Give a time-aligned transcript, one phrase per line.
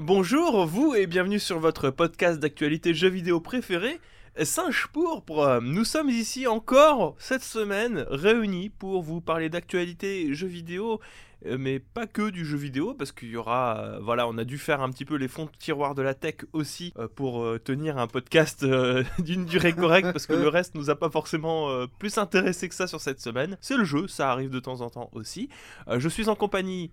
[0.00, 4.00] Bonjour, vous, et bienvenue sur votre podcast d'actualité jeux vidéo préféré,
[4.42, 5.38] Singe Pourpre.
[5.40, 10.98] Euh, Nous sommes ici encore cette semaine réunis pour vous parler d'actualité jeux vidéo,
[11.44, 14.44] euh, mais pas que du jeu vidéo, parce qu'il y aura, euh, voilà, on a
[14.44, 17.98] dû faire un petit peu les fonds de tiroir de la tech aussi pour tenir
[17.98, 18.64] un podcast
[19.18, 21.68] d'une durée correcte, parce que le reste nous a pas forcément
[21.98, 23.58] plus intéressé que ça sur cette semaine.
[23.60, 25.50] C'est le jeu, ça arrive de temps en temps aussi.
[25.94, 26.92] Je suis en compagnie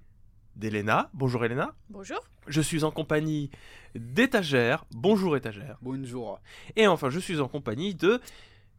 [0.56, 1.10] d'Elena.
[1.14, 1.74] Bonjour Elena.
[1.90, 2.20] Bonjour.
[2.48, 3.50] Je suis en compagnie
[3.96, 4.86] d'Étagère.
[4.92, 5.78] Bonjour Étagère.
[5.82, 6.40] Bonjour.
[6.76, 8.20] Et enfin, je suis en compagnie de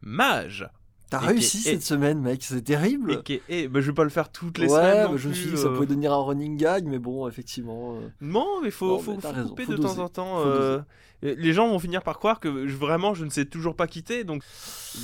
[0.01, 0.67] Mage.
[1.09, 3.21] T'as Et réussi cette et- semaine, mec, c'est terrible.
[3.27, 5.03] Et est- bah, je vais pas le faire toutes les ouais, semaines.
[5.03, 5.73] non bah, je me suis dit que ça euh.
[5.73, 7.95] pouvait devenir un running gag, mais bon, effectivement.
[7.97, 9.95] euh, Non, mais faut, Non, faut, faut raison, couper faut de doser.
[9.95, 10.39] temps en temps.
[10.45, 10.79] Euh,
[11.21, 13.87] et Les gens vont finir par croire que je- vraiment je ne sais toujours pas
[13.87, 14.23] quitter.
[14.23, 14.41] Donc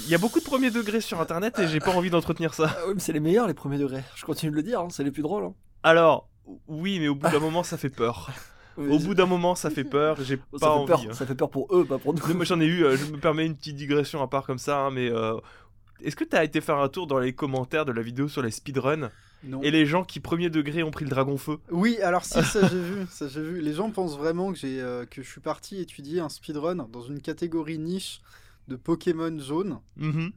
[0.05, 2.67] il y a beaucoup de premier degré sur internet et j'ai pas envie d'entretenir ça.
[2.87, 4.03] Oui, mais c'est les meilleurs, les premiers degrés.
[4.15, 5.43] Je continue de le dire, hein, c'est les plus drôles.
[5.43, 5.53] hein.
[5.83, 6.29] Alors,
[6.67, 8.29] oui, mais au bout d'un moment ça fait peur.
[8.79, 10.17] Oui, Au je- bout d'un moment ça fait peur.
[10.21, 10.85] J'ai ça pas fait envie.
[10.87, 11.01] peur.
[11.09, 11.13] hein.
[11.13, 12.19] Ça fait peur pour eux, pas pour nous.
[12.27, 14.59] Non, Moi j'en ai eu, euh, je me permets une petite digression à part comme
[14.59, 15.33] ça, hein, mais euh,
[16.03, 18.51] est-ce que t'as été faire un tour dans les commentaires de la vidéo sur les
[18.51, 19.09] speedruns?
[19.43, 19.63] Non.
[19.63, 21.57] et les gens qui premier degré ont pris le dragon feu?
[21.71, 23.61] Oui, alors si, ça j'ai vu, ça j'ai vu.
[23.61, 27.01] Les gens pensent vraiment que j'ai euh, que je suis parti étudier un speedrun dans
[27.01, 28.21] une catégorie niche
[28.67, 30.31] de Pokémon jaune Mhm.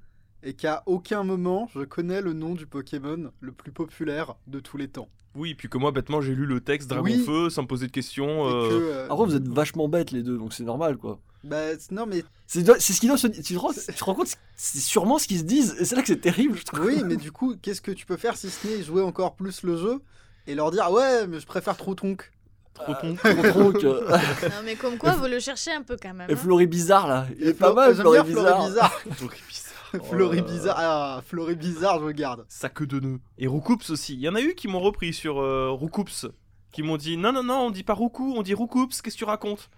[0.45, 4.79] et qu'à aucun moment je connais le nom du Pokémon le plus populaire de tous
[4.79, 5.11] les temps.
[5.37, 7.23] Oui, puis que moi bêtement j'ai lu le texte dragon Oui.
[7.25, 8.49] feu sans me poser de questions.
[8.49, 11.19] Euh, que, euh, Après, vous êtes vachement bêtes les deux, donc c'est normal, quoi.
[11.45, 11.57] bah,
[11.93, 14.29] non mais C'est c'est ce qu'ils doivent se Tu te rends, tu te rends compte,
[14.57, 16.85] c'est sûrement ce qu'ils se disent, et c'est là que c'est terrible, je trouve.
[16.85, 19.63] oui, mais du coup, qu'est-ce que tu peux faire si ce n'est jouer encore plus
[19.63, 20.01] le jeu
[20.49, 22.33] et leur dire ouais, mais je préfère Trotonk.
[22.75, 22.95] Trop.
[22.95, 24.09] Trop tronc, euh,
[24.43, 26.31] Non, mais comme quoi, vous le cherchez un peu quand même.
[26.31, 26.37] Et hein.
[26.37, 28.67] Flori bizarre là, il est Et pas mal, Flori bizarre.
[28.67, 29.01] bizarre.
[30.43, 30.77] Bizarre.
[30.79, 30.83] Oh.
[30.83, 32.45] Ah, Floré bizarre, je le garde.
[32.49, 33.21] Sac de nœuds.
[33.39, 34.15] Et Roucoups aussi.
[34.15, 36.27] Il y en a eu qui m'ont repris sur euh, Roucoups.
[36.73, 39.19] Qui m'ont dit non, non, non, on dit pas Roucou, on dit Roucoups, qu'est-ce que
[39.19, 39.71] tu racontes?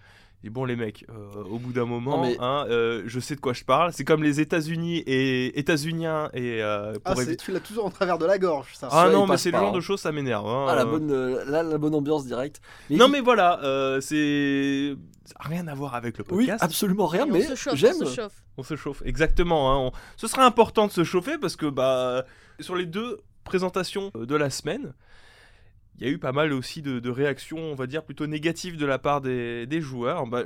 [0.45, 3.35] Et bon, les mecs, euh, au bout d'un moment, Non, mais- hein, euh, je sais
[3.35, 3.93] de quoi je parle.
[3.93, 7.45] C'est comme les États-Unis et États-Uniens et euh, Ah, pour c'est- éviter.
[7.45, 8.89] tu l'as toujours en travers de la gorge, ça.
[8.91, 9.71] Ah Ça, non, mais c'est le genre hein.
[9.75, 10.45] de choses, ça m'énerve.
[10.45, 10.65] hein.
[10.67, 12.59] Ah, la Euh, bonne, euh, là, la bonne ambiance directe.
[12.89, 14.95] Mais Non, il- mais voilà, euh, c'est.
[15.39, 16.61] rien à voir avec le Oui, podcast.
[16.63, 17.95] absolument rien, mais on se chauffe, j'aime.
[18.01, 18.43] on se chauffe.
[18.57, 19.71] On se chauffe, exactement.
[19.71, 22.25] hein, on- Ce serait important de se chauffer parce que bah,
[22.59, 24.93] sur les deux présentations de la semaine,
[25.97, 28.77] il y a eu pas mal aussi de, de réactions, on va dire, plutôt négatives
[28.77, 30.25] de la part des, des joueurs.
[30.27, 30.43] Bah,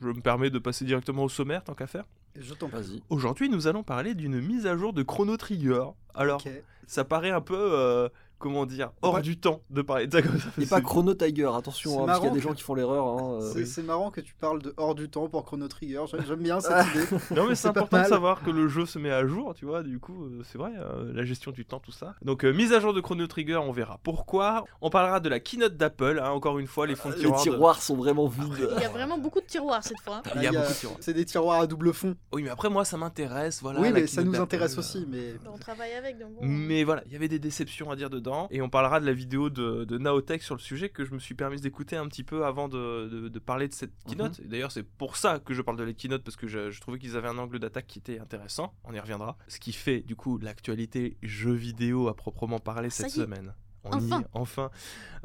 [0.00, 2.04] je me permets de passer directement au sommaire, tant qu'à faire.
[2.34, 2.82] Je t'en prie.
[2.82, 3.02] Vas-y.
[3.10, 5.84] Aujourd'hui, nous allons parler d'une mise à jour de Chrono Trigger.
[6.14, 6.42] Alors,
[6.86, 8.08] ça paraît un peu, euh,
[8.42, 9.22] comment dire, hors Ouais.
[9.22, 10.48] du temps de parler de ça comme ça.
[10.60, 12.74] Et pas Chrono Tiger, attention, hein, parce qu'il y a des que- gens qui font
[12.74, 13.06] l'erreur.
[13.06, 16.02] hein, euh, C'est marrant que tu parles de hors du temps pour Chrono Trigger.
[16.26, 17.06] J'aime bien cette idée.
[17.36, 19.82] Non mais c'est important de savoir que le jeu se met à jour, tu vois,
[19.82, 22.14] du coup euh, c'est vrai, euh, la gestion du temps, tout ça.
[22.22, 24.64] Donc euh, mise à jour de Chrono Trigger, on verra pourquoi.
[24.80, 27.38] On parlera de la keynote d'Apple, hein, encore une fois, les fonds de Les tiroirs.
[27.44, 28.68] de- tiroirs sont vraiment vides.
[28.76, 30.22] Il y a vraiment beaucoup de tiroirs cette fois.
[30.34, 30.98] Il y a beaucoup de tiroirs.
[31.00, 32.16] C'est des tiroirs à double fond.
[32.32, 33.80] Oui mais après moi ça m'intéresse, voilà.
[33.80, 35.06] oui, mais ça nous intéresse aussi.
[35.08, 36.30] Mais On travaille avec, donc.
[36.40, 38.31] Mais voilà, il y avait des déceptions à dire dedans.
[38.50, 41.18] Et on parlera de la vidéo de, de Naotech sur le sujet que je me
[41.18, 44.40] suis permis d'écouter un petit peu avant de, de- de parler de cette keynote.
[44.40, 46.80] Et D'ailleurs, c'est pour ça que je parle de la keynote, parce que je, je
[46.80, 48.74] trouvais qu'ils avaient un angle d'attaque qui était intéressant.
[48.84, 49.36] On y reviendra.
[49.48, 53.54] Ce qui fait, du coup, l'actualité jeux vidéo à proprement parler Ça cette y semaine.
[53.84, 54.20] On y Enfin.
[54.20, 54.70] est, enfin.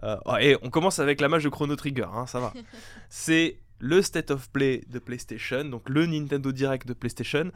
[0.03, 2.53] Euh, oh, et on commence avec la match de Chrono Trigger, hein, ça va.
[3.09, 7.51] c'est le State of Play de PlayStation, donc le Nintendo Direct de PlayStation,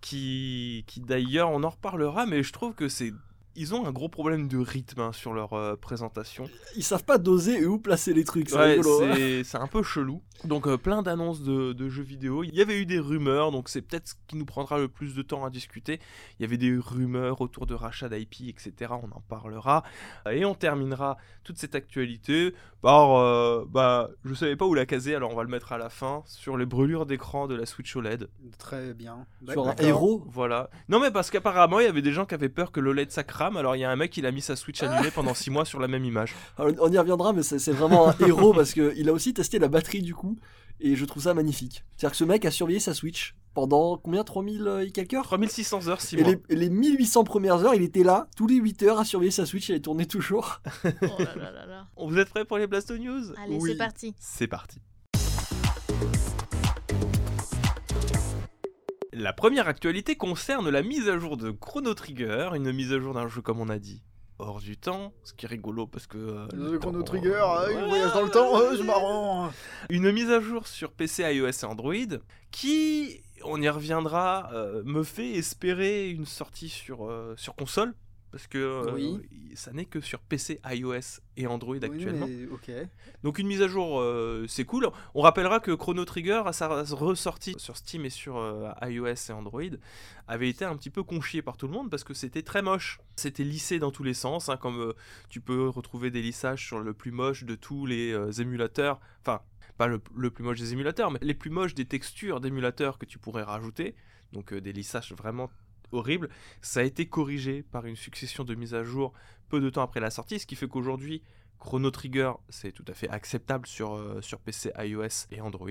[0.00, 3.12] qui, qui d'ailleurs, on en reparlera, mais je trouve que c'est.
[3.58, 6.48] Ils ont un gros problème de rythme hein, sur leur euh, présentation.
[6.76, 9.02] Ils savent pas doser et où placer les trucs, c'est Ouais, rigolo.
[9.04, 9.12] hein.
[9.16, 10.22] c'est c'est un peu chelou.
[10.44, 12.44] Donc euh, plein d'annonces de, de jeux vidéo.
[12.44, 15.14] Il y avait eu des rumeurs, donc c'est peut-être ce qui nous prendra le plus
[15.16, 15.98] de temps à discuter.
[16.38, 18.92] Il y avait des rumeurs autour de rachat d'IP, etc.
[19.02, 19.82] On en parlera.
[20.30, 23.16] Et on terminera toute cette actualité par...
[23.16, 25.88] euh, bah, je savais pas où la caser, alors on va le mettre à la
[25.90, 28.28] fin, sur les brûlures d'écran de la Switch OLED.
[28.58, 29.26] très bien.
[29.50, 30.22] Sur un héros.
[30.28, 30.70] Voilà.
[30.88, 33.24] Non mais parce qu'apparemment il y avait des gens qui avaient peur que l'OLED ça
[33.56, 35.64] alors il y a un mec qui a mis sa Switch allumée pendant 6 mois
[35.64, 36.34] sur la même image.
[36.58, 39.68] Alors, On y reviendra, mais c'est vraiment un héros parce qu'il a aussi testé la
[39.68, 40.36] batterie du coup,
[40.80, 41.84] et je trouve ça magnifique.
[41.96, 44.22] C'est-à-dire que ce mec a surveillé sa Switch pendant combien?
[44.22, 45.24] 3000 et quelques heures?
[45.24, 46.30] 3600 heures, 6 et mois.
[46.32, 49.32] les, et les 1800 premières heures, il était là, tous les 8 heures à surveiller
[49.32, 50.60] sa Switch, et elle tournait toujours.
[50.84, 51.86] Oh là là là là.
[51.96, 53.32] Vous êtes prêts pour les Blasto News?
[53.42, 53.70] Allez, Oui.
[53.72, 54.14] c'est parti.
[54.18, 54.78] C'est parti.
[59.18, 63.14] La première actualité concerne la mise à jour de Chrono Trigger, une mise à jour
[63.14, 64.00] d'un jeu comme on a dit
[64.38, 67.84] hors du temps, ce qui est rigolo parce que euh, Le Chrono Trigger, ah, il
[67.88, 69.50] voyage dans le temps, euh, c'est marrant.
[69.90, 71.92] Une mise à jour sur PC, iOS et Android
[72.52, 77.94] qui, on y reviendra, euh, me fait espérer une sortie sur, euh, sur console.
[78.38, 79.18] Parce que euh,
[79.54, 82.28] ça n'est que sur PC, iOS et Android Oui, actuellement.
[82.28, 82.46] mais.
[83.24, 84.88] Donc une mise à jour, euh, c'est cool.
[85.16, 89.32] On rappellera que Chrono Trigger, à sa ressortie sur Steam et sur euh, iOS et
[89.32, 89.60] Android,
[90.28, 93.00] avait été un petit peu conchié par tout le monde parce que c'était très moche.
[93.16, 94.94] C'était lissé dans tous les sens, hein, comme
[95.28, 99.00] tu peux retrouver des lissages sur le plus moche de tous les émulateurs.
[99.22, 99.40] Enfin,
[99.78, 103.04] pas le, le plus moche des émulateurs, mais les plus moches des textures d'émulateurs que
[103.04, 103.96] tu pourrais rajouter.
[104.32, 105.50] Donc des lissages vraiment
[105.92, 106.28] horribles.
[106.62, 109.12] Ça a été corrigé par une succession de mises à jour
[109.48, 111.22] peu de temps après la sortie, ce qui fait qu'aujourd'hui,
[111.58, 115.70] Chrono Trigger, c'est tout à fait acceptable sur, euh, sur PC, iOS et Android.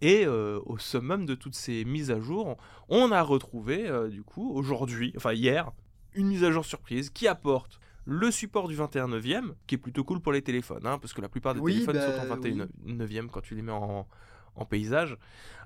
[0.00, 2.56] Et euh, au summum de toutes ces mises à jour,
[2.88, 5.72] on a retrouvé, euh, du coup, aujourd'hui, enfin hier,
[6.14, 10.04] une mise à jour surprise qui apporte le support du 21 neuvième, qui est plutôt
[10.04, 12.36] cool pour les téléphones, hein, parce que la plupart des Oui, téléphones bah, sont en
[12.36, 14.06] 21 neuvième quand tu les mets en,
[14.56, 15.16] en paysage.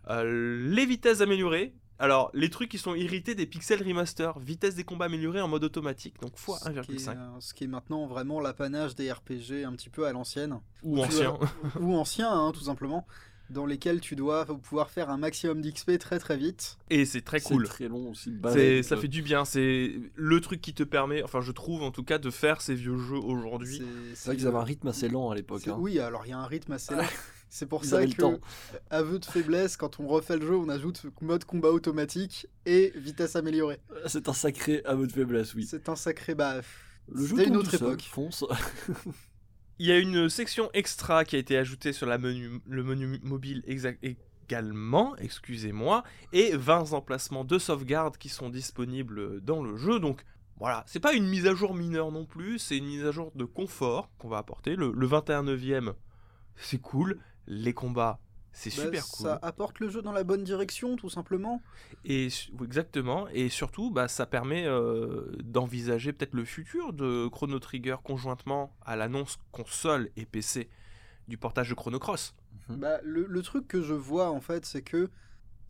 [0.09, 1.75] Euh, les vitesses améliorées.
[2.01, 5.65] Alors, les trucs qui sont irrités des pixels remaster, vitesse des combats améliorée en mode
[5.65, 9.11] automatique, donc x Ce qui, est, 1,5 euh, ce qui est maintenant vraiment l'apanage des
[9.11, 10.61] RPG un petit peu à l'ancienne.
[10.83, 11.37] ou ancien.
[11.81, 13.07] ou anciens, hein, tout simplement.
[13.51, 16.77] Dans lesquels tu dois pouvoir faire un maximum d'XP très très vite.
[16.91, 17.67] Et c'est très C'est cool.
[17.67, 18.29] très long aussi.
[18.29, 21.51] de C'est, balader, ça fait du bien, c'est le truc qui te permet, enfin je
[21.53, 23.79] trouve en tout cas, de faire ces vieux jeux aujourd'hui.
[23.79, 25.63] C'est C'est vrai qu'ils avaient un rythme assez lent à l'époque.
[25.65, 25.79] c'est- hein.
[25.81, 27.03] Oui, alors il y a un rythme assez lent.
[27.51, 28.39] C'est pour Ils ça que, temps.
[28.91, 33.37] aveu de faiblesse, quand on refait le jeu, on ajoute mode combat automatique et vitesse
[33.37, 33.81] améliorée.
[34.07, 35.67] C'est un sacré aveu de faiblesse, oui.
[35.69, 36.85] C'est un sacré baf.
[37.11, 38.03] Le jeu une autre seul, époque.
[38.03, 38.45] fonce.
[39.79, 43.21] Il y a une section extra qui a été ajoutée sur la menu, le menu
[43.23, 43.63] mobile
[44.49, 46.03] également, excusez-moi,
[46.33, 50.01] et 20 emplacements de sauvegarde qui sont disponibles dans le jeu.
[50.01, 50.25] Donc
[50.59, 53.31] voilà, c'est pas une mise à jour mineure non plus, c'est une mise à jour
[53.37, 54.75] de confort qu'on va apporter.
[54.75, 55.95] Le, le 21 neuvième,
[56.57, 57.21] c'est cool.
[57.49, 58.21] Les combats,
[58.53, 59.27] c'est Bah, super cool.
[59.27, 61.63] Ça apporte le jeu dans la bonne direction, tout simplement.
[62.05, 62.29] Et
[62.63, 68.77] exactement, et surtout, bah, ça permet euh, d'envisager peut-être le futur de Chrono Trigger conjointement
[68.83, 70.69] à l'annonce console et PC
[71.27, 72.35] du portage de Chrono Cross.
[72.69, 75.11] Bah, le, le truc que je vois en fait, c'est que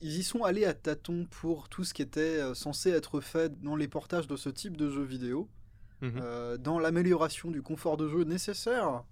[0.01, 3.61] ils y sont allés à tâtons pour tout ce qui était euh, censé être fait
[3.61, 5.49] dans les portages de ce type de jeux vidéo,
[6.01, 6.21] Mhm.
[6.23, 9.03] euh, dans l'amélioration du confort de jeu nécessaire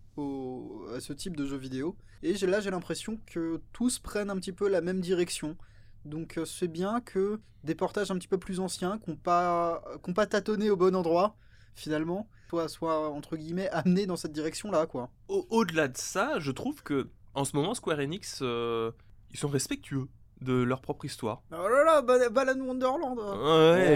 [0.95, 1.97] à ce type de jeux vidéo.
[2.23, 5.57] Et là, j'ai l'impression que tous prennent un petit peu la même direction.
[6.05, 9.83] Donc euh, c'est bien que des portages un petit peu plus anciens, qui n'ont pas,
[10.15, 11.37] pas tâtonné au bon endroit,
[11.75, 12.29] finalement,
[12.69, 15.11] soient, entre guillemets amenés dans cette direction-là, quoi.
[15.29, 18.93] Au- Au-delà de ça, je trouve que en ce moment, Square Enix, euh,
[19.33, 20.07] ils sont respectueux
[20.41, 21.43] de leur propre histoire.
[21.51, 23.95] Oh là là, Bal- Balan Wonderland Ouais,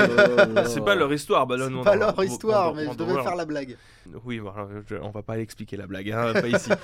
[0.56, 3.12] Oh c'est pas leur histoire, Balon C'est Wonder- pas leur Wonder- histoire, mais je devais
[3.12, 3.76] Wonder- faire la blague.
[4.25, 6.70] Oui, voilà, je- on va pas expliquer la blague, hein, pas ici.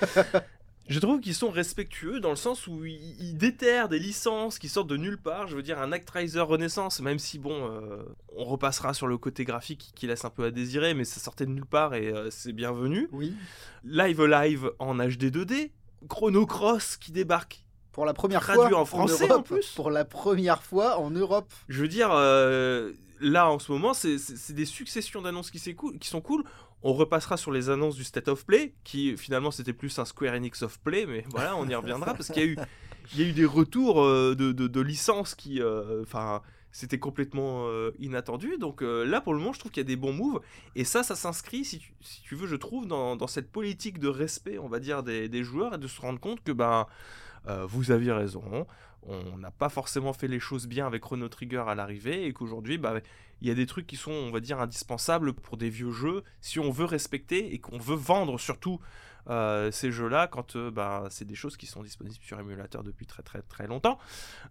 [0.89, 4.69] Je trouve qu'ils sont respectueux dans le sens où ils, ils déterrent des licences qui
[4.69, 5.49] sortent de nulle part.
[5.49, 8.05] Je veux dire, un Actraiser Renaissance, même si, bon, euh,
[8.37, 11.45] on repassera sur le côté graphique qui laisse un peu à désirer, mais ça sortait
[11.45, 13.09] de nulle part et euh, c'est bienvenu.
[13.11, 13.35] Oui.
[13.83, 15.73] Live Live en HD 2D.
[16.09, 17.66] Chrono Cross qui débarque.
[17.97, 19.47] Pour la première Traduit fois en français, en Europe.
[19.49, 19.73] plus.
[19.75, 21.51] Pour la première fois en Europe.
[21.69, 26.45] Je veux dire, euh, là en ce moment, c'est- des successions d'annonces qui, sont cool.
[26.83, 30.35] On repassera sur les annonces du State of Play, qui finalement c'était plus un Square
[30.35, 32.57] Enix of Play, mais voilà, on y reviendra parce qu'il y a eu,
[33.15, 36.99] il y a eu des retours euh, de, de- de licences qui, euh, enfin, c'était
[36.99, 38.59] complètement euh, inattendu.
[38.59, 40.41] Donc là, pour le moment, je trouve qu'il y a des bons moves,
[40.75, 43.99] et ça, ça s'inscrit, si tu, si tu veux, je trouve, dans, dans cette politique
[43.99, 46.87] de respect, on va dire, des, des joueurs et de se rendre compte que ben,
[47.49, 48.67] euh, vous aviez raison.
[49.09, 52.77] On n'a pas forcément fait les choses bien avec Chrono Trigger à l'arrivée et qu'aujourd'hui,
[52.77, 52.95] bah,
[53.41, 56.25] il y a des trucs qui sont, on va dire, indispensables pour des vieux jeux
[56.41, 58.81] si on veut respecter et qu'on veut vendre surtout
[59.29, 63.07] euh, ces jeux-là quand euh, bah, c'est des choses qui sont disponibles sur émulateur depuis
[63.07, 63.99] très très très longtemps.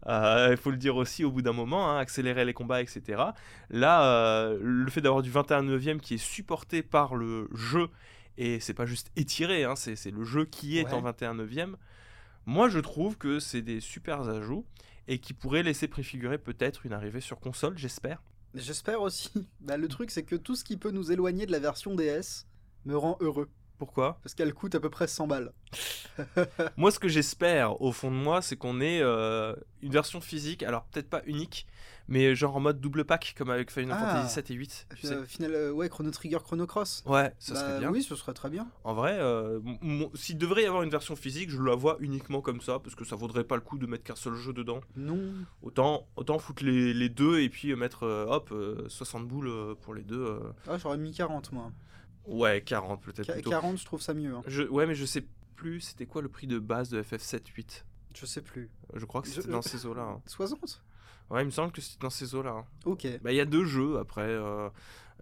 [0.08, 3.24] Euh, Il faut le dire aussi au bout d'un moment, hein, accélérer les combats, etc.
[3.70, 7.90] Là, le fait d'avoir du 21 neuvième qui est supporté par le jeu
[8.38, 10.94] et c'est pas juste étiré, hein, c'est le jeu qui est Ouais.
[10.94, 11.75] en 21 neuvième.
[12.46, 14.66] Moi, je trouve que c'est des super ajouts
[15.08, 18.22] et qui pourraient laisser préfigurer peut-être une arrivée sur console, j'espère.
[18.54, 19.32] J'espère aussi.
[19.62, 22.46] Bah, le truc, c'est que tout ce qui peut nous éloigner de la version DS
[22.86, 23.50] me rend heureux.
[23.78, 24.20] Pourquoi?
[24.24, 25.52] Parce qu'elle coûte à peu près 100 balles.
[26.78, 30.64] Moi, ce que j'espère au fond de moi, c'est qu'on ait euh, une version physique,
[30.64, 31.68] alors peut-être pas unique,
[32.08, 34.06] mais genre en mode double pack comme avec Final Ah.
[34.16, 34.88] Fantasy 7 et 8.
[34.96, 35.14] Tu sais.
[35.14, 37.04] Euh, final, euh, ouais, Chrono Trigger, Chrono Cross.
[37.06, 37.92] Ouais, ça Bah, serait bien.
[37.92, 38.68] Oui, ce serait très bien.
[38.84, 39.60] En vrai, euh,
[40.14, 43.06] s'il devrait y avoir une version physique, je la vois uniquement comme ça, parce que
[43.06, 44.82] ça vaudrait pas le coup de mettre qu'un seul jeu dedans.
[44.96, 45.20] Non.
[45.62, 50.04] Autant, autant foutre les, les deux et puis mettre, hop, euh, 60 boules pour les
[50.04, 50.40] deux.
[50.68, 51.72] Ah, j'aurais mis 40, moi.
[52.28, 53.50] Ouais, 40 peut-être Qu- plutôt.
[53.52, 54.34] 40, je trouve ça mieux.
[54.34, 54.42] hein.
[54.48, 57.86] Je, ouais, mais je sais plus, c'était quoi le prix de base de FF7 8
[58.16, 58.70] Je sais plus.
[58.96, 60.02] Je crois que Je- c'était dans ces eaux-là.
[60.04, 60.22] hein.
[60.26, 60.82] 60
[61.29, 62.51] Ouais, il me semble que c'était dans ces eaux-là.
[62.51, 62.65] hein.
[62.86, 63.08] Ok.
[63.24, 64.22] Bah, il y a deux jeux après.
[64.27, 64.70] euh,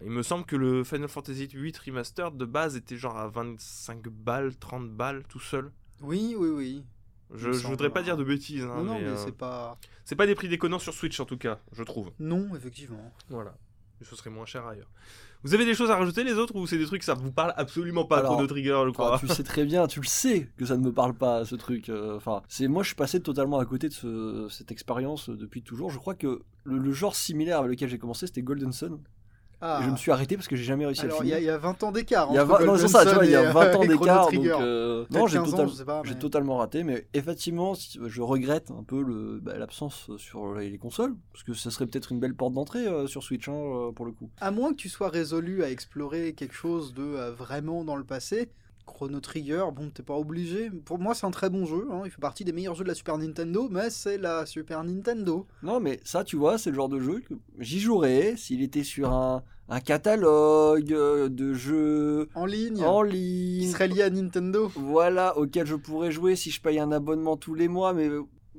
[0.02, 4.08] Il me semble que le Final Fantasy VIII Remastered de base était genre à 25
[4.08, 5.70] balles, 30 balles tout seul.
[6.02, 6.84] Oui, oui, oui.
[7.32, 8.02] Je, je voudrais pas hein.
[8.04, 9.78] dire de bêtises, hein, non, non, mais, mais, euh, c'est pas.
[10.04, 12.12] c'est pas des prix déconnants sur Switch en tout cas, je trouve.
[12.18, 13.12] Non, effectivement.
[13.30, 13.56] Voilà.
[14.02, 14.90] Ce serait moins cher ailleurs.
[15.44, 17.52] Vous avez des choses à rajouter les autres ou c'est des trucs ça vous parle
[17.56, 20.64] absolument pas Alors, Chrono Trigger je crois tu sais très bien, tu le sais que
[20.64, 21.90] ça ne me parle pas ce truc.
[21.90, 25.36] euh, Enfin, c'est moi je suis passé totalement à côté de ce- cette expérience euh,
[25.36, 25.90] depuis toujours.
[25.90, 28.98] Je crois que le, le genre similaire avec lequel j'ai commencé c'était Golden Sun.
[29.60, 29.80] Ah.
[29.84, 31.38] Je me suis arrêté parce que j'ai jamais réussi à le finir.
[31.38, 32.28] il y a 20 ans d'écart.
[32.30, 33.74] Il y a entre 20 non, c'est ça, tu Sun vois, il y a 20
[33.74, 34.30] ans d'écart.
[34.30, 37.06] Donc, euh, non, j'ai 15 ans, total- je sais pas, j'ai mais- totalement raté, mais
[37.14, 41.86] effectivement, je regrette un peu bah, l'absence sur les, les consoles, parce que ça serait
[41.86, 44.30] peut-être une belle porte d'entrée euh, sur Switch, hein, euh, pour le coup.
[44.40, 48.04] À moins que tu sois résolu à explorer quelque chose de euh, vraiment dans le
[48.04, 48.50] passé,
[48.86, 50.70] Chrono Trigger, bon, t'es pas obligé.
[50.70, 51.88] Pour moi, c'est un très bon jeu.
[51.90, 52.02] hein.
[52.04, 55.46] Il fait partie des meilleurs jeux de la Super Nintendo, mais c'est la Super Nintendo.
[55.62, 58.84] Non, mais ça, tu vois, c'est le genre de jeu que j'y jouerais s'il était
[58.84, 63.70] sur un, un catalogue euh, de jeux En ligne, en qui ligne.
[63.72, 64.70] serait lié à Nintendo.
[64.76, 68.08] Voilà, auquel je pourrais jouer si je paye un abonnement tous les mois, mais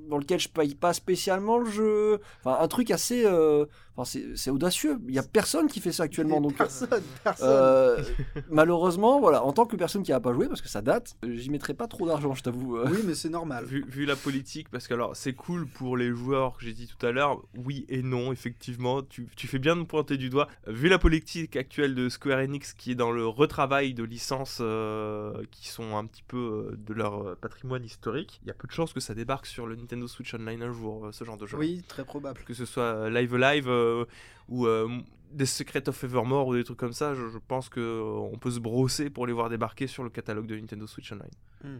[0.09, 2.19] dans lequel je paye pas spécialement le jeu.
[2.43, 3.23] Enfin, un truc assez.
[3.25, 3.65] euh,
[3.97, 4.99] Enfin, c'est audacieux.
[5.07, 6.41] Il y a personne qui fait ça actuellement.
[6.41, 6.89] Donc, personne,
[7.23, 7.47] personne.
[7.49, 8.03] euh,
[8.49, 11.49] malheureusement, voilà, en tant que personne qui a pas joué, parce que ça date, j'y
[11.49, 12.75] mettrai pas trop d'argent, je t'avoue.
[12.77, 12.87] euh.
[12.91, 13.63] Oui, mais c'est normal.
[13.63, 16.87] Vu, vu la politique, parce que alors c'est cool pour les joueurs que j'ai dit
[16.87, 20.29] tout à l'heure, oui et non, effectivement, tu, tu fais bien de me pointer du
[20.29, 20.49] doigt.
[20.67, 25.41] Vu la politique actuelle de Square Enix qui est dans le retravail de licences euh,
[25.51, 26.37] qui sont un petit peu
[26.73, 29.45] euh, de leur euh, patrimoine historique, il y a peu de chances que ça débarque
[29.45, 31.57] sur le Nintendo Switch Online un jour, euh, ce genre de jeu.
[31.57, 32.41] Oui, très probable.
[32.45, 34.05] Que ce soit euh, Live Live euh,
[34.49, 34.87] ou euh,
[35.31, 38.37] des Secrets of Evermore ou des trucs comme ça, je, je pense que euh, on
[38.37, 41.29] peut se brosser pour les voir débarquer sur le catalogue de Nintendo Switch Online.
[41.63, 41.79] Hmm.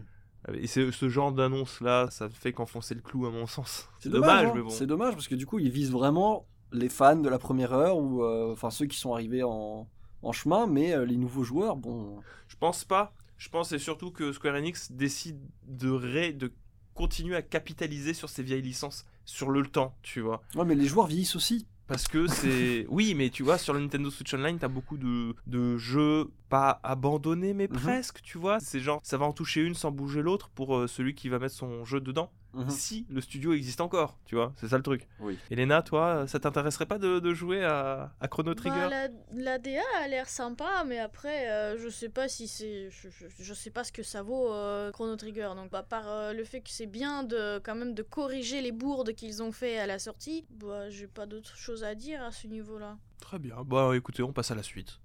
[0.54, 3.88] Et c'est ce genre d'annonce là, ça fait qu'enfoncer le clou à mon sens.
[3.98, 4.52] C'est dommage, dommage, hein.
[4.54, 4.68] mais bon.
[4.70, 7.96] C'est dommage parce que du coup, ils visent vraiment les fans de la première heure
[7.98, 9.88] ou euh, enfin ceux qui sont arrivés en,
[10.22, 12.20] en chemin, mais euh, les nouveaux joueurs, bon.
[12.48, 13.12] Je pense pas.
[13.38, 16.52] Je pense c'est surtout que Square Enix décide de, ré- de
[16.96, 20.42] continuer à capitaliser sur ces vieilles licences, sur le temps, tu vois.
[20.56, 21.66] Ouais, mais les joueurs vieillissent aussi.
[21.86, 22.84] Parce que c'est.
[22.88, 26.80] oui, mais tu vois, sur le Nintendo Switch Online, t'as beaucoup de, de jeux pas
[26.82, 27.76] abandonnés, mais Mhm.
[27.78, 28.60] presque, tu vois.
[28.60, 31.38] C'est genre, ça va en toucher une sans bouger l'autre pour euh, celui qui va
[31.38, 32.30] mettre son jeu dedans.
[32.54, 32.70] Mhm.
[32.70, 34.54] Si le studio existe encore, tu vois.
[34.56, 35.06] C'est ça le truc.
[35.20, 35.38] Oui.
[35.50, 38.88] Elena, toi, ça t'intéresserait pas de, de jouer à, à Chrono Trigger?
[38.88, 42.88] Bah, la, la DA a l'air sympa, mais après, euh, je sais pas si c'est.
[42.90, 45.50] Je, je- je sais pas ce que ça vaut euh, Chrono Trigger.
[45.54, 48.72] Donc, à part euh, le fait que c'est bien de quand même de corriger les
[48.72, 52.32] bourdes qu'ils ont fait à la sortie, bah, j'ai pas d'autre chose à dire à
[52.32, 52.96] ce niveau-là.
[53.20, 53.56] Très bien.
[53.66, 54.98] Bah écoutez, on passe à la suite.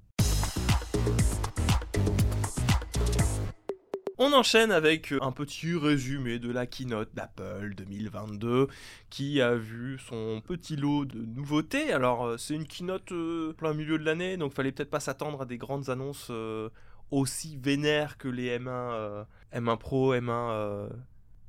[4.23, 8.67] On enchaîne avec un petit résumé de la keynote d'Apple 2022
[9.09, 11.91] qui a vu son petit lot de nouveautés.
[11.91, 15.41] Alors euh, c'est une keynote euh, plein milieu de l'année, donc fallait peut-être pas s'attendre
[15.41, 16.69] à des grandes annonces euh,
[17.09, 19.23] aussi vénères que les M1, euh,
[19.55, 20.89] M1 Pro, M1 euh,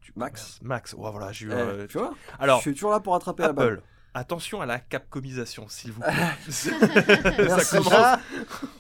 [0.01, 0.59] tu- Max.
[0.63, 0.95] Max.
[0.97, 1.51] Voilà, j'ai eu.
[1.51, 3.83] Eh, euh, tu vois Alors Je suis toujours là pour attraper la balle.
[4.15, 6.13] Attention à la capcomisation, s'il vous plaît.
[6.51, 6.71] ça
[7.39, 7.77] Merci.
[7.77, 7.93] commence.
[7.95, 8.21] Ah,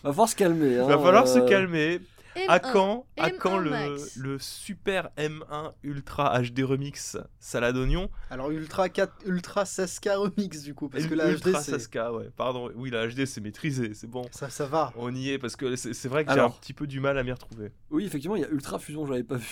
[0.02, 0.78] Va falloir se calmer.
[0.78, 2.00] hein, Va falloir se euh, calmer.
[2.48, 2.72] À M1.
[2.72, 9.12] quand, à M1 quand le, super M1 Ultra HD Remix salade oignon Alors, Ultra 4,
[9.26, 11.76] Ultra 16K Remix, du coup, parce que la HD, Ultra c'est.
[11.76, 12.70] 16K, ouais, pardon.
[12.74, 14.22] Oui, la HD c'est maîtrisé, c'est bon.
[14.30, 14.94] Ça, ça va.
[14.96, 17.22] On y est parce que c'est vrai que j'ai un petit peu du mal à
[17.22, 17.70] m'y retrouver.
[17.90, 19.46] Oui, effectivement, il y a Ultra Fusion, j'avais pas vu.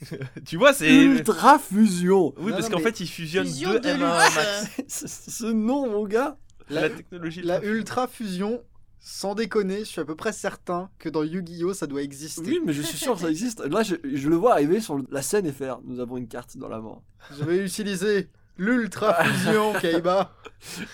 [0.46, 0.92] tu vois, c'est.
[1.04, 4.36] Ultra Fusion Oui, Non, parce qu'en fait, ils fusionnent Fusion deux de M1 luxe.
[4.36, 4.70] Max.
[4.88, 6.36] ce, ce nom, mon gars
[6.68, 7.42] La, La, technologie.
[7.42, 8.62] la Ultra- Ultra Fusion,
[8.98, 11.72] sans déconner, je suis à peu près certain que dans Yu-Gi-Oh!
[11.74, 12.42] ça doit exister.
[12.42, 13.60] Oui, mais je suis sûr que ça existe.
[13.64, 16.56] Là, je, je le vois arriver sur la scène et faire Nous avons une carte
[16.56, 17.00] dans la main.
[17.38, 20.32] Je vais utiliser l'Ultra Fusion, Kaiba.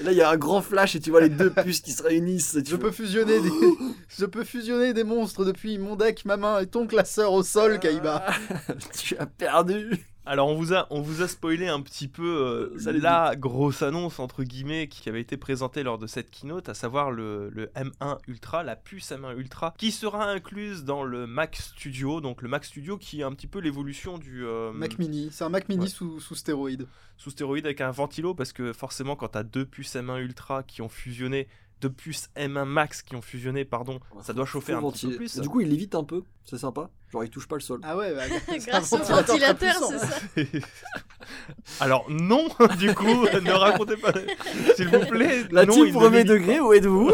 [0.01, 1.93] Et là, il y a un grand flash et tu vois les deux puces qui
[1.93, 2.59] se réunissent.
[2.65, 3.51] tu Je peux fusionner des,
[4.19, 7.79] je peux fusionner des monstres depuis mon deck, ma main et ton classeur au sol,
[7.79, 8.27] Kaiba.
[8.99, 10.05] tu as perdu.
[10.25, 14.21] Alors on vous a on vous a spoilé un petit peu euh, la grosse annonce
[14.21, 18.19] entre guillemets qui avait été présentée lors de cette keynote, à savoir le, le M1
[18.29, 22.21] Ultra, la puce M1 Ultra, qui sera incluse dans le Mac Studio.
[22.21, 25.43] Donc le Mac Studio qui est un petit peu l'évolution du euh, Mac Mini, c'est
[25.43, 25.89] un Mac Mini Ouais.
[25.89, 26.87] sous, sous stéroïde.
[27.17, 30.83] sous stéroïde avec un ventilo parce que forcément quand t'as deux puces M1 Ultra qui
[30.83, 31.49] ont fusionné,
[31.83, 35.37] deux puces M1 Max qui ont fusionné, pardon, ça doit chauffer un petit peu plus.
[35.37, 36.23] Et Du coup, il évite un peu.
[36.45, 36.91] C'est sympa.
[37.13, 37.81] Genre, il touche pas le sol.
[37.83, 38.23] Ah ouais, bah,
[38.67, 40.67] Grâce au ventilateur c'est ça.
[41.81, 42.49] Alors non,
[42.79, 44.13] du coup, ne racontez pas,
[44.77, 45.45] s'il vous plaît.
[45.51, 47.13] La non, team premier degré, où êtes-vous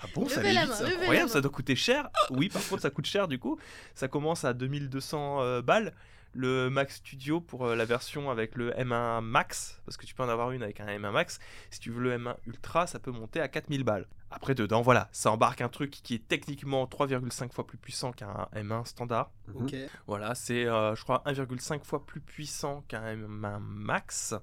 [0.00, 2.08] Ah bon, ça main, la incroyable, ça doit coûter cher.
[2.30, 3.58] Oui, par contre, ça coûte cher du coup.
[3.94, 5.92] Ça commence à 2200 euh, balles.
[6.36, 10.22] Le Mac Studio pour euh, la version avec le M1 Max, parce que tu peux
[10.22, 11.38] en avoir une avec un M1 Max.
[11.70, 14.06] Si tu veux le M1 Ultra, ça peut monter à 4000 balles.
[14.30, 18.48] Après, dedans, voilà, ça embarque un truc qui est techniquement 3,5 fois plus puissant qu'un
[18.54, 19.30] M1 standard.
[19.48, 19.62] Mhm.
[19.64, 19.74] Ok.
[20.08, 24.34] Voilà, c'est, euh, je crois, 1,5 fois plus puissant qu'un M1 Max,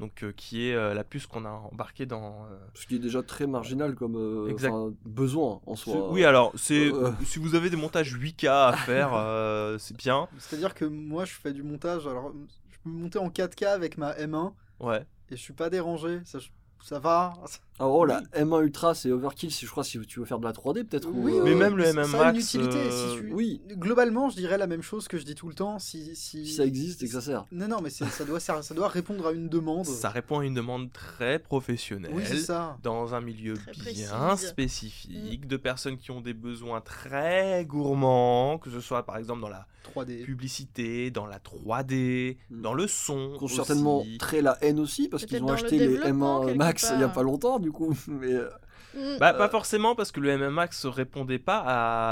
[0.00, 2.46] donc euh, qui est euh, la puce qu'on a embarquée dans.
[2.46, 4.72] euh, Ce qui est déjà très marginal comme euh, Exact.
[5.04, 6.10] besoin en soi.
[6.10, 10.26] Oui, alors, c'est euh, si vous avez des montages 8K à faire, euh, c'est bien.
[10.38, 12.06] C'est-à-dire que moi, je fais du montage.
[12.06, 12.32] Alors,
[12.70, 15.04] je peux monter en 4K avec ma M1 Ouais.
[15.30, 16.20] et je suis pas dérangé.
[16.24, 16.38] Ça,
[16.82, 17.34] ça va.
[17.80, 20.44] Alors, oh, la M1 Ultra, c'est overkill, si je crois, si tu veux faire de
[20.44, 21.06] la 3D, peut-être.
[21.08, 22.76] ou, Oui, euh, Mais même le ça- MM ça a une Max, utilité.
[22.76, 23.60] euh, si tu- oui.
[23.76, 25.78] Globalement, je dirais la même chose que je dis tout le temps.
[25.78, 26.44] Si, si...
[26.46, 27.44] Si ça existe et que ça sert.
[27.52, 29.86] Non, non, mais ça doit, ça, ça doit répondre à une demande.
[29.86, 32.10] Ça répond à une demande très professionnelle.
[32.14, 32.76] oui, c'est ça.
[32.82, 34.48] dans un milieu Très bien précise.
[34.48, 39.48] spécifique, de personnes qui ont des besoins très gourmands, que ce soit par exemple dans
[39.48, 40.22] la 3D.
[40.24, 42.60] publicité, dans la 3D, Mm.
[42.62, 43.34] dans le son.
[43.38, 46.58] Qui ont certainement très la haine aussi, parce qu'ils ont acheté les développement, M1 quelque
[46.58, 47.94] Max il y a pas longtemps, du coup.
[48.08, 48.48] Mais euh,
[48.94, 49.18] Mm.
[49.20, 51.62] Bah, Euh, Pas forcément parce que le MMAX répondait pas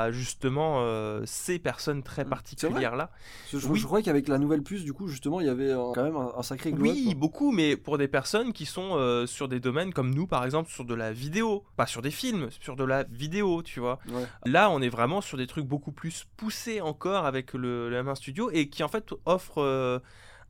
[0.04, 2.28] à justement euh, ces personnes très Mm.
[2.28, 3.10] particulières là.
[3.50, 3.78] je, je- Oui.
[3.78, 6.16] je croyais qu'avec la nouvelle puce, du coup, justement, il y avait euh, quand même
[6.16, 7.16] un, un sacré glow Oui, up.
[7.16, 10.68] beaucoup, mais pour des personnes qui sont euh, sur des domaines comme nous, par exemple,
[10.70, 13.98] sur de la vidéo, pas sur des films, sur de la vidéo, tu vois.
[14.10, 14.26] Ouais.
[14.44, 18.16] Là, on est vraiment sur des trucs beaucoup plus poussés encore avec le, le M1
[18.16, 19.98] Studio et qui en fait offre euh,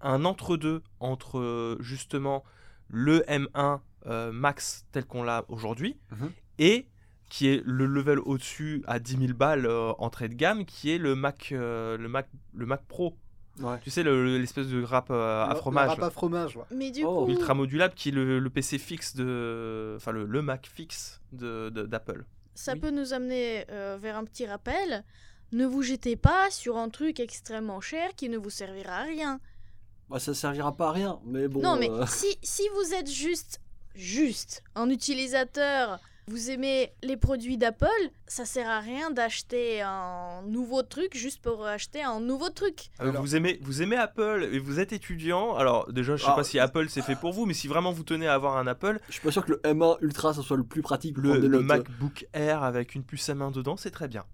[0.01, 2.43] un entre-deux entre euh, justement
[2.89, 6.31] le M1 euh, Max tel qu'on l'a aujourd'hui Mhm.
[6.59, 6.87] et
[7.29, 10.99] qui est le level au-dessus à 10 000 balles euh, entrée de gamme, qui est
[10.99, 13.17] le Mac, euh, le Mac, le Mac Pro.
[13.61, 13.79] Ouais.
[13.83, 15.89] Tu sais, le- l'espèce de rap euh, à Le- le fromage.
[15.89, 16.57] rap à fromage.
[16.57, 16.65] ouais.
[16.71, 17.25] Mais du Oh.
[17.25, 21.21] coup, ultra modulable qui est le, le PC fixe de enfin le, le Mac fixe
[21.33, 22.81] de de- d'Apple ça Oui.
[22.81, 25.05] peut nous amener euh, vers un petit rappel.
[25.53, 29.41] Ne vous jetez pas sur un truc extrêmement cher qui ne vous servira à rien.
[30.09, 31.61] Bah, ça servira pas à rien, mais bon.
[31.61, 33.61] non, mais euh, si, si vous êtes juste,
[33.97, 35.99] juste un utilisateur,
[36.29, 37.87] vous aimez les produits d'Apple,
[38.27, 42.91] ça sert à rien d'acheter un nouveau truc juste pour acheter un nouveau truc.
[43.01, 46.31] Euh, Alors- vous aimez vous aimez Apple et vous êtes étudiant alors déjà je sais
[46.33, 46.35] Ah.
[46.35, 48.67] pas si Apple c'est fait pour vous mais si vraiment vous tenez à avoir un
[48.67, 51.39] Apple Je suis pas sûr que le M1 Ultra ça soit le plus pratique le.
[51.61, 54.25] MacBook Air avec une puce à main dedans c'est très bien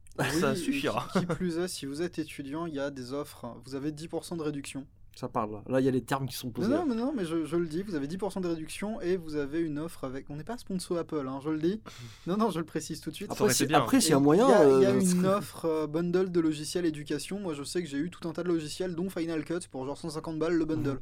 [0.41, 3.47] ça suffira Qui, qui plus est, si vous êtes étudiant, il y a des offres.
[3.65, 4.87] Vous avez 10% de réduction.
[5.15, 5.63] Ça parle là.
[5.69, 6.71] Là, il y a les termes qui sont Non, posés.
[6.71, 9.37] non, mais, non, mais je, je le dis, vous avez 10% de réduction et vous
[9.37, 10.31] avez une offre avec.
[10.31, 11.81] On n'est pas sponsor Apple, hein, je le dis.
[12.27, 13.31] Non, non, je le précise tout de suite.
[13.31, 13.79] Après, bien.
[13.79, 14.47] après, s'il y Et a moyen.
[14.47, 17.39] Il y a, y a euh, une offre euh, bundle de logiciels éducation.
[17.41, 19.85] Moi, je sais que j'ai eu tout un tas de logiciels, dont Final Cut, pour
[19.85, 21.01] genre 150 balles le bundle.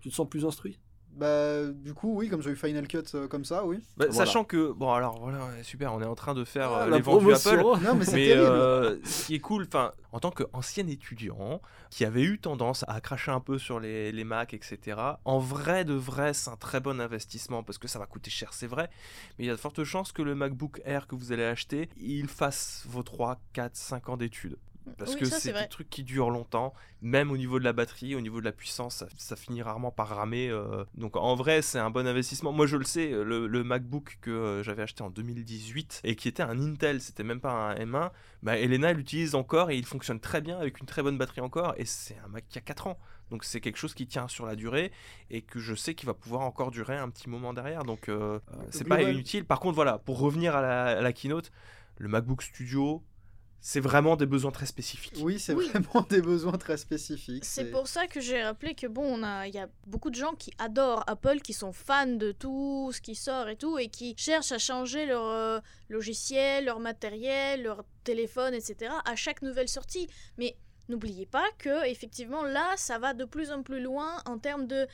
[0.00, 0.78] Tu te sens plus instruit?
[1.14, 3.78] Bah, du coup, oui, comme j'ai eu Final Cut euh, comme ça, oui.
[3.96, 4.26] Bah, Voilà.
[4.26, 6.96] Sachant que bon alors voilà super on est en train de faire Ah, euh, la
[6.96, 7.76] les vendus Apple promotion.
[7.86, 12.06] Non, mais c'est Mais euh, ce qui est cool, enfin, en tant qu'ancien étudiant qui
[12.06, 14.96] avait eu tendance à cracher un peu sur les, les Mac, etc.,
[15.26, 18.54] en vrai de vrai, c'est un très bon investissement parce que ça va coûter cher,
[18.54, 18.88] c'est vrai,
[19.38, 21.90] mais il y a de fortes chances que le MacBook Air que vous allez acheter,
[21.98, 24.56] il fasse vos 3, 4, 5 ans d'études.
[24.98, 28.14] Parce Oui, que c'est des trucs qui durent longtemps, même au niveau de la batterie,
[28.14, 30.48] au niveau de la puissance, ça, ça finit rarement par ramer.
[30.48, 30.84] euh.
[30.94, 32.52] Donc en vrai, c'est un bon investissement.
[32.52, 36.28] Moi, je le sais, le, le MacBook que euh, j'avais acheté en 2018 et qui
[36.28, 38.10] était un Intel, c'était même pas un M1,
[38.42, 41.74] bah, Elena l'utilise encore et il fonctionne très bien avec une très bonne batterie encore.
[41.76, 42.98] Et c'est un Mac qui a 4 ans.
[43.30, 44.92] Donc c'est quelque chose qui tient sur la durée
[45.30, 47.84] et que je sais qu'il va pouvoir encore durer un petit moment derrière.
[47.84, 49.44] Donc euh, euh, c'est pas inutile.
[49.46, 51.50] Par contre, voilà, pour revenir à la, à la keynote,
[51.98, 53.02] le MacBook Studio,
[53.64, 55.14] c'est vraiment des besoins très spécifiques.
[55.20, 55.68] Oui, c'est Oui.
[55.68, 57.44] vraiment des besoins très spécifiques.
[57.44, 60.16] C'est pour ça que j'ai rappelé que bon, on a, il y a beaucoup de
[60.16, 63.86] gens qui adorent Apple, qui sont fans de tout ce qui sort et tout, et
[63.86, 68.92] qui cherchent à changer leur euh, logiciel, leur matériel, leur téléphone, etc.
[69.04, 70.08] à chaque nouvelle sortie.
[70.38, 70.56] Mais
[70.88, 74.88] n'oubliez pas que effectivement là, ça va de plus en plus loin en termes de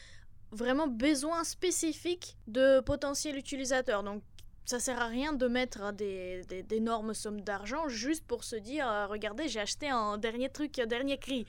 [0.53, 4.03] vraiment besoins spécifiques de potentiels utilisateurs.
[4.03, 4.23] Donc
[4.69, 8.87] ça sert à rien de mettre des, des- d'énormes sommes d'argent juste pour se dire
[8.89, 11.47] euh, regardez j'ai aché un dernier truc un dernier cri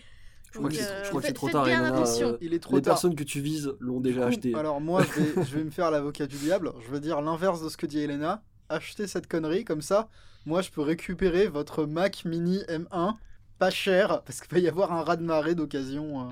[0.51, 1.65] Je crois que Donc, c'est- euh, je crois que c'est trop tard.
[1.65, 2.29] bien Elena, attention.
[2.29, 2.93] euh, Il est trop les tard.
[2.95, 4.55] personnes que tu vises l'ont déjà acheté.
[4.55, 6.71] Alors moi, je vais, je vais me faire l'avocat du diable.
[6.83, 8.41] Je veux dire l'inverse de ce que dit Elena.
[8.69, 10.09] Achetez cette connerie, comme ça,
[10.45, 13.15] moi, je peux récupérer votre Mac Mini M1
[13.59, 16.21] pas cher, parce qu'il va y avoir un raz-de-marée d'occasion.
[16.21, 16.31] euh.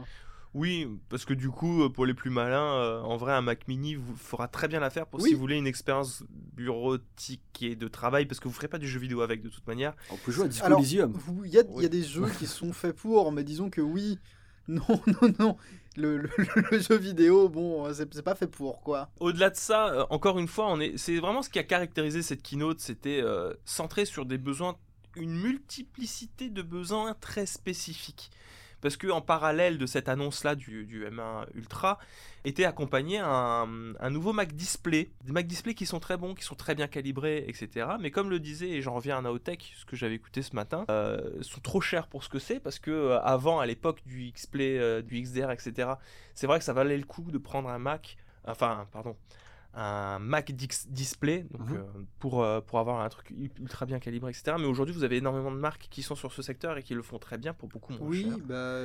[0.53, 3.67] Oui, parce que du coup, euh, pour les plus malins, euh, en vrai, un Mac
[3.67, 5.29] Mini vous fera très bien l'affaire pour Oui.
[5.29, 6.23] si vous voulez une expérience
[6.55, 9.65] bureautique et de travail, parce que vous ferez pas du jeu vidéo avec de toute
[9.67, 9.93] manière.
[10.11, 11.11] On peut jouer à Disco Elysium.
[11.13, 14.19] Vous- Il y, a- y des jeux qui sont faits pour, mais disons que oui,
[14.67, 14.83] non,
[15.21, 15.57] non, non.
[15.95, 16.29] Le, le-
[16.71, 19.09] le jeu vidéo, bon, c'est c'est pas fait pour, quoi.
[19.19, 22.21] Au-delà de ça, euh, encore une fois, on est, c'est vraiment ce qui a caractérisé
[22.21, 24.75] cette keynote, c'était euh, centré sur des besoins,
[25.15, 28.29] une multiplicité de besoins très spécifiques.
[28.81, 31.99] Parce que en parallèle de cette annonce-là du, du M1 Ultra,
[32.47, 35.11] était accompagné un, nouveau Mac Display.
[35.25, 37.87] Des Mac Display qui sont très bons, qui sont très bien calibrés, etc.
[37.99, 40.85] Mais comme le disait, et j'en reviens à Naotech, ce que j'avais écouté ce matin,
[40.89, 44.23] euh, sont trop chers pour ce que c'est, parce que euh, avant, à l'époque du
[44.23, 45.91] X-Play, euh, du XDR, etc.,
[46.33, 49.15] c'est vrai que ça valait le coup de prendre un Mac, enfin, pardon,
[49.79, 51.75] un Mac Display donc, Mhm.
[51.77, 51.83] euh,
[52.19, 54.57] pour, euh, pour avoir un truc ultra bien calibré, etc.
[54.59, 57.03] Mais aujourd'hui, vous avez énormément de marques qui sont sur ce secteur et qui le
[57.03, 58.37] font très bien pour beaucoup moins Oui, cher.
[58.39, 58.81] bah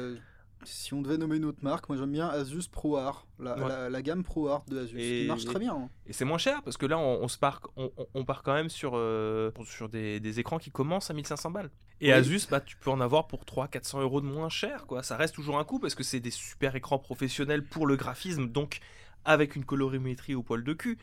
[0.64, 3.68] si on devait nommer une autre marque, moi j'aime bien Asus ProArt, la, Ouais.
[3.68, 5.74] la, la gamme ProArt de Asus, Et- qui marche très bien.
[5.74, 5.88] hein.
[6.06, 8.44] Et c'est moins cher parce que là, on, on se part, on, on- on part
[8.44, 11.70] quand même sur, euh, sur des, des écrans qui commencent à 1500 balles.
[12.00, 12.12] Et Oui.
[12.12, 14.86] Asus, bah, tu peux en avoir pour 300-400 euros de moins cher.
[14.86, 15.02] Quoi.
[15.02, 18.46] Ça reste toujours un coût parce que c'est des super écrans professionnels pour le graphisme,
[18.46, 18.78] donc
[19.24, 20.98] avec une colorimétrie au poil de cul.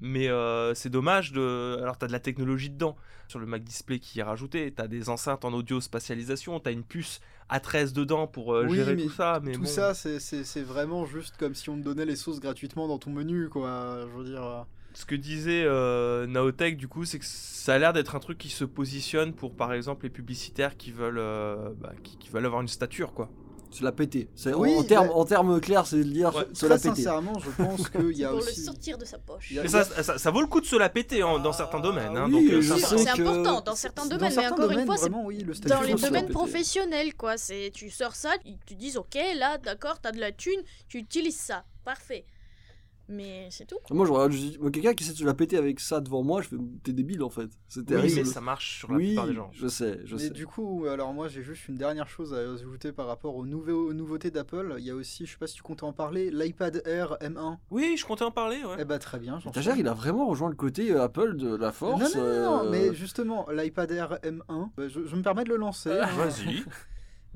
[0.00, 1.78] Mais euh, c'est dommage de.
[1.82, 2.94] Alors, tu as de la technologie dedans,
[3.26, 4.72] sur le Mac Display qui est rajouté.
[4.72, 8.66] Tu as des enceintes en audio spatialisation, tu as une puce A13 dedans pour euh,
[8.68, 9.40] Oui, gérer tout ça.
[9.42, 9.66] Mais Tout bon.
[9.66, 13.48] ça, c'est- vraiment juste comme si on te donnait les sauces gratuitement dans ton menu,
[13.48, 14.06] quoi.
[14.12, 14.44] Je veux dire.
[14.44, 14.62] euh,
[14.94, 18.38] Ce que disait euh, Naotech, du coup, c'est que ça a l'air d'être un truc
[18.38, 21.20] qui se positionne pour, par exemple, les publicitaires qui veulent,
[21.80, 23.28] bah, qui, qui veulent avoir une stature, quoi.
[23.70, 24.28] C'est la péter.
[24.34, 26.88] C'est Oui, en, termes bah- en termes clairs, c'est de dire Ouais, se la Très
[26.90, 27.02] péter.
[27.02, 28.60] sincèrement, je pense qu'il y a pour aussi.
[28.60, 29.52] le sortir de sa poche.
[29.58, 31.80] A- Mais ça, ça, ça vaut le coup de se la péter en- dans certains
[31.80, 32.16] domaines.
[32.16, 34.86] Hein, oui, donc, euh, c'est que- important dans certains Dans domaines, mais certains encore une
[34.86, 37.36] fois, c'est vraiment, oui, le statut dans les se domaines professionnels, quoi.
[37.36, 40.98] C'est tu sors ça, ils te disent ok, là, d'accord, t'as de la thune, tu
[40.98, 42.24] utilises ça, parfait.
[43.10, 43.78] Mais c'est tout.
[43.90, 46.00] Moi, je regarde je dis- moi, quelqu'un qui essaie de se la péter avec ça
[46.00, 47.48] devant moi, je fais t'es débile en fait.
[47.68, 49.50] C'est Oui, mais ça marche sur la oui, plupart des gens.
[49.54, 50.30] je sais, je Mais sais.
[50.30, 53.88] du coup, alors moi j'ai juste une dernière chose à ajouter par rapport aux, nouveaux-
[53.88, 54.74] aux nouveautés d'Apple.
[54.78, 57.56] Il y a aussi, je sais pas si tu comptais en parler, l'iPad Air M1.
[57.70, 58.58] Oui, je comptais en parler.
[58.62, 58.76] Ouais.
[58.80, 59.50] Eh bah très bien, suis.
[59.80, 62.14] il a vraiment rejoint le côté euh, Apple de la force.
[62.14, 65.44] Non, non, non, non, euh, mais justement, l'iPad Air M1, bah, je, je me permets
[65.44, 65.96] de le lancer.
[65.98, 66.16] Ah, hein.
[66.16, 66.62] Vas-y.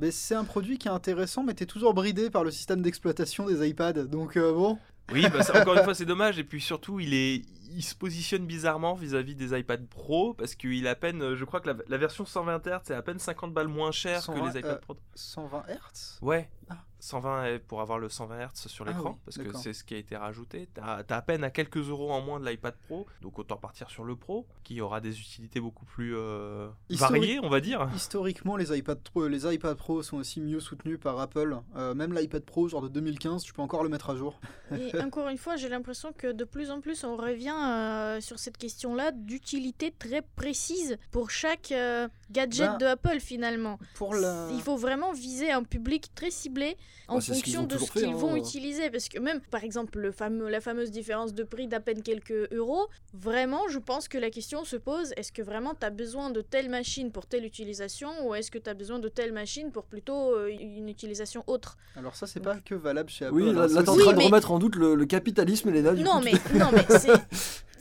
[0.01, 3.47] Mais c'est un produit qui est intéressant, mais t'es toujours bridé par le système d'exploitation
[3.47, 4.05] des iPads.
[4.07, 4.79] Donc euh, bon,
[5.11, 6.39] Oui, bah, ça, encore une fois, c'est dommage.
[6.39, 7.43] Et puis surtout, il est,
[7.75, 11.45] il se positionne bizarrement vis-à-vis des iPad Pro parce qu'il est à peine, euh, je
[11.45, 14.25] crois que la, la version 120 Hz c'est à peine 50 balles moins cher que
[14.25, 14.97] 120, les iPad euh, Pro.
[15.15, 16.51] 120 Hz Ouais.
[16.69, 16.77] Ah.
[17.03, 19.83] 120 est pour avoir le 120 Hz sur Ah l'écran, oui, parce que c'est ce
[19.83, 20.69] qui a été rajouté.
[20.73, 23.91] T'as as à peine à quelques euros en moins de l'iPad Pro, donc autant partir
[23.91, 27.91] sur le Pro, qui aura des utilités beaucoup plus euh, variées, on va dire.
[27.97, 31.59] Historiquement, les iPad, Pro, les iPad Pro sont aussi mieux soutenus par Apple.
[31.75, 34.41] Euh, même l'iPad Pro, genre de 2015, tu peux encore le mettre à jour.
[34.71, 38.39] Et encore une fois, j'ai l'impression que de plus en plus, on revient euh, sur
[38.39, 43.81] cette question-là d'utilité très précise pour chaque euh, gadget Ben, de Apple finalement.
[43.97, 44.49] Pour la...
[44.53, 46.77] Il faut vraiment viser un public très ciblé
[47.09, 48.37] en Bah, qu'ils fonction de ce qu'ils vont hein.
[48.37, 48.91] utiliser.
[48.91, 52.51] Parce que même, par exemple, le fameux, la fameuse différence de prix d'à peine quelques
[52.53, 56.31] euros, vraiment, je pense que la question se pose, est-ce que vraiment tu as besoin
[56.31, 59.71] de telle machine pour telle utilisation ou est-ce que tu as besoin de telle machine
[59.73, 61.77] pour plutôt euh, une utilisation autre?
[61.97, 63.35] Alors ça, c'est pas que valable chez Apple.
[63.35, 64.95] Oui, hein, là, c'est là, t'es en Oui, train de mais- remettre en doute le,
[64.95, 65.93] le capitalisme, Elena.
[65.93, 67.11] Du non, coup, mais, non, mais c'est.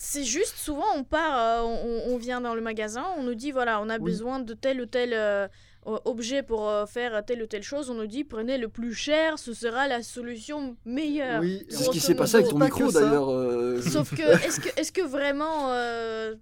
[0.03, 3.51] C'est juste, souvent, on part, euh, on, on vient dans le magasin, on nous dit,
[3.51, 4.03] voilà, on a Oui.
[4.03, 5.47] besoin de tel ou tel euh,
[5.85, 7.89] objet pour euh, faire telle ou telle chose.
[7.89, 11.41] On nous dit, prenez le plus cher, ce sera la solution meilleure.
[11.41, 13.29] Oui, C'est ce qui s'est passé avec ton Pas micro d'ailleurs.
[13.31, 15.71] euh, Sauf que, est-ce que, est-ce que vraiment.
[15.71, 16.35] euh,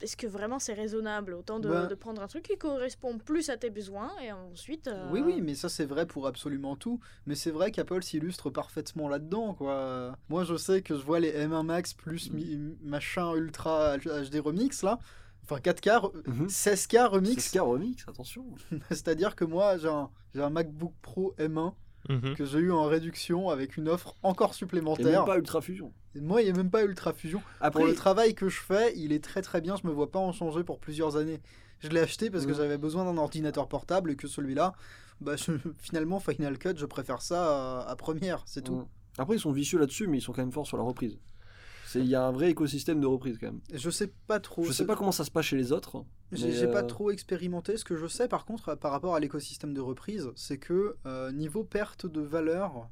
[0.00, 3.48] est-ce que vraiment c'est raisonnable autant de, Ben- de prendre un truc qui correspond plus
[3.48, 7.00] à tes besoins et ensuite euh, Oui, oui, mais ça c'est vrai pour absolument tout.
[7.26, 10.14] Mais c'est vrai qu'Apple s'illustre parfaitement là-dedans, quoi.
[10.28, 14.82] Moi, je sais que je vois les M1 Max plus mi- machin ultra HD remix
[14.82, 14.98] là.
[15.44, 16.46] Enfin 4K, re- mhm.
[16.48, 17.36] 16K remix.
[17.54, 18.44] 16K remix, attention.
[18.90, 21.72] C'est-à-dire que moi, j'ai un, j'ai un MacBook Pro M1
[22.10, 22.34] Mhm.
[22.34, 25.20] que j'ai eu en réduction avec une offre encore supplémentaire.
[25.20, 25.90] même pas Ultra Fusion.
[26.14, 27.40] Et moi, il n'y a même pas Ultra Fusion.
[27.62, 29.74] Après, Pour le travail que je fais, il est très très bien.
[29.76, 31.40] Je me vois pas en changer pour plusieurs années.
[31.78, 32.56] Je l'ai acheté parce que Mhm.
[32.58, 34.74] j'avais besoin d'un ordinateur portable et que celui-là,
[35.22, 38.74] bah, je- finalement, Final Cut, je préfère ça à, à Première, c'est tout.
[38.76, 38.86] Mm.
[39.16, 41.16] Après, ils sont vicieux là-dessus, mais ils sont quand même forts sur la reprise.
[41.94, 43.60] Il y a un vrai écosystème de reprise quand même.
[43.72, 44.64] Je sais pas trop.
[44.64, 46.04] Je sais pas comment ça se passe chez les autres.
[46.32, 47.76] J'ai pas euh, trop expérimenté.
[47.76, 51.32] Ce que je sais par contre par rapport à l'écosystème de reprise, c'est que euh,
[51.32, 52.88] niveau perte de valeur,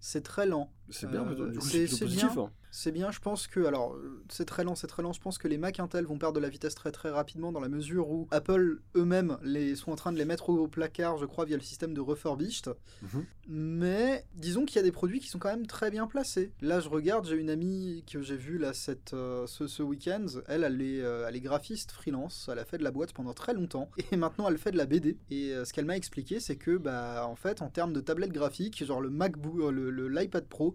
[0.00, 0.72] c'est très lent.
[0.90, 2.30] C'est bien, Euh, du coup, c'est- bien.
[2.36, 2.50] hein.
[2.74, 3.96] C'est bien, je pense que, alors,
[4.30, 5.12] c'est très lent, c'est très lent.
[5.12, 7.60] Je pense que les Mac Intel vont perdre de la vitesse très très rapidement dans
[7.60, 11.26] la mesure où Apple eux-mêmes les, sont en train de les mettre au placard, je
[11.26, 12.72] crois, via le système de refurbished.
[13.02, 13.24] Mhm.
[13.48, 16.52] Mais disons qu'il y a des produits qui sont quand même très bien placés.
[16.62, 20.24] Là, je regarde, j'ai une amie que j'ai vue là cette, euh, ce, ce week-end.
[20.48, 22.48] Elle, elle est, euh, elle est graphiste freelance.
[22.50, 24.86] Elle a fait de la boîte pendant très longtemps et maintenant elle fait de la
[24.86, 25.18] BD.
[25.30, 28.82] Et ce qu'elle m'a expliqué, c'est que bah en fait, en termes de tablette graphique,
[28.84, 30.74] genre le MacBook, euh, le- le- l'iPad Pro,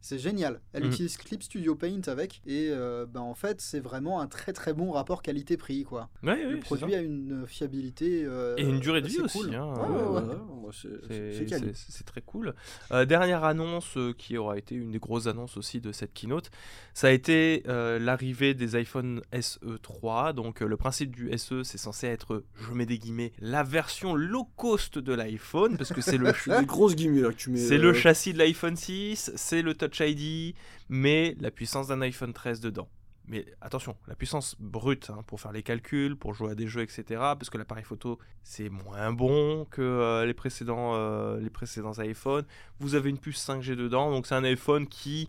[0.00, 0.60] c'est génial.
[0.72, 0.90] Elle Mhm.
[0.92, 4.72] utilise Clip Studio Paint avec et euh, bah en fait, c'est vraiment un très très
[4.72, 6.08] bon rapport qualité-prix quoi.
[6.22, 9.38] Ouais, oui, le produit a une fiabilité euh, Et une durée de vie aussi.
[9.38, 9.54] cool.
[9.54, 10.34] hein, Ouais, ouais, ouais.
[10.60, 12.54] moi, c'est- très cool.
[12.92, 16.50] Euh, dernière annonce qui aura été une des grosses annonces aussi de cette keynote,
[16.94, 20.32] ça a été euh, l'arrivée des iPhone SE 3.
[20.32, 24.14] Donc euh, le principe du SE, c'est censé être, je mets des guillemets, la version
[24.14, 27.58] low cost de l'iPhone, parce que c'est le, Des grosses guillemets là que tu mets.
[27.58, 30.54] c'est euh, le châssis de l'iPhone 6, c'est le ID,
[30.88, 32.88] mais la puissance d'un iPhone 13 dedans.
[33.28, 36.80] Mais attention, la puissance brute hein, pour faire les calculs, pour jouer à des jeux,
[36.80, 37.04] etc.
[37.08, 42.46] Parce que l'appareil photo, c'est moins bon que euh, les, précédents, euh, les précédents iPhones.
[42.80, 45.28] Vous avez une puce 5G dedans, donc c'est un iPhone qui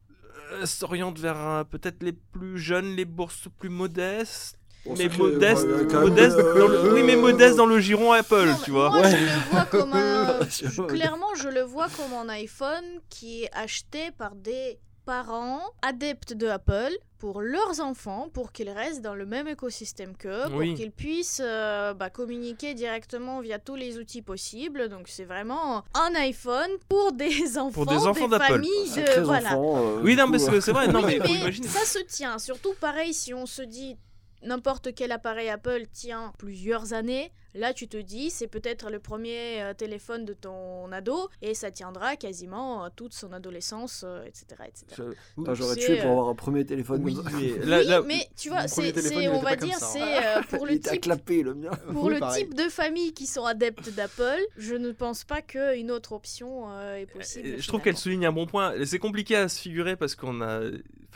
[0.53, 4.58] euh, s'oriente vers peut-être les plus jeunes, les bourses plus modestes.
[4.85, 8.57] Bon, mais modeste, modeste euh, dans le- oui, mais modeste dans le giron Apple, Non,
[8.63, 8.89] tu vois.
[8.89, 9.11] Moi, Ouais.
[9.11, 10.39] je le vois comme un.
[10.49, 16.33] Je- clairement, je le vois comme un iPhone qui est acheté par des parents adeptes
[16.33, 20.75] de Apple pour leurs enfants, pour qu'ils restent dans le même écosystème qu'eux, pour Oui.
[20.75, 24.87] qu'ils puissent euh, bah, communiquer directement via tous les outils possibles.
[24.87, 28.45] Donc c'est vraiment un iPhone pour des enfants, des enfants d'Apple.
[28.53, 29.53] familles, c'est de- voilà.
[29.55, 32.37] euh, Oui, non, coup, mais c'est vrai, non, Oui, mais mais ça se tient.
[32.37, 33.97] Surtout pareil, si on se dit
[34.43, 39.61] n'importe quel appareil Apple tient plusieurs années, là tu te dis c'est peut-être le premier
[39.61, 44.45] euh, téléphone de ton ado et ça tiendra quasiment euh, toute son adolescence, euh, etc.
[44.67, 44.85] etc.
[44.95, 45.03] Ça-
[45.47, 47.01] Ah, J'aurais tué pour euh, avoir un premier téléphone.
[47.03, 50.41] Oui, mais là- oui, là- mais tu vois, c'est, on va dire, ça, c'est euh,
[50.49, 51.71] pour le type clapper le mien.
[51.91, 52.43] pour Oui, le pareil.
[52.45, 56.95] type de famille qui sont adeptes d'Apple, je ne pense pas qu'une autre option euh,
[56.97, 57.47] est possible.
[57.47, 58.73] Euh, Je trouve qu'elle souligne un bon point.
[58.85, 60.61] C'est compliqué à se figurer parce qu'on a,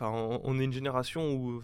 [0.03, 1.61] enfin, on on est une génération où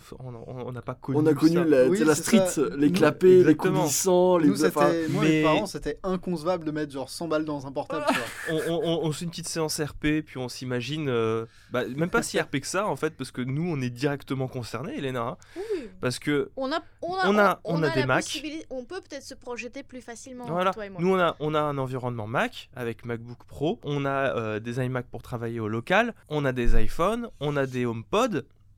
[0.47, 1.17] on n'a pas connu.
[1.19, 1.63] On a connu ça.
[1.65, 2.61] la, Oui, street, ça.
[2.77, 4.47] les Nous- clapets, les coulissants, les.
[4.47, 7.67] Nous, enfin, c'était, moi, mais- mes parents, c'était inconcevable de mettre genre 100 balles dans
[7.67, 8.05] un portable.
[8.07, 8.61] tu vois.
[8.67, 11.83] On, on- on- on se fait une petite séance RP, puis on s'imagine, euh, bah,
[11.87, 14.97] même pas si RP que ça en fait, parce que nous on est directement concernés,
[14.97, 15.87] Elena, hein, Oui.
[16.01, 18.25] parce que On a, on a, On a- on a des Mac.
[18.69, 21.01] On peut peut-être se projeter plus facilement, voilà, toi et moi.
[21.01, 24.83] nous on a, on a un environnement Mac avec MacBook Pro, on a euh, des
[24.83, 28.28] iMac pour travailler au local, on a des iPhones, on a des HomePod.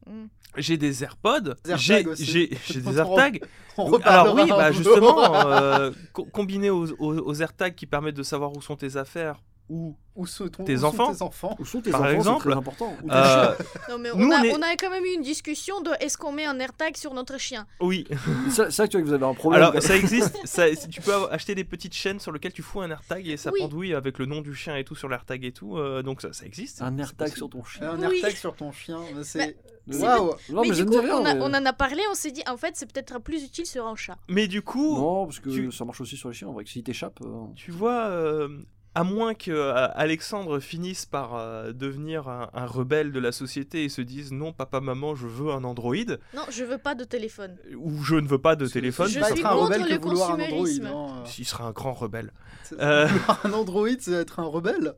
[0.07, 0.25] Mm.
[0.57, 1.53] J'ai des AirPods,
[2.17, 2.47] j'ai
[2.81, 3.41] des AirTags,
[4.03, 8.51] Alors oui, bah justement, euh, co- combiné aux, aux- aux AirTags qui permettent de savoir
[8.55, 11.79] où sont tes affaires ou Où sont tes où sont enfants tes enfants Où sont
[11.81, 12.93] tes Par enfants, c'est exemple, très important.
[13.09, 13.55] Euh,
[13.89, 15.91] Non, mais Nous, on, a, on est- on a quand même eu une discussion de
[16.01, 18.05] est-ce qu'on met un AirTag sur notre chien oui.
[18.49, 19.63] Ça, ça, tu vois que vous avez un problème.
[19.63, 22.81] Alors ça existe, ça, tu peux avoir- acheter des petites chaînes sur lesquelles tu fous
[22.81, 23.61] un AirTag et ça Oui.
[23.61, 26.33] pendouille avec le nom du chien et tout sur l'AirTag et tout, euh, donc ça,
[26.33, 26.81] ça existe.
[26.81, 27.91] un AirTag sur ton chien.
[27.91, 28.17] Un Oui.
[28.17, 29.55] AirTag sur ton chien, c'est.
[29.87, 31.17] Waouh Non, mais, mais je du ne coup, dis rien.
[31.17, 33.43] on, a- mais- on en a parlé, on s'est dit en fait c'est peut-être plus
[33.43, 34.17] utile sur un chat.
[34.27, 36.49] Mais du coup, Non, parce que tu- ça marche aussi sur les chiens.
[36.49, 37.19] En vrai, que si t'échappes.
[37.23, 38.47] euh, tu vois, euh,
[38.93, 43.85] à moins que euh, Alexandre finisse par euh, devenir un, un rebelle de la société
[43.85, 45.95] et se dise non, papa, maman, je veux un Android,
[46.35, 47.55] Non, je veux pas de téléphone.
[47.77, 50.31] ou je ne veux pas de téléphone, Je suis être un rebelle le que vouloir
[50.31, 51.23] un hein.
[51.37, 52.33] Il sera un grand rebelle.
[52.79, 53.07] Euh.
[53.43, 54.93] Un Android, c'est être un rebelle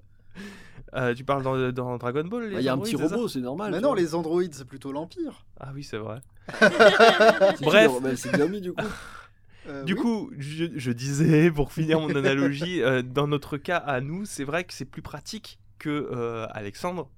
[0.95, 3.27] Euh, tu parles dans, dans Dragon Ball les bah, Il y a un petit robot,
[3.27, 3.71] c'est normal.
[3.71, 3.97] Mais non, vois.
[3.97, 5.45] les androïdes, c'est plutôt l'Empire.
[5.60, 6.19] Ah oui, c'est vrai.
[7.62, 7.91] Bref.
[8.15, 8.84] c'est bien mis du coup.
[9.67, 9.99] Euh, Du oui.
[10.02, 14.43] coup, je, je disais, pour finir mon analogie, euh, dans notre cas à nous, c'est
[14.43, 17.10] vrai que c'est plus pratique que euh, Alexandre,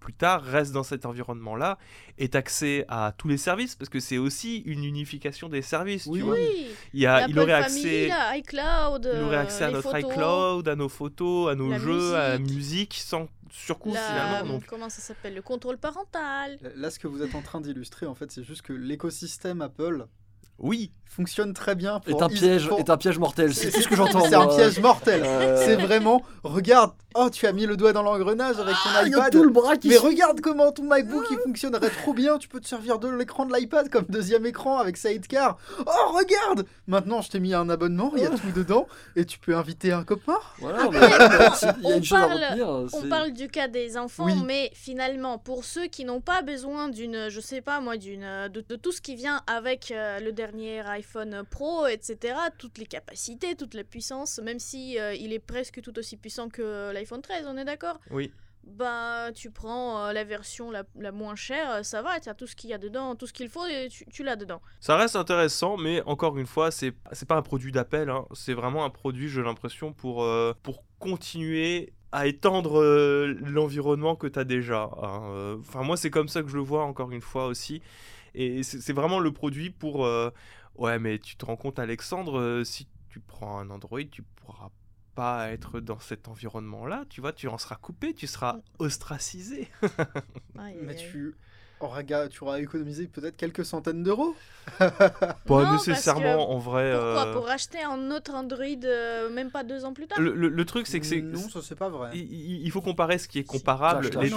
[0.00, 1.76] plus tard, reste dans cet environnement-là,
[2.18, 6.20] ait accès à tous les services, parce que c'est aussi une unification des services, Oui.
[6.20, 6.34] tu vois.
[6.34, 10.12] Oui, Il, y a, il aurait accès, là, iCloud, il aurait accès à notre photos,
[10.12, 12.54] iCloud, à nos photos, à nos jeux, à la musique.
[12.56, 14.52] musique, sans surcoût la- finalement.
[14.54, 16.58] Donc, Comment ça s'appelle Le contrôle parental.
[16.76, 20.06] Là, ce que vous êtes en train d'illustrer, en fait, c'est juste que l'écosystème Apple
[20.60, 23.54] oui, fonctionne très bien pour Est un piège, pour- est un piège mortel.
[23.54, 24.20] C'est tout ce que j'entends.
[24.28, 25.22] C'est un piège mortel.
[25.24, 29.02] Euh, C'est vraiment, regarde, oh, tu as mis le doigt dans l'engrenage avec ton Ah,
[29.04, 29.32] il y a iPad.
[29.32, 32.38] tout le bras qui Mais regarde comment ton MacBook il fonctionnerait trop bien.
[32.38, 35.58] Tu peux te servir de l'écran de l'iPad comme deuxième écran avec Sidecar.
[35.80, 38.86] Oh, regarde Maintenant, je t'ai mis un abonnement, il y a tout dedans.
[39.16, 40.38] Et tu peux inviter un copain.
[40.58, 40.96] Voilà, Après,
[41.84, 42.68] on parle- retenir.
[42.68, 44.42] On c'est- parle du cas des enfants, Oui.
[44.46, 48.64] mais finalement, pour ceux qui n'ont pas besoin d'une, je sais pas moi, d'une, de,
[48.66, 53.54] de tout ce qui vient avec euh, le dernier iPhone Pro, etc., toutes les capacités,
[53.56, 57.46] toute la puissance, même si euh, il est presque tout aussi puissant que l'iPhone 13,
[57.46, 57.98] on est d'accord?
[58.10, 58.32] Oui.
[58.64, 62.34] Bah, tu prends euh, la version la, la moins chère, euh, ça va, tu as
[62.34, 64.60] tout ce qu'il y a dedans, tout ce qu'il faut, et tu, tu l'as dedans.
[64.80, 68.26] Ça reste intéressant, mais encore une fois, c'est c'est pas un produit d'appel, hein.
[68.34, 74.26] c'est vraiment un produit, j'ai l'impression, pour, euh, pour continuer à étendre euh, l'environnement que
[74.26, 74.90] tu as déjà.
[75.02, 75.56] hein.
[75.60, 77.80] Enfin, moi, c'est comme ça que je le vois, encore une fois aussi.
[78.34, 80.04] Et c'est c'est vraiment le produit pour...
[80.04, 80.30] euh,
[80.78, 84.70] ouais, mais tu te rends compte, Alexandre, euh, si tu prends un Android, tu pourras
[85.14, 89.68] pas être dans cet environnement-là, tu vois, tu en seras coupé, tu seras ostracisé.
[90.58, 91.34] Aïe, Mais tu
[91.80, 94.36] auras, ga- tu auras économisé peut-être quelques centaines d'euros.
[94.78, 96.92] Pas Non, nécessairement, que- en vrai.
[96.92, 100.20] Pourquoi euh, Pour acheter un autre Android euh, même pas deux ans plus tard?
[100.20, 101.20] le, le- le truc, c'est que c'est...
[101.20, 102.16] Non, ça c'est pas vrai.
[102.16, 104.08] Il, faut comparer ce qui est comparable.
[104.20, 104.30] Les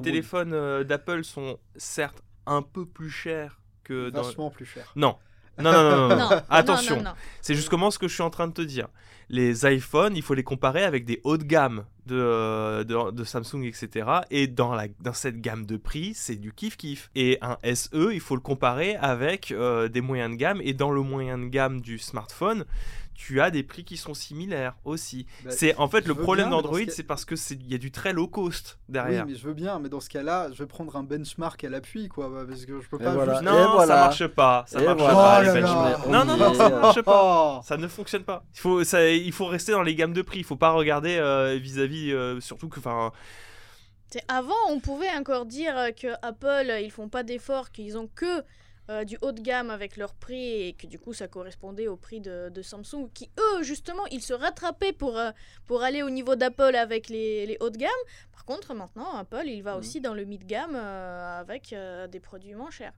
[0.00, 4.22] téléphones Les d'Apple sont certes un peu plus chers que dans.
[4.22, 4.92] vachement plus cher.
[4.96, 5.16] Non.
[5.58, 6.16] Non, non, non, non, non.
[6.16, 7.04] Non, non, Attention,
[7.40, 8.88] c'est justement ce que je suis en train de te dire.
[9.32, 13.24] Les iPhones, il faut les comparer avec des hauts de gamme de, euh, de, de
[13.24, 14.06] Samsung, etc.
[14.30, 17.08] Et dans, la, dans cette gamme de prix, c'est du kiff-kiff.
[17.14, 20.60] Et un SE, il faut le comparer avec euh, des moyens de gamme.
[20.62, 22.66] Et dans le moyen de gamme du smartphone,
[23.14, 25.26] tu as des prix qui sont similaires aussi.
[25.44, 27.78] Bah, c'est en fait le problème d'Android, ce c'est parce que c'est il y a
[27.78, 29.26] du très low cost Oui, derrière.
[29.26, 32.08] mais je veux bien, mais dans ce cas-là, je vais prendre un benchmark à l'appui,
[32.08, 33.34] quoi, bah, parce que je peux pas voilà.
[33.34, 33.44] juste...
[33.44, 33.86] Non, voilà.
[33.86, 34.64] ça marche pas.
[34.66, 35.52] Ça Et marche voilà.
[35.62, 36.00] pas.
[36.06, 37.58] Oh Non, non, ça marche pas.
[37.58, 38.44] Oh Ça ne fonctionne pas.
[38.54, 40.38] Il faut, ça, il faut rester dans les gammes de prix.
[40.38, 43.12] Il faut pas regarder euh, vis-à-vis, euh, surtout que, enfin,
[44.28, 48.42] Avant, on pouvait encore dire euh, que Apple, ils font pas d'efforts, qu'ils ont que
[48.90, 51.96] euh, du haut de gamme avec leur prix et que du coup ça correspondait au
[51.96, 55.30] prix de, de Samsung, qui eux, justement, ils se rattrapaient pour, euh,
[55.66, 57.90] pour aller au niveau d'Apple avec les, les hauts de gamme.
[58.32, 59.78] Par contre, maintenant, Apple, il va Mhm.
[59.78, 61.74] aussi dans le mid-gamme euh, avec
[62.10, 62.92] des produits moins chers.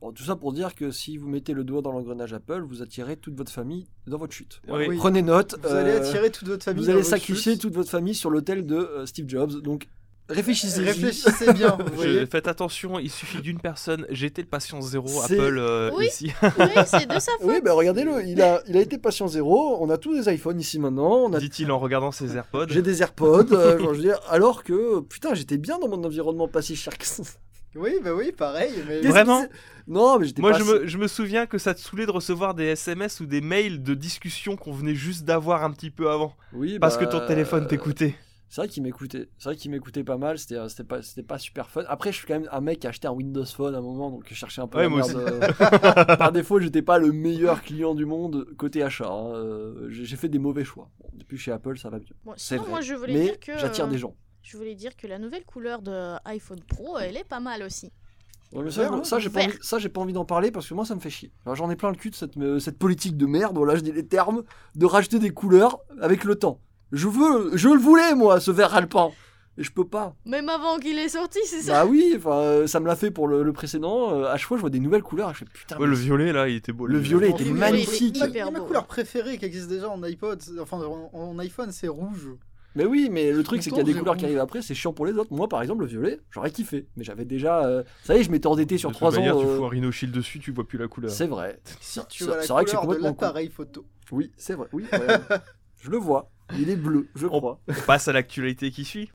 [0.00, 2.80] Bon, tout ça pour dire que si vous mettez le doigt dans l'engrenage Apple, vous
[2.82, 4.62] attirez toute votre famille dans votre chute.
[4.68, 4.86] Oui.
[4.88, 4.96] Oui.
[4.96, 5.56] Prenez note.
[5.62, 8.30] Vous allez euh, attirer toute votre famille Vous dans allez sacrifier toute votre famille sur
[8.30, 9.60] l'autel de euh, Steve Jobs.
[9.60, 9.88] Donc
[10.30, 10.82] réfléchissez.
[10.84, 12.26] Réfléchissez bien, vous je- voyez.
[12.26, 12.98] faites attention.
[12.98, 14.06] Il suffit d'une personne.
[14.08, 16.06] J'étais le patient zéro Apple euh, Oui.
[16.06, 16.32] ici.
[16.42, 17.40] Oui, c'est de sa faute.
[17.42, 19.76] Oui, bah regardez-le, il a, il a été patient zéro.
[19.82, 21.30] On a tous des iPhones ici maintenant.
[21.30, 22.68] A Dit-il en regardant ses AirPods.
[22.68, 26.02] J'ai des AirPods, euh, genre, je veux dire, alors que putain, j'étais bien dans mon
[26.04, 27.22] environnement pas si cher que ça.
[27.76, 28.72] Oui, bah oui, pareil.
[28.88, 29.00] Mais...
[29.02, 29.44] Vraiment
[29.86, 30.58] Non, mais j'étais Moi, pas.
[30.58, 33.40] je me, je me souviens que ça te saoulait de recevoir des SMS ou des
[33.40, 36.36] mails de discussion qu'on venait juste d'avoir un petit peu avant.
[36.52, 38.14] Oui, Parce bah, que ton téléphone t'écoutait.
[38.48, 39.28] C'est vrai qu'il m'écoutait.
[39.38, 40.36] C'est vrai qu'il m'écoutait pas mal.
[40.36, 41.84] C'était, c'était pas, c'était pas super fun.
[41.86, 43.82] Après, je suis quand même un mec qui a acheté un Windows Phone à un
[43.82, 45.16] moment, donc je cherchais un peu Ouais, la moi merde.
[45.16, 49.06] euh, Par défaut, j'étais pas le meilleur client du monde côté achat.
[49.08, 49.34] hein.
[49.36, 50.90] Euh, J'ai fait des mauvais choix.
[50.98, 52.06] Bon, depuis chez Apple, ça va mieux.
[52.24, 52.70] Bon, C'est sinon, vrai.
[52.70, 54.16] moi, je voulais Mais dire que j'attire euh, des gens.
[54.42, 57.92] Je voulais dire que la nouvelle couleur de iPhone Pro, elle est pas mal aussi.
[58.52, 60.68] Ouais, mais ça, Vert, ça, j'ai pas, envie- ça, j'ai pas envie d'en parler parce
[60.68, 61.30] que moi, ça me fait chier.
[61.46, 63.80] Alors, J'en ai plein le cul de cette, euh, cette politique de merde, voilà, je
[63.80, 64.42] dis les termes,
[64.74, 66.60] de racheter des couleurs avec le temps.
[66.90, 69.10] Je veux, je le voulais, moi, ce vert alpin.
[69.58, 70.14] Et je peux pas.
[70.24, 71.84] Même avant qu'il est sorti, c'est ça?
[71.84, 74.14] Bah oui, enfin, euh, ça me l'a fait pour le, le précédent.
[74.14, 75.32] Euh, à chaque fois, je vois des nouvelles couleurs.
[75.34, 75.76] Je fais putain.
[75.76, 76.86] Ouais, mais le violet là, il était beau.
[76.86, 78.18] Le violet était magnifique.
[78.18, 82.28] Ma, couleur préférée qui existe déjà en iPod, enfin en, en iPhone, c'est rouge.
[82.76, 84.74] Mais oui, mais le truc, c'est qu'il y a des couleurs qui arrivent après, c'est
[84.74, 85.32] chiant pour les autres.
[85.32, 86.86] Moi, par exemple, le violet, j'aurais kiffé.
[86.96, 87.64] Mais j'avais déjà.
[87.66, 89.40] euh, Ça y est, je m'étais endetté sur de toute 3 manière, ans.
[89.40, 91.10] tu euh, fous un Rhino Shield dessus, tu vois plus la couleur.
[91.10, 91.58] C'est vrai.
[91.80, 93.24] Si tu C'est- vois la c'est vrai que c'est couleur de complètement con.
[93.26, 93.84] l'appareil photo.
[94.12, 94.68] Oui, c'est vrai.
[94.72, 94.98] Oui, ouais.
[95.82, 96.30] je le vois.
[96.58, 97.60] Il est bleu, je On- crois.
[97.68, 99.10] On passe à l'actualité qui suit.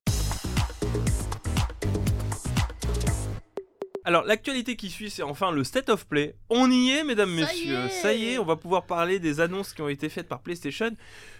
[4.08, 6.36] Alors, l'actualité qui suit, c'est enfin le State of Play.
[6.50, 7.76] On y est, mesdames, Ça y messieurs.
[7.86, 7.89] est.
[7.89, 10.91] Ça y est, on va pouvoir parler des annonces qui ont été faites par PlayStation.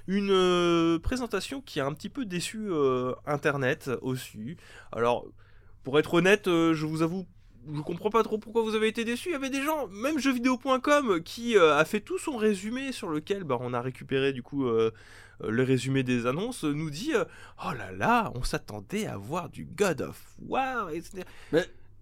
[0.08, 4.58] Une euh, présentation qui a un petit peu déçu euh, Internet aussi.
[4.92, 5.26] Alors,
[5.84, 7.28] pour être honnête, euh, je vous avoue,
[7.72, 9.30] je comprends pas trop pourquoi vous avez été déçus.
[9.30, 13.10] Il y avait des gens, même jeuxvideo.com, qui euh, a fait tout son résumé sur
[13.10, 14.92] lequel bah, on a récupéré du coup euh,
[15.48, 17.26] le résumé des annonces, nous dit euh,
[17.64, 21.24] Oh là là, on s'attendait à voir du God of War, etc.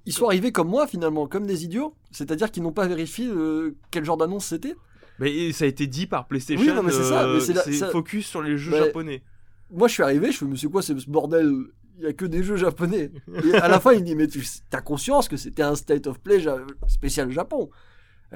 [0.05, 1.93] Ils sont arrivés comme moi, finalement, comme des idiots.
[2.11, 4.75] C'est-à-dire qu'ils n'ont pas vérifié euh, quel genre d'annonce c'était.
[5.19, 7.53] Mais ça a été dit par PlayStation, Oui, non, mais c'est ça, euh, mais c'est
[7.53, 9.23] la- c'est ça- focus sur les jeux Mais- japonais.
[9.71, 11.51] Moi, je suis arrivé, je fais, mais c'est quoi ce ce bordel?
[11.99, 13.11] Il y a que des jeux japonais.
[13.45, 16.19] Et à la fin, il dit, mais tu as conscience que c'était un State of
[16.19, 17.69] Play ja- spécial Japon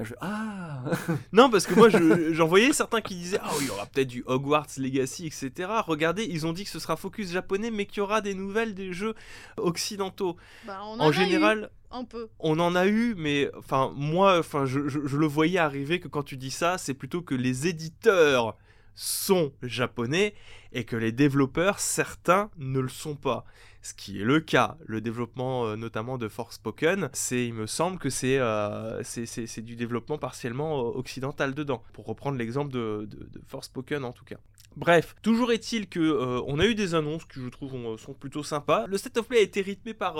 [0.04, 0.82] je ah
[1.32, 4.08] Non, parce que moi, je- j'en voyais certains qui disaient Oh, il y aura peut-être
[4.08, 5.68] du Hogwarts Legacy, etc.
[5.86, 8.74] Regardez, ils ont dit que ce sera focus japonais, mais qu'il y aura des nouvelles
[8.74, 9.14] des jeux
[9.56, 10.36] occidentaux.
[10.66, 12.28] Bah, on En a général, eu un peu.
[12.38, 16.08] on en a eu, mais enfin, moi, enfin, je, je- je le voyais arriver que
[16.08, 18.56] quand tu dis ça, c'est plutôt que les éditeurs
[18.98, 20.34] sont japonais
[20.72, 23.44] et que les développeurs, certains, ne le sont pas.
[23.80, 24.76] Ce qui est le cas.
[24.86, 29.76] Le développement, euh, notamment de Forspoken, c'est, il me semble que c'est, euh, c'est, du
[29.76, 31.84] développement partiellement euh, occidental dedans.
[31.92, 34.38] Pour reprendre l'exemple de, de, de en tout cas.
[34.76, 38.42] Bref, toujours est-il que on a eu des annonces qui je trouve ont- sont plutôt
[38.42, 38.86] sympas.
[38.88, 40.16] Le State of Play a été rythmé par,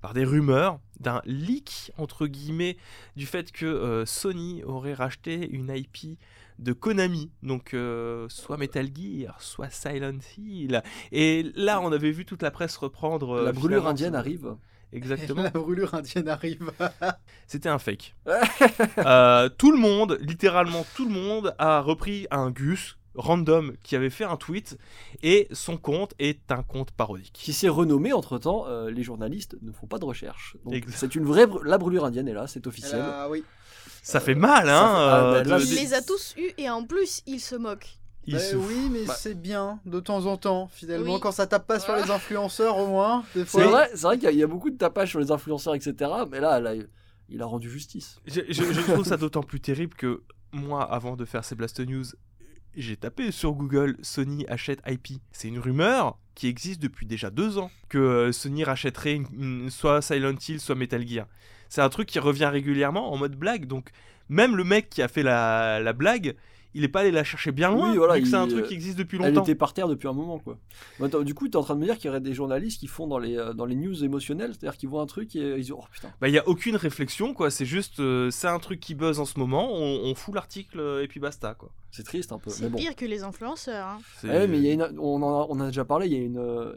[0.00, 2.76] par des rumeurs, d'un leak entre guillemets,
[3.16, 6.18] du fait que Sony aurait racheté une IP
[6.62, 10.82] de Konami, donc euh, soit Metal Gear, soit Silent Hill.
[11.10, 13.36] Et là, on avait vu toute la presse reprendre.
[13.36, 14.54] euh, La brûlure indienne arrive.
[14.92, 15.42] Exactement.
[15.44, 16.70] La brûlure indienne arrive.
[17.46, 18.14] C'était un fake.
[18.98, 24.08] Euh, tout le monde, littéralement tout le monde, a repris un Gus random qui avait
[24.08, 24.78] fait un tweet
[25.22, 27.32] et son compte est un compte parodique.
[27.34, 30.56] Qui s'est renommé entre temps, les journalistes ne font pas de recherche.
[30.88, 31.44] C'est une vraie.
[31.46, 33.02] br- La brûlure indienne est là, c'est officiel.
[33.04, 33.44] Ah oui.
[34.02, 36.34] Ça fait mal, hein fait- ah, euh, bah, là, de- Il c'est- les a tous
[36.36, 37.98] eus et en plus, il se moque.
[38.26, 39.14] il Bah se oui, mais Bah.
[39.18, 41.20] c'est bien de temps en temps, finalement, Oui.
[41.20, 43.24] quand ça tape pas sur les influenceurs au moins.
[43.34, 45.18] Des C'est vrai, c'est vrai qu'il y a- il y, a beaucoup de tapage sur
[45.20, 46.10] les influenceurs, etc.
[46.30, 46.72] Mais là, là,
[47.28, 48.18] il a rendu justice.
[48.26, 50.22] Je, je- je trouve ça d'autant plus terrible que
[50.52, 52.04] moi, avant de faire ces Blast News,
[52.76, 55.20] j'ai tapé sur Google Sony achète IP.
[55.32, 59.20] C'est une rumeur qui existe depuis déjà deux ans que euh, Sony rachèterait
[59.68, 61.26] soit Silent Hill, soit Metal Gear.
[61.68, 63.66] C'est un truc qui revient régulièrement en mode blague.
[63.66, 63.90] Donc
[64.28, 66.34] même le mec qui a fait la blague,
[66.74, 67.90] il est pas allé la chercher bien loin.
[67.90, 69.42] Oui, voilà, vu que c'est un truc qui existe depuis Elle longtemps.
[69.42, 70.58] était par terre depuis un moment, quoi.
[70.98, 72.34] Bah, attends, du coup, tu es en train de me dire qu'il y aurait des
[72.34, 75.36] journalistes qui font dans les, euh, dans les news émotionnelles, c'est-à-dire qu'ils voient un truc
[75.36, 76.12] et ils disent Oh putain.
[76.20, 77.50] Bah, il y a aucune réflexion, quoi.
[77.50, 79.68] C'est juste, euh, c'est un truc qui buzz en ce moment.
[79.72, 81.70] On, on fout l'article euh, et puis basta, quoi.
[81.94, 82.48] C'est triste un peu.
[82.48, 82.78] C'est bon.
[82.78, 83.86] pire que les influenceurs.
[83.86, 83.98] hein.
[84.24, 86.12] Ouais, mais il y a une- on, en a, on en a déjà parlé, il
[86.14, 86.72] y a une, euh,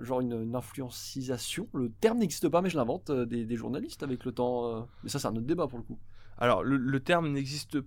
[0.00, 4.02] genre une, une influencisation, le terme n'existe pas, mais je l'invente, euh, des, des journalistes
[4.02, 4.66] avec le temps.
[4.66, 5.98] euh, Mais ça, c'est un autre débat pour le coup.
[6.38, 7.86] Alors, le, le terme n'existe pas.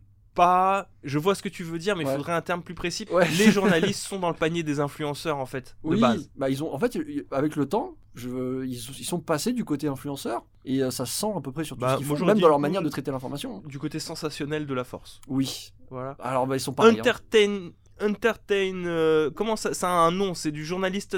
[1.03, 2.15] Je vois ce que tu veux dire, mais il Ouais.
[2.15, 3.05] faudrait un terme plus précis.
[3.11, 3.27] Ouais.
[3.37, 6.29] Les journalistes sont dans le panier des influenceurs, en fait, de Oui, base.
[6.35, 6.97] bah ils ont, en fait,
[7.31, 11.13] avec le temps, je, ils, ils sont passés du côté influenceur et euh, ça se
[11.13, 12.81] sent à peu près sur tout Bah, ce qu'ils font, même dans leur le- manière
[12.81, 13.61] de traiter l'information.
[13.65, 15.21] Du côté sensationnel de la force.
[15.27, 15.71] Oui.
[15.89, 16.15] Voilà.
[16.19, 16.91] Alors, bah, ils sont hein.
[16.93, 17.69] Entertain.
[18.01, 18.85] Entertain.
[18.85, 21.17] euh, comment ça Ça a un nom, c'est du, journaliste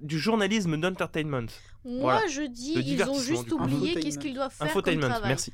[0.00, 1.46] du journalisme d'entertainment.
[1.84, 2.26] Moi, Voilà.
[2.28, 5.28] je dis, ils ont juste oublié qu'est-ce qu'ils doivent faire comme Infotainment, travail.
[5.28, 5.52] merci.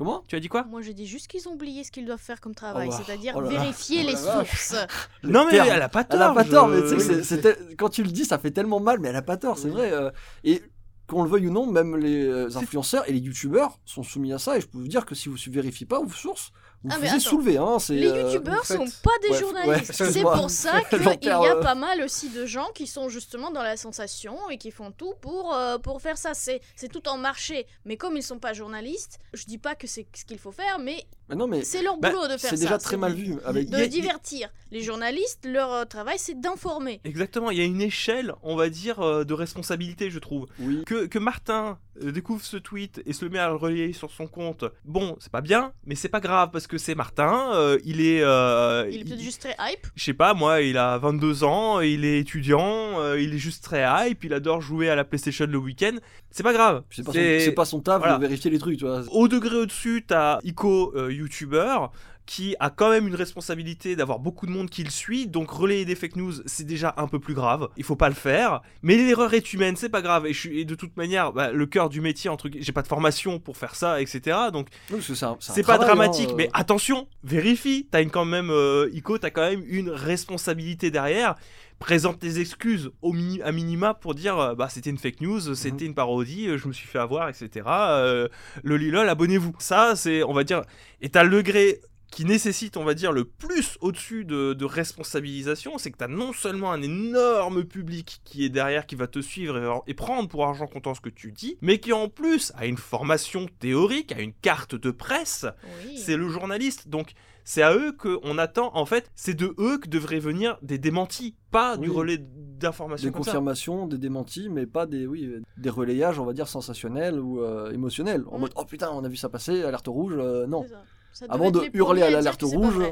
[0.00, 2.18] Comment Tu as dit quoi Moi, je dis juste qu'ils ont oublié ce qu'ils doivent
[2.22, 3.02] faire comme travail, Oh, bah.
[3.04, 3.60] c'est-à-dire Oh là là.
[3.60, 4.74] vérifier Oh les sources.
[5.22, 5.68] Non, mais terme.
[5.70, 6.16] elle a pas tort.
[6.16, 8.38] Elle a pas je- tort, mais tu sais que c'est- quand tu le dis, ça
[8.38, 9.72] fait tellement mal, mais elle a pas tort, c'est Oui.
[9.74, 9.92] vrai.
[9.92, 10.10] euh,
[10.42, 10.62] et
[11.06, 14.38] qu'on le veuille ou non, même les euh, influenceurs et les youtubeurs sont soumis à
[14.38, 14.56] ça.
[14.56, 16.50] Et je peux vous dire que si vous ne vérifiez pas vos sources,
[16.82, 17.30] vous Ah, vous mais faisiez attends.
[17.30, 17.56] soulever.
[17.58, 20.00] Hein, Les euh, youtubeurs vous sont pas des Ouais, journalistes.
[20.00, 22.86] ouais, c'est pour ça qu'il y a perds, euh, pas mal aussi de gens qui
[22.86, 26.32] sont justement dans la sensation et qui font tout pour, euh, pour faire ça.
[26.34, 27.66] C'est c'est tout en marché.
[27.84, 30.78] Mais comme ils sont pas journalistes, je dis pas que c'est ce qu'il faut faire,
[30.78, 32.50] mais mais non, mais c'est leur Bah, boulot de faire ça.
[32.50, 33.34] c'est déjà très mal vu.
[33.44, 33.70] Avec...
[33.70, 34.48] De divertir.
[34.72, 37.00] Les journalistes, leur euh, travail, c'est d'informer.
[37.04, 40.46] Exactement, il y a une échelle, on va dire, euh, de responsabilité, je trouve.
[40.60, 40.84] Oui.
[40.86, 44.12] Que, que Martin euh, découvre ce tweet et se le met à le relayer sur
[44.12, 47.78] son compte, bon, c'est pas bien, mais c'est pas grave parce que c'est Martin, euh,
[47.84, 48.22] il est.
[48.22, 49.86] euh, Il est peut-être juste très hype.
[49.96, 53.64] Je sais pas, moi, il a 22 ans, il est étudiant, euh, il est juste
[53.64, 55.96] très hype, il adore jouer à la PlayStation le week-end.
[56.30, 56.84] C'est pas grave.
[56.90, 58.16] C'est pas, son- pas son taf voilà.
[58.16, 59.02] de vérifier les trucs, tu vois.
[59.10, 61.90] Au degré au-dessus, t'as Ico, YouTuber,
[62.26, 65.84] qui a quand même une responsabilité d'avoir beaucoup de monde qui le suit, donc relayer
[65.84, 67.68] des fake news, c'est déjà un peu plus grave.
[67.76, 68.60] Il faut pas le faire.
[68.82, 70.26] Mais l'erreur est humaine, c'est pas grave.
[70.26, 72.82] Et, je suis, et de toute manière, bah, le cœur du métier, entre j'ai pas
[72.82, 74.36] de formation pour faire ça, etc.
[74.52, 75.18] Donc Oui, c'est
[75.62, 76.36] pas travail, dramatique, hein, euh.
[76.36, 77.88] mais attention, vérifie.
[77.90, 81.34] T'as quand même, euh, Ico, t'as quand même une responsabilité derrière.
[81.80, 85.86] Présente tes excuses au à minima pour dire euh, bah c'était une fake news, c'était
[85.86, 87.64] une parodie, je me suis fait avoir, etc.
[87.66, 88.28] Euh,
[88.62, 89.54] le lilol, abonnez-vous.
[89.58, 90.60] Ça, c'est, on va dire,
[91.00, 91.80] et t'as le degré
[92.10, 96.32] qui nécessite, on va dire, le plus au-dessus de, de responsabilisation, c'est que t'as non
[96.32, 100.44] seulement un énorme public qui est derrière, qui va te suivre et, et prendre pour
[100.44, 104.20] argent comptant ce que tu dis, mais qui en plus a une formation théorique, a
[104.20, 105.46] une carte de presse,
[105.86, 105.96] Oui.
[105.98, 106.88] c'est le journaliste.
[106.88, 107.12] Donc
[107.44, 111.34] c'est à eux qu'on attend, en fait, c'est de eux que devraient venir des démentis,
[111.50, 113.16] pas du relais d'informations Des ça.
[113.18, 117.72] confirmations, des démentis, mais pas des, oui, des relayages, on va dire, sensationnels ou euh,
[117.72, 118.24] émotionnels.
[118.30, 118.40] En Mm.
[118.42, 120.66] mode, oh putain, on a vu ça passer, alerte rouge, euh, non.
[121.12, 121.26] Ça.
[121.28, 122.82] Avant de hurler à l'alerte rouge,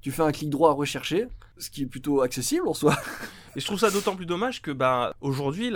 [0.00, 2.96] tu fais un clic droit à rechercher, ce qui est plutôt accessible en soi.
[3.56, 5.72] Et je trouve ça d'autant plus dommage que bah, aujourd'hui,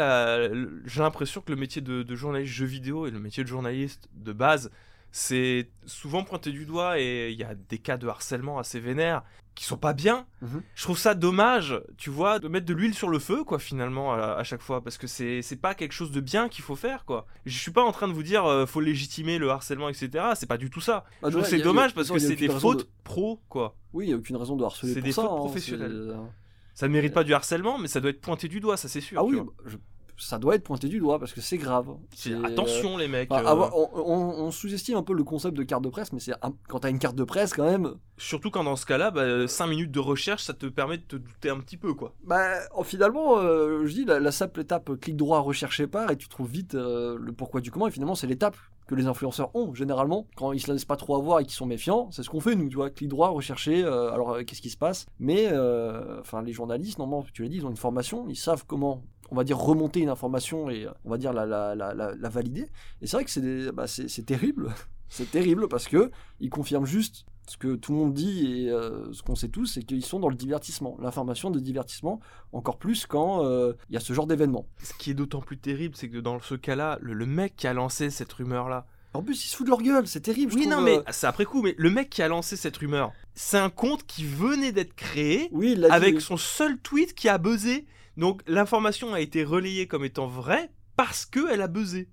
[0.86, 4.08] j'ai l'impression que le métier de, de journaliste jeu vidéo et le métier de journaliste
[4.14, 4.70] de base,
[5.10, 9.22] c'est souvent pointé du doigt et il y a des cas de harcèlement assez vénères
[9.54, 10.26] qui sont pas bien.
[10.42, 10.62] Mhm.
[10.74, 14.12] Je trouve ça dommage, tu vois, de mettre de l'huile sur le feu, quoi, finalement,
[14.12, 16.76] à, à chaque fois, parce que c'est c'est pas quelque chose de bien qu'il faut
[16.76, 17.26] faire, quoi.
[17.46, 20.24] Je suis pas en train de vous dire euh, faut légitimer le harcèlement, etc.
[20.34, 21.04] C'est pas du tout ça.
[21.22, 23.76] Bah, Je trouve c'est a- dommage parce non, que c'est des de- fautes pro, quoi.
[23.92, 25.22] Oui, il n'y a aucune raison de harceler C'est des ça.
[25.22, 26.08] fautes hein, professionnelles.
[26.10, 28.88] c'est- Ça ne mérite pas du harcèlement, mais ça doit être pointé du doigt, ça
[28.88, 29.18] c'est sûr.
[29.20, 29.46] Ah oui, vois.
[29.66, 29.76] je-
[30.16, 31.88] ça doit être pointé du doigt parce que c'est grave.
[32.14, 33.30] C'est- Attention les mecs.
[33.32, 36.20] Euh, avoir- on, on- on sous-estime un peu le concept de carte de presse, mais
[36.20, 36.32] c'est
[36.68, 39.12] quand t'as une carte de presse quand même, Surtout quand dans ce cas-là,
[39.48, 42.14] 5 minutes de recherche, ça te permet de te douter un petit peu, quoi.
[42.24, 42.44] bah
[42.84, 46.48] finalement, euh, je dis la, la simple étape clic droit rechercher par et tu trouves
[46.48, 48.56] vite euh, le pourquoi du comment et finalement c'est l'étape
[48.86, 51.66] que les influenceurs ont généralement quand ils se laissent pas trop avoir et qu'ils sont
[51.66, 52.08] méfiants.
[52.12, 53.82] C'est ce qu'on fait nous, tu vois, clic droit, rechercher.
[53.82, 55.06] euh, alors euh, qu'est-ce qui se passe?
[55.18, 58.64] Mais euh, enfin les journalistes, normalement, tu l'as dit, ils ont une formation, ils savent
[58.66, 59.02] comment.
[59.34, 62.14] On va dire remonter une information et euh, on va dire la, la, la, la,
[62.14, 62.68] la valider.
[63.02, 63.86] Et c'est vrai que c'est bah,
[64.24, 64.72] terrible.
[65.08, 69.12] c'est terrible parce que ils confirment juste ce que tout le monde dit et euh,
[69.12, 72.20] ce qu'on sait tous, c'est qu'ils sont dans le divertissement, l'information de divertissement,
[72.52, 74.66] encore plus quand euh, il y a ce genre d'événement.
[74.82, 77.66] Ce qui est d'autant plus terrible, c'est que dans ce cas-là, le, le mec qui
[77.66, 78.86] a lancé cette rumeur-là.
[79.14, 80.52] En plus, ils se foutent de leur gueule, c'est terrible.
[80.52, 82.56] je Oui, trouve, non, mais euh, c'est après coup, mais le mec qui a lancé
[82.56, 85.84] cette rumeur, c'est un compte qui venait d'être créé oui, dit.
[85.84, 87.86] avec son seul tweet qui a buzzé.
[88.16, 92.08] Donc l'information a été relayée comme étant vraie parce qu'elle a buzzé.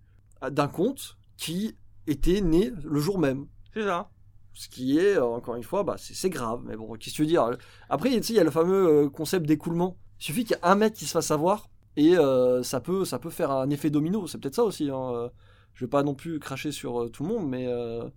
[0.52, 1.76] d'un compte qui
[2.08, 3.47] était né le jour même.
[3.74, 4.10] C'est ça.
[4.54, 6.62] Ce qui est, euh, encore une fois, bah, c'est grave.
[6.66, 7.49] Mais bon, qu'est-ce que tu veux dire?
[7.89, 9.97] Après, il y a le fameux euh, concept d'écoulement.
[10.20, 13.06] Il suffit qu'il y ait un mec qui se fasse avoir et euh, ça, peut,
[13.06, 14.28] ça peut faire un effet domino.
[14.28, 14.89] C'est peut-être ça aussi.
[14.89, 15.30] Hein.
[15.74, 17.68] Je vais pas non plus cracher sur tout le monde, mais.
[17.68, 18.10] euh,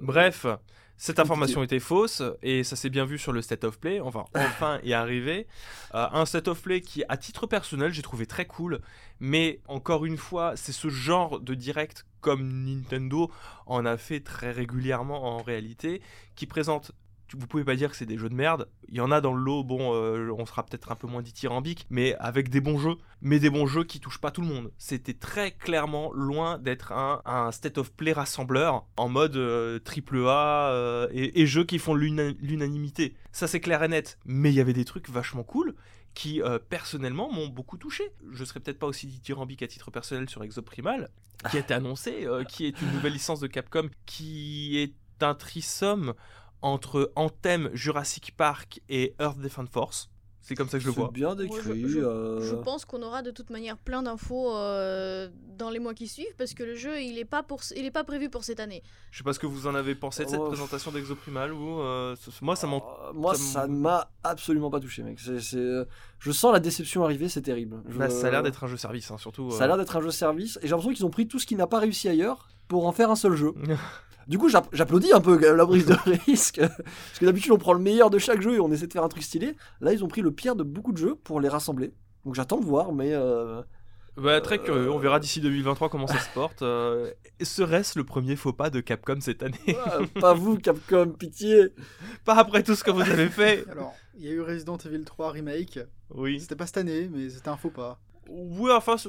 [0.00, 0.46] Bref,
[0.98, 4.00] cette information était fausse et ça s'est bien vu sur le state of play.
[4.00, 5.46] Enfin, enfin y arriver.
[5.94, 8.80] Euh, un state of play qui, à titre personnel, j'ai trouvé très cool.
[9.20, 13.30] Mais encore une fois, c'est ce genre de direct comme Nintendo
[13.66, 16.02] en a fait très régulièrement en réalité,
[16.34, 16.92] qui présente.
[17.36, 18.68] Vous pouvez pas dire que c'est des jeux de merde.
[18.88, 21.22] Il y en a dans le lot, bon, euh, on sera peut-être un peu moins
[21.22, 22.96] dithyrambique, mais avec des bons jeux.
[23.20, 24.70] Mais des bons jeux qui touchent pas tout le monde.
[24.78, 30.70] C'était très clairement loin d'être un, state of play rassembleur en mode euh, triple A
[30.70, 33.14] euh, et, jeux qui font l'una- l'unanimité.
[33.32, 34.18] Ça c'est clair et net.
[34.24, 35.74] Mais il y avait des trucs vachement cool
[36.14, 38.02] qui personnellement m'ont beaucoup touché.
[38.32, 41.10] Je serais peut-être pas aussi dithyrambique à titre personnel sur Exoprimal,
[41.48, 46.14] qui a été annoncé, qui est une nouvelle licence de Capcom, qui est un trisomme
[46.62, 50.08] entre Anthem, Jurassic Park et Earth Defense Force.
[50.40, 51.10] C'est comme ça que je le c'est vois.
[51.10, 51.60] bien décrit.
[51.82, 55.28] je, je- euh, je pense qu'on aura de toute manière plein d'infos euh,
[55.58, 57.90] dans les mois qui suivent parce que le jeu il est pas pour il est
[57.90, 58.82] pas prévu pour cette année.
[59.10, 60.46] Je sais pas ce que vous en avez pensé de cette Oh.
[60.48, 62.82] présentation d'Exoprimal ou euh, moi ça m'en
[63.12, 65.18] moi, ça me- ça ne m'a absolument pas touché, mec.
[65.20, 65.38] C'est,
[66.18, 67.82] Je sens la déception arriver, c'est terrible.
[67.86, 69.50] Je- Bah, ça a l'air d'être un jeu service hein, surtout.
[69.50, 71.44] Ça a l'air d'être un jeu service, et j'ai l'impression qu'ils ont pris tout ce
[71.44, 73.52] qui n'a pas réussi ailleurs pour en faire un seul jeu.
[74.28, 75.94] Du coup, j'app- j'applaudis un peu même la prise de
[76.26, 76.60] risque.
[76.60, 79.02] Parce que d'habitude, on prend le meilleur de chaque jeu et on essaie de faire
[79.04, 79.56] un truc stylé.
[79.80, 81.92] Là, ils ont pris le pire de beaucoup de jeux pour les rassembler.
[82.24, 83.62] Donc j'attends de voir, mais euh,
[84.18, 86.60] Bah, très Euh, curieux, on verra d'ici 2023 comment ça se porte.
[86.62, 87.10] Euh,
[87.40, 89.76] Serait-ce le premier faux pas de Capcom cette année?
[90.20, 91.68] Pas vous, Capcom, pitié.
[92.26, 95.04] Pas après tout ce que vous avez fait Alors, il y a eu Resident Evil
[95.04, 95.78] 3 Remake.
[96.14, 96.40] Oui.
[96.40, 97.98] C'était pas cette année, mais c'était un faux pas.
[98.30, 99.08] Oui, enfin, c'est-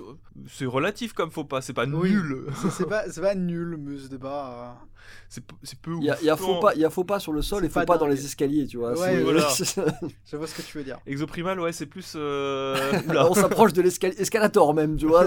[0.65, 2.11] relatif comme faux pas, c'est pas Oui.
[2.11, 2.45] nul.
[2.71, 4.79] C'est- pas, c'est pas nul, mais pas.
[5.27, 6.39] C'est p- c'est peu Il y y a ouf.
[6.39, 8.07] faux pas, il y a faux pas sur le sol et faux pas pas dans
[8.07, 8.97] les escaliers, tu vois.
[8.97, 9.47] Ouais, voilà.
[10.25, 10.99] Je vois ce que tu veux dire.
[11.05, 12.13] Exoprimal, ouais, c'est plus.
[12.15, 12.75] euh,
[13.29, 15.25] on s'approche de l'escalator même, tu vois.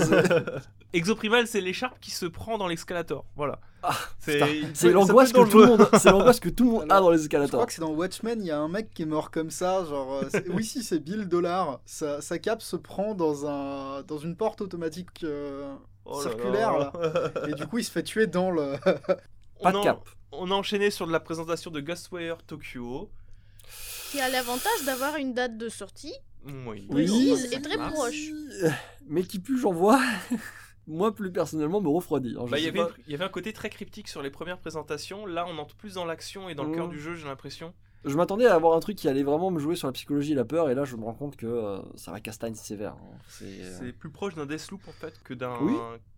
[0.93, 3.25] Exoprimal, c'est l'écharpe qui se prend dans l'escalator.
[3.37, 3.61] Voilà.
[3.83, 7.11] Ah, c'est l'angoisse que tout le monde, c'est l'angoisse que tout le monde a dans
[7.11, 7.51] les Je escalators.
[7.61, 9.85] crois que c'est dans Watchmen, il y a un mec qui est mort comme ça,
[9.85, 10.21] genre...
[10.23, 11.81] euh, oui, si, c'est Bill Dollar.
[11.85, 15.75] Sa, sa cape se prend dans, un, dans une porte automatique euh,
[16.05, 16.93] Oh là circulaire, là.
[17.49, 18.75] et du coup, il se fait tuer dans le...
[19.61, 20.09] On Pas de en- cap.
[20.33, 23.11] On a enchaîné sur de la présentation de Ghostwire Tokyo.
[24.11, 26.15] Qui a l'avantage d'avoir une date de sortie.
[26.67, 26.87] Oui.
[26.91, 27.35] Oui.
[27.53, 28.31] et très proche.
[29.09, 30.01] Mais qui pue, j'en vois.
[30.87, 32.31] Moi, plus personnellement, me refroidit.
[32.35, 32.89] Je Bah, il y avait, pas.
[32.89, 35.27] une- il y avait un côté très cryptique sur les premières présentations.
[35.27, 37.73] Là, on entre plus dans l'action et dans le cœur du jeu, j'ai l'impression.
[38.05, 40.35] Je m'attendais à avoir un truc qui allait vraiment me jouer sur la psychologie et
[40.35, 42.95] la peur, et là, je me rends compte que euh, ça va castagne sévère.
[42.95, 43.17] hein.
[43.29, 45.75] C'est, euh, C'est plus proche d'un Deathloop en fait que d'un Oui.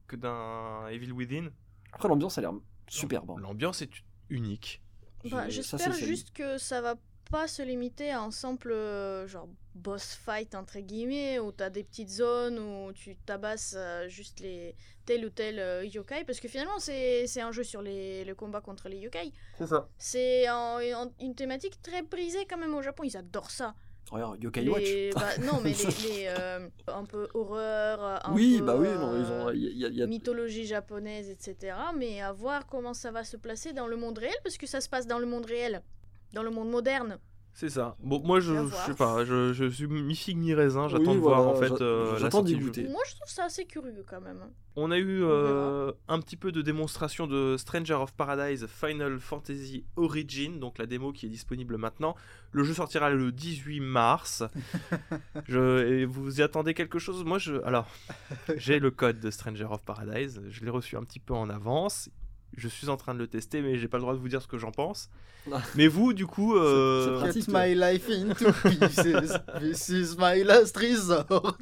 [0.07, 1.51] que d'un Evil Within.
[1.93, 2.53] Après, l'ambiance a l'air
[2.89, 3.31] superbe.
[3.33, 3.37] hein.
[3.39, 3.91] L'ambiance est
[4.31, 4.81] unique.
[5.31, 6.95] Bah, J'espère juste que ça va
[7.35, 11.83] pas se limiter à un simple euh, genre boss fight entre guillemets où t'as des
[11.83, 16.47] petites zones où tu tabasses euh, juste les tel ou tel euh, yokai parce que
[16.47, 19.89] finalement c'est c'est un jeu sur les, le combat contre les yokai C'est ça.
[19.99, 23.75] c'est un- un- une thématique très prisée quand même au Japon ils adorent ça
[24.13, 25.15] Regarde, Yokai Les- Watch.
[25.15, 29.11] bah, non mais les, les, euh, un peu horreur un oui, peu, bah oui, non,
[29.19, 29.51] ils ont.
[29.51, 31.75] Y a- y a- mythologie japonaise, etc.
[31.97, 34.83] Mais à voir comment ça va se placer dans le monde réel, parce que ça
[34.83, 35.83] se passe dans le monde réel,
[36.35, 37.19] dans le monde moderne.
[37.57, 37.97] C'est ça.
[38.01, 40.89] Bon, moi je, je sais pas, je, je suis mi figue mi raisin.
[40.89, 41.81] J'attends Oui, de voir voilà, en fait.
[41.83, 42.89] euh, la j'attends d'y goûter.
[42.89, 44.41] Moi, je trouve ça assez curieux quand même.
[44.75, 49.21] On a eu On euh, un petit peu de démonstration de Stranger of Paradise Final
[49.21, 52.17] Fantasy Origin, donc la démo qui est disponible maintenant.
[52.51, 54.43] Le jeu sortira le 18 mars.
[55.47, 57.23] je, et vous y attendez quelque chose?
[57.23, 57.87] Moi, je, alors,
[58.57, 60.43] j'ai le code de Stranger of Paradise.
[60.49, 62.11] Je l'ai reçu un petit peu en avance.
[62.57, 64.43] Je suis en train de le tester, mais j'ai pas le droit de vous dire
[64.43, 65.09] ce que j'en pense.
[65.75, 69.39] Mais vous, du coup, euh, pratique, my life into pieces.
[69.61, 71.57] This is my last resort.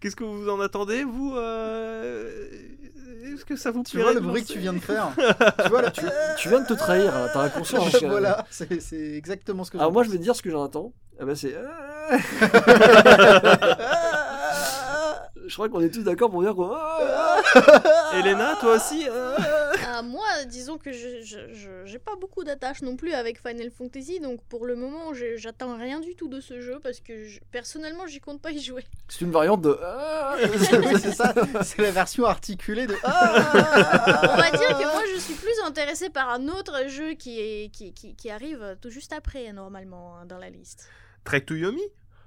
[0.00, 2.48] qu'est-ce que vous en attendez, vous euh,
[3.32, 5.12] Est-ce que ça vous Tu vois le bruit que tu viens de faire
[5.62, 6.02] Tu vois là, tu...
[6.38, 7.84] Tu viens de te trahir, t'as inconscient.
[7.84, 10.92] hein, voilà, c'est exactement ce que Alors moi je vais te dire ce que j'entends.
[11.20, 11.54] Eh ben c'est.
[15.46, 16.74] je crois qu'on est tous d'accord pour dire qu'on.
[18.18, 19.06] Elena, toi aussi
[20.02, 21.20] Ah, moi, disons que je
[21.84, 26.00] j'ai pas beaucoup d'attache non plus avec Final Fantasy, donc pour le moment, j'attends rien
[26.00, 28.84] du tout de ce jeu parce que je- personnellement, j'y compte pas y jouer.
[29.08, 29.78] C'est une variante de.
[31.00, 32.94] c'est ça, c'est la version articulée de.
[33.04, 37.68] On va dire que moi, je suis plus intéressée par un autre jeu qui, est,
[37.72, 40.88] qui, qui, qui arrive tout juste après, normalement, hein, dans la liste.
[41.24, 41.82] Trek to Yomi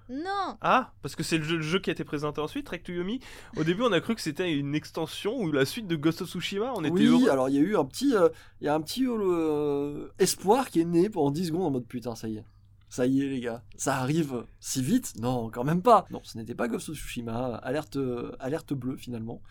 [0.10, 2.80] Non Ah, parce que c'est le jeu, le jeu qui a été présenté ensuite, Trek
[2.80, 3.20] to Yomi.
[3.58, 6.30] Au début, on a cru que c'était une extension ou la suite de Ghost of
[6.30, 6.74] Tsushima.
[6.76, 7.30] On était oui, heureux.
[7.30, 8.30] alors il y a eu un petit, euh,
[8.62, 11.88] il y a un petit euh, espoir qui est né pendant 10 secondes en mode
[11.88, 12.46] putain, ça y est.
[12.88, 15.14] Ça y est les gars, ça arrive si vite?
[15.20, 16.06] Non, quand même pas.
[16.12, 19.42] Non, ce n'était pas Ghost of Tsushima, alerte, euh, alerte bleue finalement.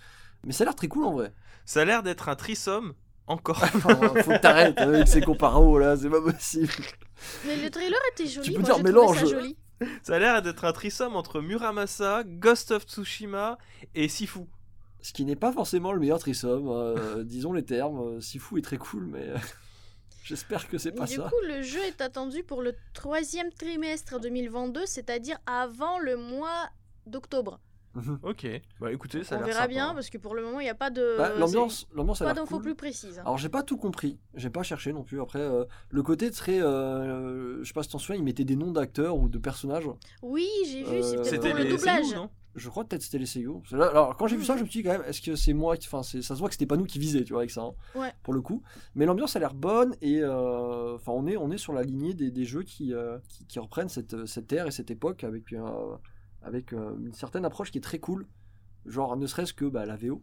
[0.44, 1.32] Mais ça a l'air très cool en vrai.
[1.64, 2.94] Ça a l'air d'être un trisome.
[3.26, 3.62] Encore.
[3.62, 6.68] Enfin, faut que t'arrêtes avec ces comparos là, c'est pas possible.
[7.46, 9.18] Mais le trailer était joli, Tu peux moi dire mélange.
[9.18, 9.56] ça joli.
[10.02, 13.58] Ça a l'air d'être un trisome entre Muramasa, Ghost of Tsushima
[13.94, 14.40] et Sifu.
[15.02, 18.20] Ce qui n'est pas forcément le meilleur trisome, euh, disons les termes.
[18.20, 19.28] Sifu est très cool, mais
[20.24, 21.24] j'espère que c'est pas Du ça.
[21.28, 26.70] coup, le jeu est attendu pour le troisième trimestre 2022, c'est-à-dire avant le mois
[27.06, 27.60] d'octobre.
[28.22, 28.46] Ok.
[28.80, 29.68] Bah écoutez, ça a On l'air verra sympa.
[29.68, 31.16] bien, parce que pour le moment, il n'y a pas de...
[31.16, 32.62] Bah, l'ambiance, l'ambiance Pas l'air d'infos cool.
[32.64, 33.18] plus précises.
[33.20, 35.20] Alors j'ai pas tout compris, j'ai pas cherché non plus.
[35.20, 38.56] Après, euh, le côté très, euh, je sais pas si t'en souviens, ils mettaient des
[38.56, 39.88] noms d'acteurs ou de personnages.
[40.22, 42.14] Oui, j'ai vu, c'est Euh, peut-être C'était pour le doublage.
[42.14, 42.30] Non?
[42.56, 43.50] Je crois peut-être c'était les Seiyu.
[43.72, 45.76] Alors quand j'ai vu ça, je me suis dit quand même, est-ce que c'est moi
[45.76, 47.62] qui, enfin ça se voit que c'était pas nous qui visaient, tu vois, avec ça.
[47.62, 48.12] hein, Ouais.
[48.22, 48.62] Pour le coup.
[48.94, 52.14] Mais l'ambiance a l'air bonne et euh, enfin on est on est sur la lignée
[52.14, 55.52] des, des jeux qui, euh, qui qui reprennent cette cette ère et cette époque avec
[55.52, 55.96] euh,
[56.44, 58.26] avec euh, une certaine approche qui est très cool.
[58.86, 60.22] Genre ne serait-ce que bah, la VO.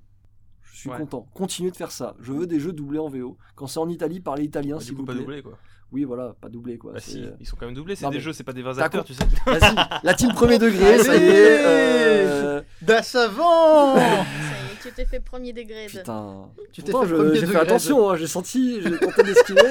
[0.61, 0.97] Je suis Ouais.
[0.97, 1.27] content.
[1.33, 2.15] Continuez de faire ça.
[2.21, 3.37] Je veux des jeux doublés en VO.
[3.55, 5.21] Quand c'est en Italie, parlez italien Bah, coup, vous pas plaît.
[5.21, 5.57] doublé quoi.
[5.91, 6.93] Oui, voilà, pas doublé quoi.
[6.93, 8.61] Bah c'est- si, ils sont quand même doublés, c'est des mais- jeux, c'est pas des
[8.61, 9.25] vrais acteurs, tu sais.
[9.45, 11.65] Vas-y, la team premier degré, ça y est.
[11.65, 15.87] euh, D'Assavant Ça y est, tu t'es fait premier degré.
[15.87, 16.49] de- Putain.
[16.71, 19.61] Tu t'es fait je- premier j'ai fait de- attention, hein, j'ai senti, j'ai tenté d'esquiver.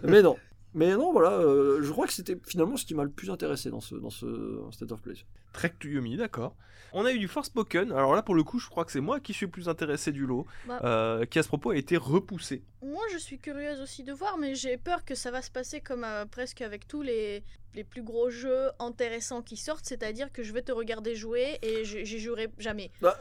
[0.02, 0.36] mais non.
[0.74, 3.70] Mais non, voilà, euh, je crois que c'était finalement ce qui m'a le plus intéressé
[3.70, 5.14] dans ce, dans ce State of Play.
[5.52, 6.54] Trek to Yomi, d'accord.
[6.92, 7.92] On a eu du Forspoken.
[7.92, 10.12] Alors là, pour le coup, je crois que c'est moi qui suis le plus intéressé
[10.12, 10.80] du lot, Bah.
[10.84, 12.62] euh, qui à ce propos a été repoussé.
[12.82, 15.80] Moi, je suis curieuse aussi de voir, mais j'ai peur que ça va se passer
[15.80, 17.42] comme euh, presque avec tous les,
[17.74, 21.84] les plus gros jeux intéressants qui sortent, c'est-à-dire que je vais te regarder jouer et
[21.84, 22.90] j'y jouerai jamais.
[23.02, 23.18] Bah,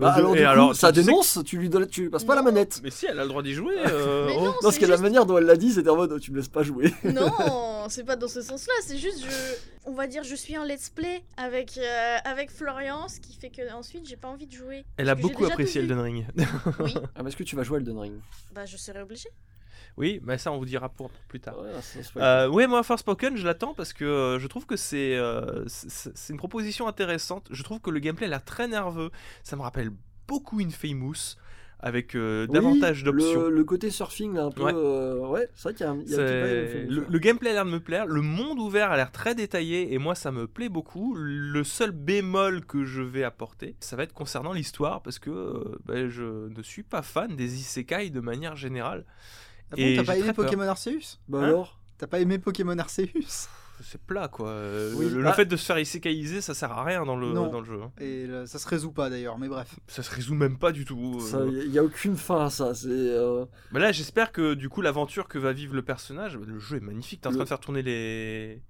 [0.00, 2.34] Bah, alors, et du coup, alors, ça dénonce, tu lui donnes, tu lui passes pas
[2.34, 2.80] la manette.
[2.82, 3.74] Mais si, elle a le droit d'y jouer.
[3.86, 5.96] euh, Mais non, Non, c'est parce que la manière dont elle l'a dit, c'était en
[5.96, 6.94] mode, oh, tu me laisses pas jouer.
[7.04, 10.64] Non, c'est pas dans ce sens-là, c'est juste, je, on va dire, je suis en
[10.64, 14.52] let's play avec, euh, avec Florian, ce qui fait que ensuite j'ai pas envie de
[14.52, 14.84] jouer.
[14.96, 15.80] Elle a Parce beaucoup apprécié.
[15.80, 16.26] Elden Ring.
[16.80, 18.14] Oui, Ah, mais est-ce que tu vas jouer Elden Ring?
[18.52, 19.30] Bah je serai obligée.
[19.96, 21.58] oui, mais ça, on vous dira pour, pour plus tard.
[21.58, 22.20] Ouais, fait.
[22.20, 25.64] Euh, ouais, moi, Forspoken, je l'attends parce que euh, je trouve que c'est euh,
[26.28, 27.48] une proposition intéressante.
[27.50, 29.10] Je trouve que le gameplay a l'air très nerveux.
[29.42, 29.90] Ça me rappelle
[30.28, 31.36] beaucoup Infamous
[31.82, 33.40] avec euh, Oui, davantage d'options.
[33.40, 34.64] Le, le côté surfing, là, un peu.
[34.64, 34.72] Ouais.
[34.74, 37.06] euh, Ouais, c'est vrai qu'il y a un, y a un petit peu de- le,
[37.08, 39.98] le gameplay a l'air de me plaire, le monde ouvert a l'air très détaillé et
[39.98, 41.14] moi ça me plaît beaucoup.
[41.16, 45.78] Le seul bémol que je vais apporter, ça va être concernant l'histoire parce que euh,
[45.84, 49.04] ben, je ne suis pas fan des isekai de manière générale.
[49.72, 50.32] Ah bon, t'as pas aimé.
[50.32, 51.18] Pokémon Arceus?
[51.28, 51.44] Bah Hein?
[51.44, 53.48] alors T'as pas aimé Pokémon Arceus?
[53.82, 54.48] C'est plat quoi.
[54.48, 57.16] Euh, Oui, le, le bah- fait de se faire isekaiser ça sert à rien dans
[57.16, 57.48] le, Non.
[57.48, 57.80] dans le jeu.
[57.82, 57.92] hein.
[58.00, 59.78] Et là, ça se résout pas d'ailleurs, mais bref.
[59.88, 61.20] Ça se résout même pas du tout.
[61.20, 61.62] Ça, euh.
[61.64, 62.74] Il n'y a aucune fin à ça.
[62.74, 62.88] C'est.
[62.90, 66.76] euh, Mais là j'espère que du coup l'aventure que va vivre le personnage, le jeu
[66.76, 67.20] est magnifique.
[67.22, 68.62] T'es en Le- train de faire tourner les,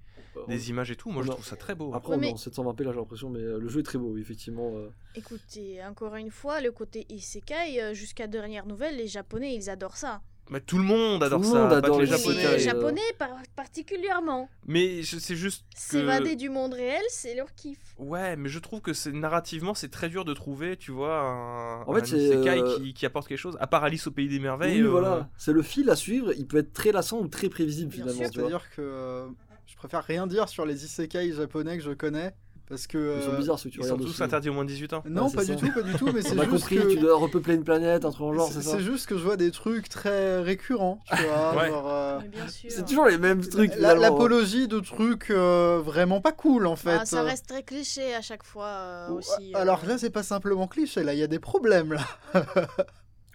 [0.49, 1.11] les images et tout.
[1.11, 1.93] Moi je trouve ça très beau.
[1.95, 3.99] Après, Ouais, on est mais- en 720p là, j'ai l'impression, mais le jeu est très
[3.99, 4.73] beau, effectivement.
[5.15, 10.23] Écoutez, encore une fois, le côté isekai, jusqu'à dernière nouvelle, les Japonais, ils adorent ça.
[10.51, 12.35] Mais tout le monde adore Tout ça, monde pas adore que les japonais.
[12.35, 12.63] mais isekai, les.
[12.65, 14.49] Japonais par- particulièrement.
[14.67, 15.79] Mais c'est juste que...
[15.81, 17.79] S'évader du monde réel, c'est leur kiff.
[17.99, 21.95] Ouais, mais je trouve que narrativement c'est très dur de trouver, tu vois, un, En
[21.95, 23.57] un euh, qui, qui apporte quelque chose.
[23.61, 24.81] À part Alice au pays des merveilles.
[24.81, 25.29] Oui, euh, voilà.
[25.39, 26.33] C'est le fil à suivre.
[26.37, 28.33] Il peut être très lassant ou très prévisible Bien finalement.
[28.33, 29.27] C'est-à-dire que euh,
[29.67, 32.35] je préfère rien dire sur les isekai japonais que je connais.
[32.71, 33.17] Parce que.
[33.19, 34.71] Ils sont euh, bizarres ceux que tu Ils sont regardes tous interdits au moins de
[34.71, 35.03] 18 ans.
[35.07, 35.55] Non, Ouais, c'est pas ça.
[35.57, 36.95] du tout, pas du tout, mais c'est On a juste compris, que.
[36.95, 39.19] tu dois repeupler une planète, un truc en genre, c'est C'est ça c'est juste que
[39.19, 41.55] je vois des trucs très récurrents, tu vois.
[41.57, 41.69] Ouais.
[41.69, 42.71] genre, euh, Mais bien sûr.
[42.71, 43.71] C'est toujours les mêmes trucs.
[43.71, 44.01] la- finalement.
[44.03, 46.99] L'apologie de trucs euh, vraiment pas cool en fait.
[47.01, 49.53] Ah, ça reste très cliché à chaque fois euh, Ou- aussi.
[49.55, 49.59] euh.
[49.59, 52.07] Alors là, c'est pas simplement cliché, là, il y a des problèmes là.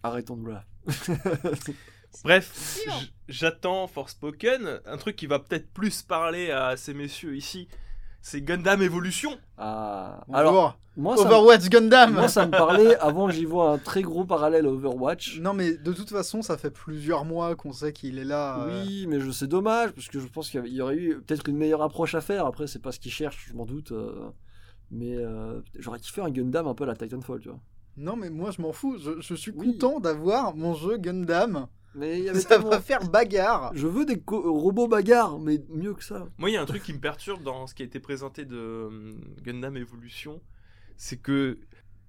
[0.04, 0.64] Arrêtons de là.
[2.24, 2.98] Bref, Suivant.
[3.00, 4.80] j- j'attends Forspoken.
[4.86, 7.68] Un truc qui va peut-être plus parler à ces messieurs ici,
[8.28, 9.38] c'est Gundam Evolution.
[9.60, 14.02] Ah, alors, moi ça, Overwatch Gundam moi, ça me parlait avant j'y vois un très
[14.02, 15.40] gros parallèle à Overwatch.
[15.42, 18.62] Non mais de toute façon ça fait plusieurs mois qu'on sait qu'il est là.
[18.62, 21.48] euh, Oui, mais je c'est dommage parce que je pense qu'il y aurait eu peut-être
[21.50, 22.48] une meilleure approche à faire.
[22.48, 23.92] Après, c'est pas ce qu'ils cherchent, je m'en doute.
[23.92, 24.30] euh,
[24.90, 27.60] Mais euh, j'aurais kiffé un Gundam un peu à la Titanfall, tu vois.
[27.98, 29.68] Non mais moi je m'en fous, je, je suis Oui.
[29.78, 31.68] content d'avoir mon jeu Gundam.
[31.96, 33.72] Mais il y avait Ça tellement- va faire bagarre.
[33.74, 36.28] Je veux des robots bagarres, mais mieux que ça.
[36.38, 38.44] Moi, il y a un truc qui me perturbe dans ce qui a été présenté
[38.46, 40.42] de euh, Gundam Evolution,
[40.98, 41.58] c'est que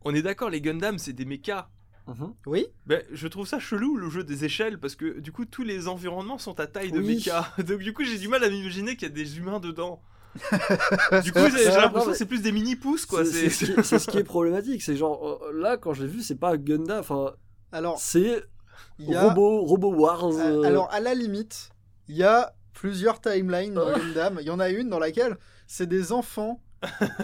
[0.04, 1.68] on est d'accord, les Gundam, c'est des mechas.
[2.08, 2.34] Mhm.
[2.46, 5.64] Oui Ben, je trouve ça chelou le jeu des échelles parce que du coup tous
[5.64, 7.16] les environnements sont à taille de Oui.
[7.16, 7.52] mecha.
[7.66, 10.00] Donc du coup j'ai du mal à m'imaginer qu'il y a des humains dedans.
[11.24, 13.24] du coup j'ai l'impression mais- que c'est plus des mini pousses quoi.
[13.24, 14.82] C'est ce, qui est- c'est ce qui est problématique.
[14.82, 17.32] C'est genre, euh, là, quand je l'ai vu, c'est pas Gundam, enfin,
[17.72, 18.44] Alors c'est
[18.98, 20.24] il y a Robo, Robo Wars.
[20.24, 21.70] Euh, euh, Alors, à la limite,
[22.08, 23.90] il y a plusieurs timelines dans.
[23.98, 24.38] Gundam.
[24.40, 26.60] Il y en a une dans laquelle c'est des enfants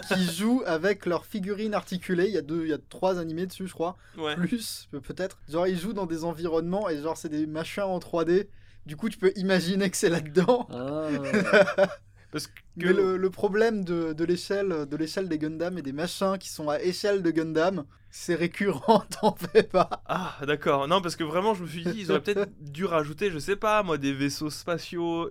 [0.07, 2.25] qui jouent avec leurs figurines articulées.
[2.27, 3.95] Il y a deux, il y a trois animés dessus, je crois.
[4.17, 4.35] ouais.
[4.35, 5.37] Plus, pe- peut-être.
[5.49, 8.47] Genre, ils jouent dans des environnements et genre, c'est des machins en 3D.
[8.85, 10.67] Du coup, tu peux imaginer que c'est là-dedans.
[10.71, 11.07] ah.
[12.33, 15.93] Parce que Mais le, le problème de, de l'échelle de l'échelle des Gundam et des
[15.93, 20.03] machins qui sont à échelle de Gundam, c'est récurrent, t'en fais pas.
[20.07, 23.31] ah d'accord non parce que vraiment je me suis dit ils auraient peut-être dû rajouter
[23.31, 25.29] je sais pas moi des vaisseaux spatiaux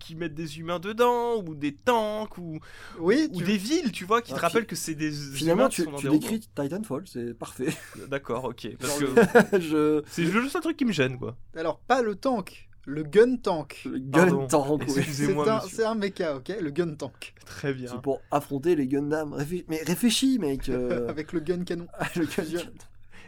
[0.00, 2.58] qui mettent des humains dedans ou des tanks ou,
[2.98, 5.62] Oui, ou tu- des villes tu vois qui Ah, te rappellent que c'est des Finalement,
[5.64, 7.68] humains qui tu, sont dans tu décris Titanfall, c'est parfait.
[8.08, 9.06] D'accord ok parce que
[9.60, 10.02] je...
[10.08, 11.36] c'est le seul truc qui me gêne quoi.
[11.56, 13.82] Alors, pas le tank, le gun tank.
[13.84, 14.38] Le Pardon.
[14.40, 14.90] Gun Tank, oui.
[14.92, 17.34] C'est Excusez-moi un, c'est un mecha, ok Le gun tank.
[17.44, 17.90] Très bien.
[17.90, 19.34] C'est pour affronter les Gundam.
[19.34, 20.68] Réfé- Mais réfléchis, mec.
[20.68, 21.86] euh, Avec le gun canon.
[22.16, 22.62] le Gun-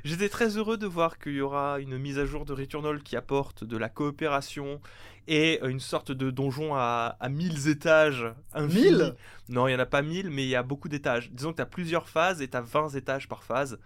[0.02, 3.16] J'étais très heureux de voir qu'il y aura une mise à jour de Returnal qui
[3.16, 4.80] apporte de la coopération
[5.28, 8.24] et une sorte de donjon à, à 1000 étages.
[8.54, 8.84] infinis.
[8.92, 9.14] 1000
[9.50, 11.30] Non, il n'y en a pas 1000, mais il y a beaucoup d'étages.
[11.32, 13.78] Disons que tu as plusieurs phases et tu as 20 étages par phase.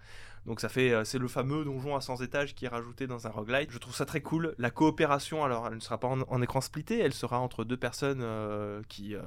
[0.45, 3.25] Donc ça fait, euh, c'est le fameux donjon à 100 étages qui est rajouté dans
[3.25, 3.71] un roguelite.
[3.71, 4.53] Je trouve ça très cool.
[4.59, 7.77] La coopération, alors elle ne sera pas en, en écran splitté, elle sera entre deux
[7.77, 9.21] personnes euh, qui, euh,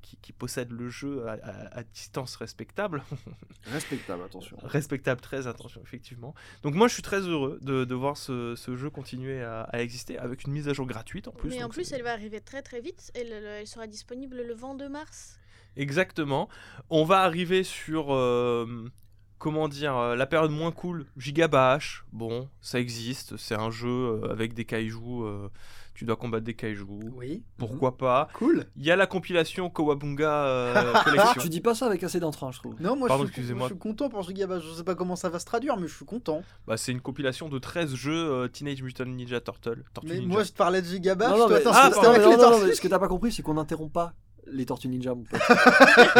[0.00, 3.02] qui, qui possèdent le jeu à, à- à distance respectable.
[3.66, 4.56] Respectable, attention.
[4.62, 6.34] respectable, très attention, effectivement.
[6.62, 9.80] Donc moi, je suis très heureux de, de voir ce, ce jeu continuer à, à
[9.80, 11.50] exister avec une mise à jour gratuite en plus.
[11.50, 13.10] Mais en plus, elle va arriver très très vite.
[13.14, 15.38] Elle, elle- elle sera disponible le 22 mars.
[15.76, 16.48] Exactement.
[16.90, 18.88] On va arriver sur, euh,
[19.40, 22.04] comment dire, euh, la période moins cool, Gigabash.
[22.12, 24.96] Bon, ça existe, c'est un jeu euh, avec des kaijus.
[25.24, 25.48] euh,
[25.94, 26.84] tu dois combattre des kaijus.
[27.16, 27.42] Oui.
[27.58, 28.28] Pourquoi pas?
[28.34, 28.64] Cool.
[28.76, 31.42] Il y a la compilation Kawabunga euh, Ah, Collection.
[31.42, 32.74] tu dis pas ça avec assez d'entrain, je trouve.
[32.80, 33.68] Non, moi Pardon, je, suis, excusez-moi.
[33.68, 34.60] je suis content pour ce Gigabas.
[34.60, 36.42] Je sais pas comment ça va se traduire, mais je suis content.
[36.66, 39.84] Bah, c'est une compilation de 13 jeux euh, Teenage Mutant Ninja Turtle.
[39.92, 40.28] Tortue Mais Ninja.
[40.28, 41.30] moi je te parlais de Gigabas.
[41.30, 42.80] non, non, toi, mais, attends, ah, c'était pardon, avec non, les non, non, mais ce
[42.80, 44.14] que t'as pas compris, c'est qu'on n'interrompt pas
[44.52, 45.40] les tortues ninja, mon pote.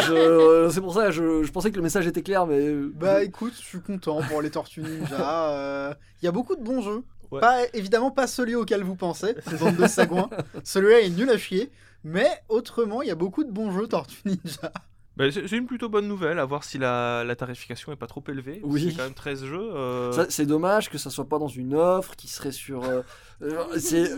[0.07, 2.59] Je- euh, c'est pour ça, je, je pensais que le message était clair, mais.
[2.61, 5.49] euh, Bah écoute, je suis content pour les Tortues Ninja.
[5.51, 7.03] euh, Il y a beaucoup de bons jeux.
[7.31, 7.41] Ouais.
[7.41, 10.29] Pas, évidemment pas celui auquel vous pensez, bande de sagouins.
[10.65, 11.71] Celui-là est nul à chier.
[12.03, 14.73] Mais autrement, il y a beaucoup de bons jeux Tortues Ninja.
[15.21, 18.23] Bah, c'est une plutôt bonne nouvelle, à voir si la, la tarification est pas trop
[18.29, 18.61] élevée.
[18.65, 18.89] Oui.
[18.91, 19.71] C'est quand même 13 jeux.
[19.75, 22.85] euh, Ça, c'est dommage que ça soit pas dans une offre qui serait sur.
[22.85, 23.03] euh,
[23.43, 24.11] euh, c'est.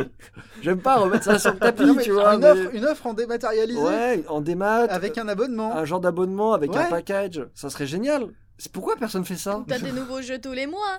[0.62, 2.34] J'aime pas remettre ça sur le tapis, Non, mais tu vois.
[2.34, 4.82] une, mais- offre, une offre en dématérialisé Ouais, en démat.
[4.84, 5.76] avec un abonnement.
[5.76, 8.26] un genre d'abonnement avec un package, ça serait génial.
[8.58, 9.64] C'est pourquoi personne fait ça?
[9.68, 10.98] T'as des nouveaux jeux tous les mois.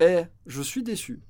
[0.00, 1.20] Eh, je suis déçu.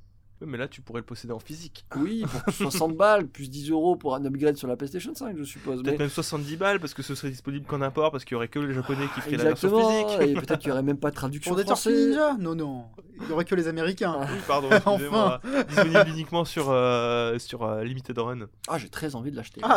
[0.41, 1.84] Ouais, Mais là, tu pourrais le posséder en physique.
[1.97, 5.45] Oui, pour 60 balles plus 10 euros pour un upgrade sur la PlayStation 5, je
[5.45, 5.82] suppose.
[5.82, 6.05] Peut-être Mais...
[6.05, 8.59] même 70 balles parce que ce serait disponible qu'en import parce qu'il y aurait que
[8.59, 10.09] les japonais qui feraient la version Exactement.
[10.09, 10.28] physique.
[10.28, 12.09] Et peut-être qu'il y aurait même pas de traduction Pour des Tortues française.
[12.09, 12.37] Ninja?
[12.39, 12.84] Non, non.
[13.20, 14.16] Il y aurait que les Américains.
[14.20, 14.26] Ah.
[14.30, 15.41] Oui, pardon, excusez-moi.
[15.68, 18.41] Disponible uniquement sur, euh, sur euh, Limited Run.
[18.68, 19.61] Ah, j'ai très envie de l'acheter.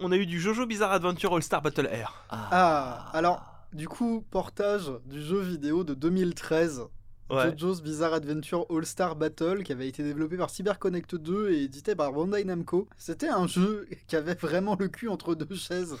[0.00, 2.24] On a eu du Jojo Bizarre Adventure All Star Battle Air.
[2.30, 3.42] Ah, alors,
[3.72, 6.82] du coup, portage du jeu vidéo de 2013.
[7.30, 7.56] Ouais.
[7.56, 12.12] JoJo's Bizarre Adventure All-Star Battle qui avait été développé par CyberConnect 2 et édité par
[12.12, 12.88] Bandai Namco.
[12.98, 15.96] C'était un jeu qui avait vraiment le cul entre deux chaises.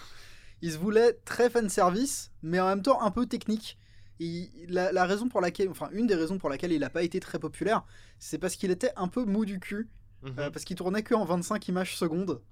[0.62, 3.78] Il se voulait très fanservice, mais en même temps un peu technique.
[4.68, 7.20] La, la raison pour laquelle, enfin une des raisons pour laquelle il n'a pas été
[7.20, 7.84] très populaire,
[8.18, 9.88] c'est parce qu'il était un peu mou du cul,
[10.22, 10.34] Mhm.
[10.38, 12.42] euh, parce qu'il tournait que en 25 images secondes.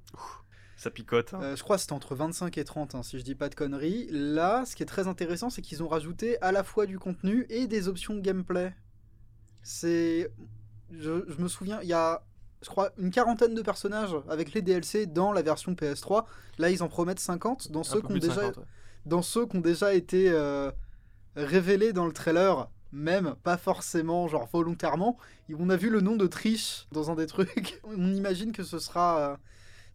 [0.79, 1.35] Ça picote.
[1.35, 1.41] hein.
[1.43, 3.55] Euh, je crois que c'était entre 25 et 30, hein, si je dis pas de
[3.55, 4.07] conneries.
[4.11, 7.45] Là, ce qui est très intéressant, c'est qu'ils ont rajouté à la fois du contenu
[7.51, 8.73] et des options de gameplay.
[9.63, 10.33] C'est.
[10.93, 12.23] Je, je me souviens, il y a,
[12.63, 16.25] je crois, une quarantaine de personnages avec les DLC dans la version PS3.
[16.59, 18.63] Là, ils en promettent 50 dans ceux qui ont déjà, 50, ouais.
[19.05, 20.71] dans ceux qui ont déjà été euh,
[21.37, 22.71] révélés dans le trailer.
[22.91, 25.19] Même pas forcément, genre volontairement.
[25.59, 27.83] On a vu le nom de Trish dans un des trucs.
[27.85, 29.37] On imagine que ce sera, euh,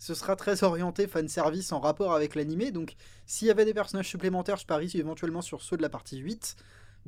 [0.04, 2.72] ce sera très orienté fan service en rapport avec l'animé.
[2.72, 2.96] Donc,
[3.26, 6.58] s'il y avait des personnages supplémentaires, je parie éventuellement sur ceux de la partie 8.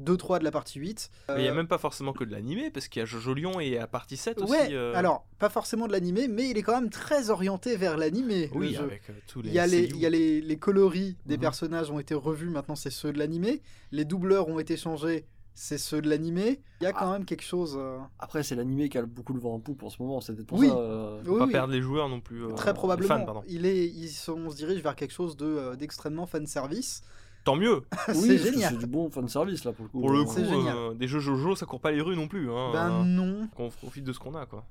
[0.01, 1.09] 2-3 de la partie 8.
[1.29, 3.05] Mais il n'y a Euh, même pas forcément que de l'animé, parce qu'il y a
[3.05, 4.53] Jojo Lion et la partie 7 aussi.
[4.71, 8.49] Euh, alors, pas forcément de l'animé, mais il est quand même très orienté vers l'animé.
[8.53, 8.83] Oui, jeu.
[8.83, 9.49] avec euh, tous les.
[9.49, 9.95] Il y a les, seiyuu.
[9.95, 11.41] il y a les, les coloris des Mhm.
[11.41, 13.61] personnages ont été revus, maintenant c'est ceux de l'animé.
[13.91, 15.25] Les doubleurs ont été changés,
[15.55, 16.61] c'est ceux de l'animé?
[16.81, 19.39] Il y a quand même quelque chose euh, Après, c'est l'animé qui a beaucoup le
[19.39, 20.21] vent en poupe en ce moment.
[20.21, 20.67] C'est peut-être pour Oui.
[20.67, 20.75] ça.
[20.77, 22.43] euh, oui, pas oui, perdre les joueurs non plus.
[22.45, 23.07] euh, très les probablement.
[23.17, 23.43] fans, pardon.
[23.47, 27.01] il est, ils sont, on se dirige vers quelque chose de, euh, d'extrêmement fan service.
[27.45, 27.81] Tant mieux.
[28.09, 28.73] oui, c'est génial.
[28.73, 29.99] C'est du bon fan service là pour le coup.
[30.01, 32.51] Pour le coup, euh, des jeux Jojo, ça court pas les rues non plus.
[32.51, 33.47] Hein, Ben Euh, non.
[33.55, 34.65] qu'on profite de ce qu'on a quoi.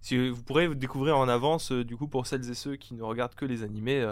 [0.00, 3.02] Si vous pourrez découvrir en avance euh, du coup pour celles et ceux qui ne
[3.02, 4.10] regardent que les animés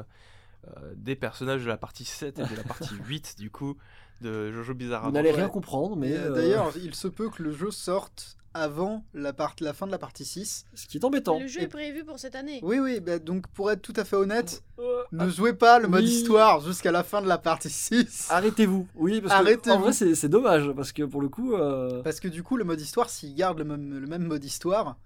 [0.67, 3.77] euh, des personnages de la partie 7 et de la partie 8 du coup
[4.21, 7.53] de Jojo Bizarre Vous n'allez rien comprendre, mais euh, D'ailleurs, il se peut que le
[7.53, 10.65] jeu sorte avant la, part, la fin de la partie 6.
[10.75, 11.39] ce qui est embêtant.
[11.39, 12.59] Le jeu Et- est prévu pour cette année.
[12.65, 15.87] Oui, oui, bah, donc pour être tout à fait honnête, Euh, ne jouez pas le
[15.89, 16.11] mode oui.
[16.11, 18.27] histoire jusqu'à la fin de la partie 6.
[18.29, 18.89] Arrêtez-vous.
[18.97, 22.19] Oui, parce que en vrai, c'est c'est dommage parce que pour le coup, euh, Parce
[22.19, 24.99] que du coup, le mode histoire, s'il garde le même, le même mode histoire,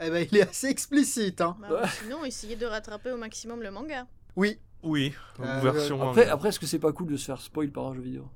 [0.00, 1.40] eh ben, il est assez explicite.
[1.42, 1.56] Hein.
[1.60, 4.06] Bah, sinon, essayez de rattraper au maximum le manga.
[4.36, 7.86] Oui, Oui, Euh, version après, est-ce que c'est pas cool de se faire spoil par
[7.88, 8.28] un jeu vidéo?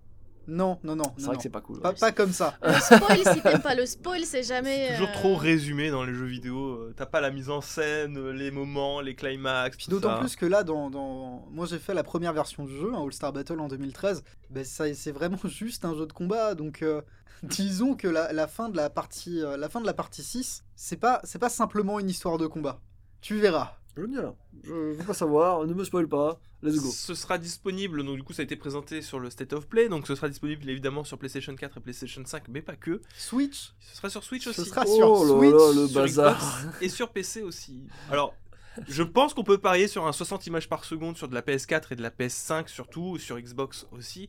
[0.49, 1.13] Non, non, non.
[1.17, 1.37] C'est vrai non.
[1.37, 1.81] que c'est pas cool.
[1.81, 1.97] Pas, ouais.
[2.01, 2.57] pas comme ça.
[2.63, 4.87] Le spoil, si t'aimes pas le spoil, c'est jamais.
[4.89, 6.59] C'est toujours euh, trop résumé dans les jeux vidéo.
[6.73, 9.77] euh, T'as pas la mise en scène, les moments, les climax.
[9.77, 10.19] Puis d'autant ça.
[10.19, 11.47] plus que là, dans, dans...
[11.53, 14.93] moi j'ai fait la première version du jeu, un All-Star Battle en 2013, ben, ça,
[14.95, 16.55] c'est vraiment juste un jeu de combat.
[16.57, 17.01] Donc euh,
[17.45, 20.65] disons que la, la fin de la partie, euh, la fin de la partie 6,
[20.75, 22.81] c'est pas, c'est pas simplement une histoire de combat.
[23.21, 23.77] Tu verras.
[23.97, 24.33] Génial.
[24.65, 25.67] Je veux pas savoir.
[25.67, 26.41] Ne me spoil pas.
[26.63, 26.91] Let's go.
[26.91, 29.89] Ce sera disponible, donc du coup ça a été présenté sur le State of Play,
[29.89, 33.01] donc ce sera disponible évidemment sur PlayStation 4 et PlayStation 5, mais pas que.
[33.17, 34.69] Switch, Ce sera sur Switch ce aussi.
[34.69, 35.53] sera Oh sur là Switch.
[35.55, 36.37] là, le sur bazar.
[36.61, 37.87] Xbox et sur PC aussi.
[38.11, 38.35] Alors,
[38.89, 41.93] je pense qu'on peut parier sur un 60 images par seconde sur de la PS4
[41.93, 44.29] et de la PS5 surtout, sur Xbox aussi.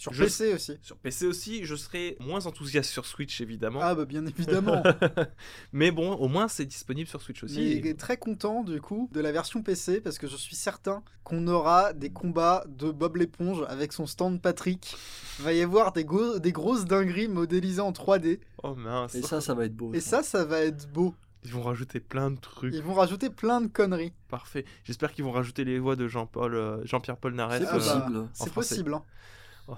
[0.00, 0.78] Sur Je- PC aussi.
[0.80, 3.80] Sur PC aussi, je serai moins enthousiaste sur Switch évidemment.
[3.82, 4.82] Ah bah bien évidemment.
[5.72, 7.82] Mais bon, au moins c'est disponible sur Switch aussi.
[7.84, 11.46] Mais très content du coup de la version PC parce que je suis certain qu'on
[11.48, 14.96] aura des combats de Bob l'éponge avec son stand Patrick.
[15.38, 18.40] Il va y avoir des, go- des grosses dingueries modélisées en 3D.
[18.62, 19.14] Oh mince.
[19.14, 19.92] Et ça, ça va être beau.
[19.92, 21.14] Et ça, ça va être beau.
[21.44, 22.74] Ils vont rajouter plein de trucs.
[22.74, 24.12] Ils vont rajouter plein de conneries.
[24.28, 24.64] Parfait.
[24.84, 27.52] J'espère qu'ils vont rajouter les voix de Jean-Paul, euh, Jean-Pierre Paul Nares.
[27.52, 28.28] C'est Ah bah, possible.
[28.34, 28.52] C'est français.
[28.74, 28.94] possible.
[28.94, 29.02] Hein.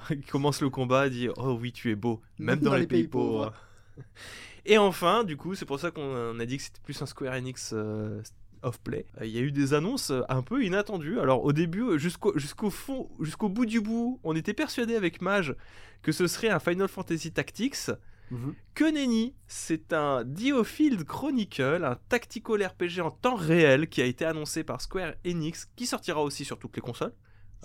[0.10, 3.52] Il commence le combat dit Oh oui, tu es beau, même dans, les, pays, pauvres.
[3.96, 4.06] pauvres.
[4.66, 7.34] et enfin, du coup, c'est pour ça qu'on a dit que c'était plus un Square
[7.34, 8.22] Enix euh,
[8.62, 9.06] off-play.
[9.20, 11.20] Euh, Il y a eu des annonces euh, un peu inattendues.
[11.20, 15.20] Alors, au début, euh, jusqu'au jusqu'au fond, jusqu'au bout du bout, on était persuadé avec
[15.20, 15.54] Mage
[16.02, 17.90] que ce serait un Final Fantasy Tactics.
[18.30, 18.54] Mhm.
[18.74, 24.24] Que nenni, c'est un Diofield Chronicle, un tactical RPG en temps réel qui a été
[24.24, 27.12] annoncé par Square Enix, qui sortira aussi sur toutes les consoles.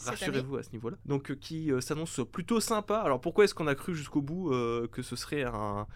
[0.05, 0.97] Rassurez-vous à ce niveau-là.
[1.05, 2.97] Donc euh, qui euh, s'annonce plutôt sympa.
[2.97, 5.87] Alors pourquoi est-ce qu'on a cru jusqu'au bout euh, que ce serait un,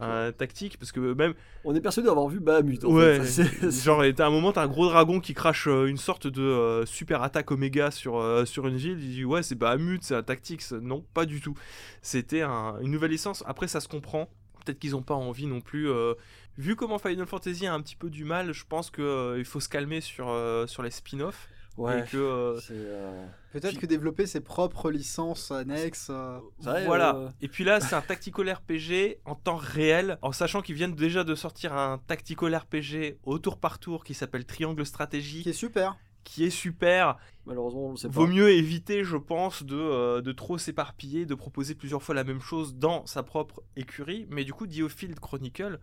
[0.00, 0.78] un tactique?
[0.78, 1.34] Parce que même
[1.64, 2.84] On est persuadé d'avoir vu Bahamut.
[2.84, 3.44] En ouais, fait.
[3.70, 6.42] C'est- genre t'as un moment t'as un gros dragon qui crache euh, une sorte de
[6.42, 8.98] euh, super attaque Oméga sur euh, sur une ville.
[9.00, 10.70] Il dit ouais c'est Bahamut, c'est un tactics.
[10.72, 11.54] Non pas du tout.
[12.02, 13.42] C'était un- une nouvelle licence.
[13.46, 14.28] Après ça se comprend.
[14.64, 15.88] Peut-être qu'ils n'ont pas envie non plus.
[15.88, 16.12] euh,
[16.58, 19.44] vu comment Final Fantasy a un petit peu du mal, je pense que euh, il
[19.46, 21.48] faut se calmer sur euh, sur les spin-offs
[21.78, 22.00] Ouais.
[22.00, 26.08] et que euh, euh, Peut-être Puis- que développer ses propres licences annexes.
[26.10, 27.14] euh, vrai, voilà.
[27.16, 30.94] euh, Et puis là, c'est un tactical RPG en temps réel, en sachant qu'ils viennent
[30.94, 35.48] déjà de sortir un tactical RPG au tour par tour qui s'appelle Triangle Stratégie, qui
[35.50, 35.96] est super.
[36.24, 37.16] qui est super.
[37.46, 38.12] Malheureusement, on le sait pas.
[38.12, 42.24] Vaut mieux éviter, je pense, de, euh, de trop s'éparpiller, de proposer plusieurs fois la
[42.24, 44.26] même chose dans sa propre écurie.
[44.28, 45.80] Mais du coup, Diofield Chronicle,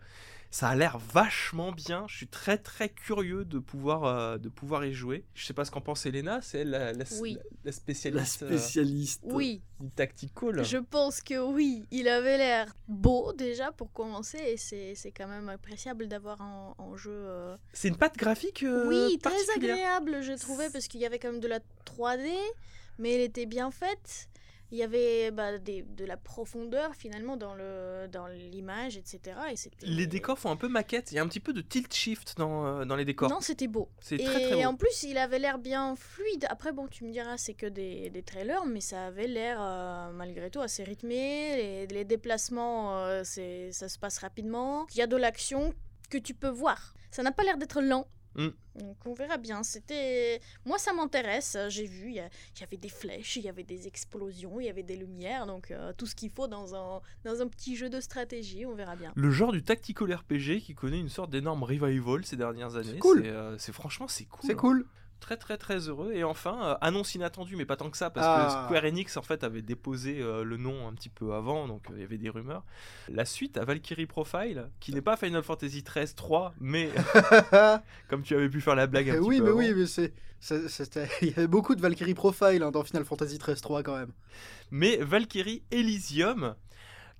[0.50, 2.06] ça a l'air vachement bien.
[2.08, 5.24] Je suis très très curieux de pouvoir, euh, de pouvoir y jouer.
[5.34, 7.34] Je sais pas ce qu'en pense Elena, c'est elle la, la, Oui.
[7.34, 9.22] la- la La spécialiste euh, spécialiste.
[9.24, 10.64] Oui, du tactical.
[10.64, 11.84] je pense que oui.
[11.90, 16.74] Il avait l'air beau déjà pour commencer et c'est c'est quand même appréciable d'avoir en,
[16.78, 17.10] en jeu.
[17.12, 21.18] euh, C'est une patte graphique euh, oui, très agréable, je trouvais, parce qu'il y avait
[21.18, 22.30] quand même de la 3D,
[22.98, 24.28] mais elle était bien faite.
[24.72, 29.36] Il y avait bah, des, de la profondeur finalement dans le dans l'image, etc.
[29.52, 31.12] Et Les décors font un peu maquette.
[31.12, 33.30] Il y a un petit peu de tilt shift dans, euh, dans les décors.
[33.30, 33.88] Non, c'était beau.
[34.00, 34.68] C'est Et très très beau.
[34.68, 36.46] en plus, il avait l'air bien fluide.
[36.50, 40.10] Après, bon, tu me diras, c'est que des, des trailers, mais ça avait l'air euh,
[40.12, 41.56] malgré tout assez rythmé.
[41.56, 44.86] Les, les déplacements, euh, c'est, ça se passe rapidement.
[44.94, 45.72] Il y a de l'action
[46.10, 46.94] que tu peux voir.
[47.10, 48.06] Ça n'a pas l'air d'être lent.
[48.36, 48.48] Mm.
[48.80, 49.62] Donc on verra bien.
[49.62, 51.56] C'était, moi ça m'intéresse.
[51.68, 54.60] J'ai vu, il y, a- il y avait des flèches, il y avait des explosions,
[54.60, 57.48] il y avait des lumières, donc euh, tout ce qu'il faut dans un dans un
[57.48, 58.66] petit jeu de stratégie.
[58.66, 59.12] On verra bien.
[59.16, 62.98] Le genre du tactical RPG qui connaît une sorte d'énorme revival ces dernières années.
[62.98, 63.22] cool.
[63.22, 64.40] C'est euh, c'est- franchement c'est cool.
[64.44, 64.56] C'est hein.
[64.56, 64.86] cool.
[65.20, 66.12] Très très très heureux.
[66.12, 68.66] Et enfin, euh, annonce inattendue, mais pas tant que ça, parce Ah.
[68.68, 71.82] que Square Enix en fait avait déposé euh, le nom un petit peu avant, donc
[71.90, 72.64] euh, il y avait des rumeurs.
[73.08, 76.90] La suite à Valkyrie Profile, qui n'est pas Final Fantasy 13 3, mais
[78.08, 79.58] comme tu avais pu faire la blague un petit oui, peu mais avant.
[79.58, 80.12] oui, mais c'est,
[81.22, 84.12] il y avait beaucoup de Valkyrie Profile hein, dans Final Fantasy 13-3 quand même.
[84.70, 86.54] mais Valkyrie Elysium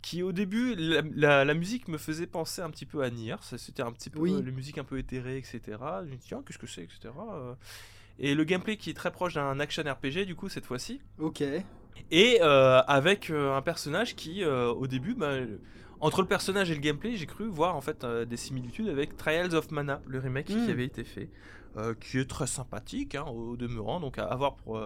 [0.07, 3.35] qui au début la, la- la musique me faisait penser un petit peu à Nier
[3.43, 4.41] c'était un petit peu Oui.
[4.45, 5.61] les musiques un peu éthérées etc
[6.05, 6.99] je me dis tiens qu'est-ce que c'est etc
[7.33, 7.55] euh.
[8.21, 11.43] et le gameplay qui est très proche d'un action RPG du coup cette fois-ci Ok.
[12.11, 15.33] et euh, avec euh, un personnage qui euh, au début bah,
[15.99, 19.17] entre le personnage et le gameplay j'ai cru voir en fait euh, des similitudes avec
[19.17, 20.65] Trials of Mana le remake Mm.
[20.67, 21.29] qui avait été fait
[22.01, 24.79] qui est très sympathique hein, au demeurant donc à, à voir pour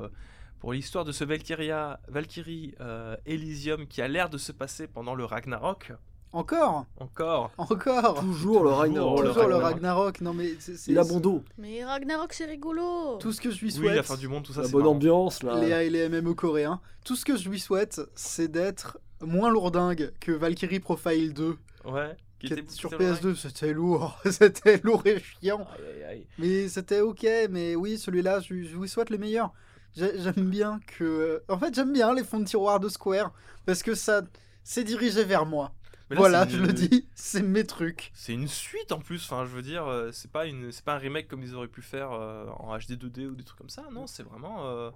[0.60, 5.14] pour l'histoire de ce Valkyria, Valkyrie euh, Elysium qui a l'air de se passer pendant
[5.14, 5.92] le Ragnarok,
[6.32, 6.86] Encore?
[6.98, 7.50] Encore.
[7.58, 8.20] Encore?
[8.20, 9.20] Toujours le Toujours Ragnarok.
[9.22, 9.74] le Toujours le Ragnarok.
[9.74, 10.20] Ragnarok.
[10.20, 13.16] Non mais c'est, la bon Mais Ragnarok c'est rigolo.
[13.18, 14.60] Tout ce que je lui Oui, souhaite, la fin du monde, tout ça.
[14.60, 14.94] la c'est bonne marrant.
[14.94, 15.58] ambiance là.
[15.60, 20.30] les, les MMO coréens, tout ce que je lui souhaite, c'est d'être moins lourdingue que
[20.32, 21.56] Valkyrie Profile 2.
[21.86, 22.16] Ouais.
[22.38, 24.16] Qui était- sur qui était le PS2, c'était lourd.
[24.30, 25.66] c'était lourd et chiant.
[25.76, 26.26] Aïe, aïe, aïe.
[26.38, 29.52] Mais c'était ok, mais oui, celui-là, je, je lui souhaite le meilleur.
[29.96, 31.42] J'ai- J'aime bien que.
[31.48, 33.32] En fait, j'aime bien les fonds de tiroir de Square
[33.66, 34.22] parce que ça.
[34.62, 35.72] C'est dirigé vers moi.
[36.10, 38.10] Là, voilà, je le dis, c'est mes trucs.
[38.14, 39.22] C'est une suite en plus.
[39.24, 41.68] Enfin, je veux dire, euh, c'est pas une, c'est pas un remake comme ils auraient
[41.68, 43.84] pu faire euh, en HD 2D ou des trucs comme ça.
[43.92, 44.66] Non, c'est vraiment.
[44.66, 44.90] euh,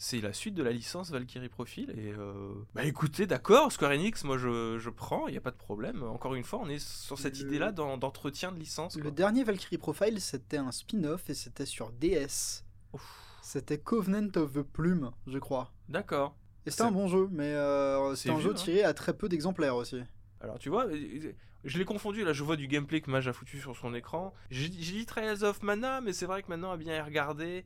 [0.00, 4.22] c'est la suite de la licence Valkyrie Profile et euh, bah écoutez d'accord Square Enix
[4.22, 6.78] moi je, je prends il y a pas de problème encore une fois on est
[6.78, 11.28] sur cette Le- idée là d'entretien de licence Le dernier Valkyrie Profile, c'était un spin-off
[11.30, 12.62] et c'était sur DS.
[12.92, 13.02] Ouf.
[13.50, 15.72] C'était Covenant of the Plume, je crois.
[15.88, 16.36] d'accord
[16.66, 18.54] Et c'était C'est- un bon jeu, mais euh, C'est un vieux, jeu hein.
[18.54, 20.02] tiré à très peu d'exemplaires aussi.
[20.42, 21.32] Alors tu vois, euh,
[21.64, 24.34] je l'ai confondu, là je vois du gameplay que Mage a foutu sur son écran.
[24.50, 27.64] J'ai j'ai dit Trials of Mana, mais c'est vrai que maintenant à bien y regarder,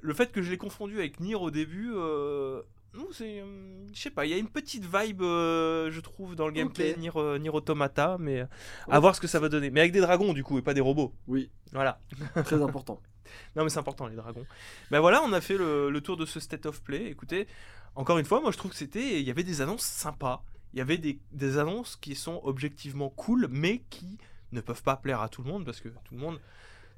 [0.00, 2.62] le fait que je l'ai confondu avec Nier au début, euh,
[2.94, 3.40] non, c'est...
[3.40, 6.52] euh, je sais pas, il y a une petite vibe, euh, je trouve, dans le
[6.52, 6.98] gameplay Ok.
[6.98, 8.44] Nier, euh, Nier Automata, mais
[8.88, 9.70] à voir ce que ça va donner.
[9.70, 11.14] Mais avec des dragons du coup, et pas des robots.
[11.28, 11.98] Oui, Voilà.
[12.44, 13.00] très important.
[13.54, 14.44] Non mais c'est important les dragons.
[14.90, 17.06] Ben voilà, on a fait le, le tour de ce State of Play.
[17.06, 17.46] Écoutez,
[17.94, 20.42] encore une fois, moi je trouve que c'était, il y avait des annonces sympas.
[20.72, 24.18] Il y avait des, des annonces qui sont objectivement cool, mais qui
[24.50, 26.40] ne peuvent pas plaire à tout le monde parce que tout le monde,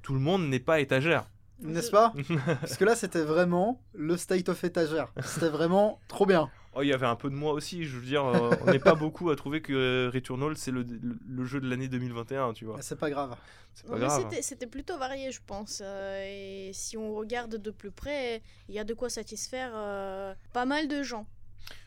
[0.00, 1.26] tout le monde n'est pas étagère.
[1.62, 2.12] N'est-ce pas
[2.60, 5.12] Parce que là, c'était vraiment le state of étagère.
[5.24, 6.50] C'était vraiment trop bien.
[6.74, 7.84] Oh, il y avait un peu de moi aussi.
[7.84, 10.82] Je veux dire, euh, on n'est pas beaucoup à trouver que euh, Returnal c'est le,
[10.82, 12.78] le- le jeu de l'année 2021, tu vois.
[12.80, 13.36] C'est pas grave.
[13.74, 14.22] C'est Non, pas mais grave.
[14.30, 15.82] c'était- C'était plutôt varié, je pense.
[15.84, 20.34] euh, et si on regarde de plus près, il y a de quoi satisfaire euh,
[20.54, 21.26] pas mal de gens.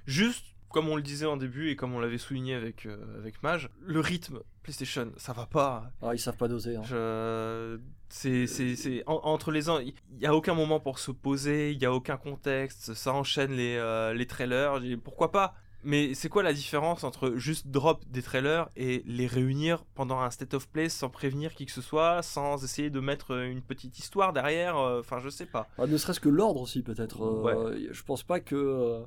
[0.05, 0.45] Juste,
[0.75, 3.69] comme on le disait en début et comme on l'avait souligné avec, euh, avec Mage,
[3.79, 5.89] le rythme PlayStation, ça va pas.
[6.01, 6.75] Ah, ils savent pas doser.
[6.75, 6.81] hein.
[6.83, 7.79] Je...
[8.09, 9.01] C'est, c'est, c'est...
[9.07, 11.93] en- entre les ans, il n'y a aucun moment pour se poser, il n'y a
[11.93, 15.55] aucun contexte, ça enchaîne les, euh, les trailers, pourquoi pas?
[15.85, 20.29] Mais c'est quoi la différence entre juste drop des trailers et les réunir pendant un
[20.31, 23.97] state of play sans prévenir qui que ce soit, sans essayer de mettre une petite
[23.99, 25.69] histoire derrière euh, Enfin, je sais pas.
[25.77, 27.21] Ah, ne serait-ce que l'ordre aussi, peut-être.
[27.23, 27.87] euh, Ouais.
[27.91, 29.01] Je pense pas que euh,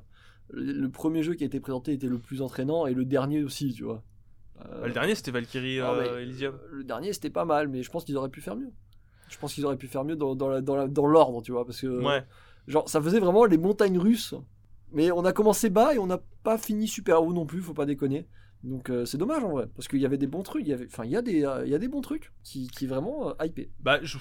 [0.51, 3.73] le premier jeu qui a été présenté était le plus entraînant et le dernier aussi,
[3.73, 4.03] tu vois.
[4.65, 6.57] Euh, Le dernier, c'était Valkyrie ah, euh, Elysium.
[6.71, 8.71] Le dernier, c'était pas mal, mais je pense qu'ils auraient pu faire mieux.
[9.29, 11.65] Je pense qu'ils auraient pu faire mieux dans, dans, la- dans, dans l'ordre, tu vois,
[11.65, 12.25] parce que Ouais.
[12.67, 14.33] genre ça faisait vraiment les montagnes russes.
[14.91, 17.75] Mais on a commencé bas et on n'a pas fini super haut non plus, faut
[17.75, 18.27] pas déconner.
[18.63, 20.73] Donc euh, c'est dommage en vrai, parce qu'il y avait des bons trucs, il y
[20.73, 23.33] avait, enfin il y a des, il y a des bons trucs qui, qui vraiment
[23.41, 23.69] hypé.
[23.79, 24.17] Bah, je...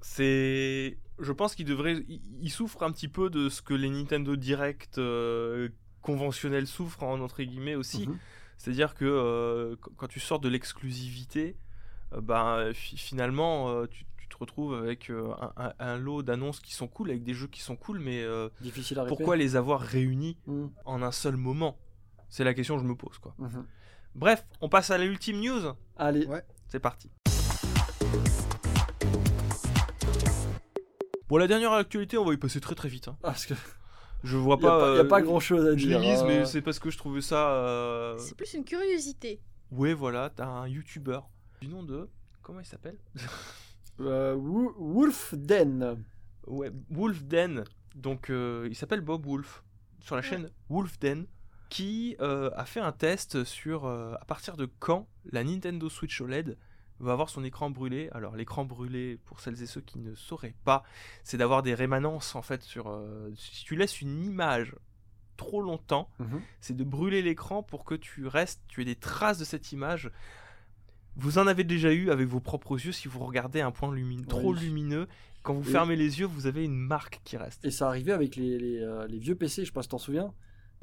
[0.00, 0.98] c'est.
[1.18, 2.04] Je pense qu'il devrait.
[2.08, 5.68] Il il souffre un petit peu de ce que les Nintendo Direct euh,
[6.02, 8.06] conventionnels souffrent, en, entre guillemets aussi.
[8.08, 8.18] Mhm.
[8.58, 11.56] C'est-à-dire que euh, qu- quand tu sors de l'exclusivité,
[12.12, 16.22] euh, bah, fi- finalement, euh, tu, tu te retrouves avec euh, un, un- un lot
[16.22, 19.16] d'annonces qui sont cool, avec des jeux qui sont cool, mais euh, Difficile à répéter.
[19.16, 20.70] pourquoi les avoir réunis Mhm.
[20.84, 21.78] en un seul moment?
[22.28, 23.34] C'est la question que je me pose, quoi.
[23.38, 23.64] Mhm.
[24.16, 25.72] Bref, on passe à l'ultime news.
[25.96, 26.42] Allez, Ouais.
[26.68, 27.10] C'est parti.
[31.34, 33.08] Bon, la dernière actualité, on va y passer très très vite.
[33.08, 33.16] hein.
[33.24, 33.54] Ah, parce que
[34.22, 34.94] Je vois pas, pas.
[34.94, 35.98] y a euh, pas grand chose à Je dire.
[35.98, 36.24] mise, hein.
[36.28, 37.50] mais c'est parce que je trouvais ça.
[37.56, 39.40] euh, C'est plus une curiosité.
[39.72, 41.18] Ouais, voilà, t'as un YouTuber
[41.60, 42.08] du nom de.
[42.40, 42.98] Comment il s'appelle?
[44.00, 45.96] Euh, Wo- Wolfden.
[46.46, 47.64] Ouais, Wolfden.
[47.96, 49.64] Donc, euh, il s'appelle Bob Wolf.
[50.00, 50.28] Sur la Ouais.
[50.28, 51.26] chaîne Wolfden.
[51.68, 56.20] Qui euh, a fait un test sur euh, à partir de quand la Nintendo Switch
[56.20, 56.56] OLED
[57.04, 58.08] va avoir son écran brûlé.
[58.12, 60.82] Alors l'écran brûlé, pour celles et ceux qui ne sauraient pas,
[61.22, 62.88] c'est d'avoir des rémanences en fait sur...
[62.88, 64.74] euh, si tu laisses une image
[65.36, 66.40] trop longtemps, Mhm.
[66.60, 70.10] c'est de brûler l'écran pour que tu restes, tu aies des traces de cette image.
[71.16, 74.26] Vous en avez déjà eu avec vos propres yeux si vous regardez un point lumineux,
[74.26, 74.60] trop Oui.
[74.60, 75.06] lumineux.
[75.42, 77.64] Quand vous Et- fermez les yeux, vous avez une marque qui reste.
[77.64, 79.98] Et ça arrivait avec les, les, euh, les vieux PC, je sais pas si t'en
[79.98, 80.32] souviens.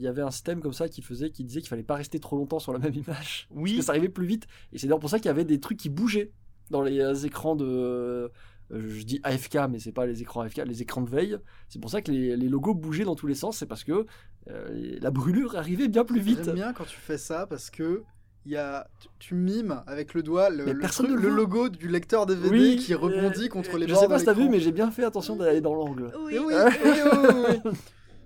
[0.02, 2.20] Il y avait un système comme ça qui faisait, qui disait qu'il fallait pas rester
[2.20, 3.06] trop longtemps sur la même image.
[3.48, 4.48] Parce Oui, que ça arrivait plus vite.
[4.74, 6.32] Et c'est d'ailleurs pour ça qu'il y avait des trucs qui bougeaient
[6.72, 7.66] dans les euh, écrans de.
[7.66, 8.28] euh,
[8.72, 11.38] je dis AFK, mais c'est pas les écrans AFK, les écrans de veille.
[11.70, 13.58] C'est pour ça que les, les logos bougeaient dans tous les sens.
[13.60, 14.08] C'est parce que
[14.50, 16.44] euh, la brûlure arrivait bien plus vite.
[16.44, 18.02] J'aime bien quand tu fais ça parce que
[18.48, 22.50] il y a, tu, tu mimes avec le doigt le, truc- logo du lecteur DVD
[22.50, 24.72] Oui, qui rebondit euh, contre les Je bords sais pas si t'as vu, mais j'ai
[24.72, 26.12] bien fait attention d'aller dans l'angle.
[26.26, 26.34] Oui.
[26.36, 26.66] Eh oui, Ouais.
[26.84, 27.72] oui, oui, oui, oui.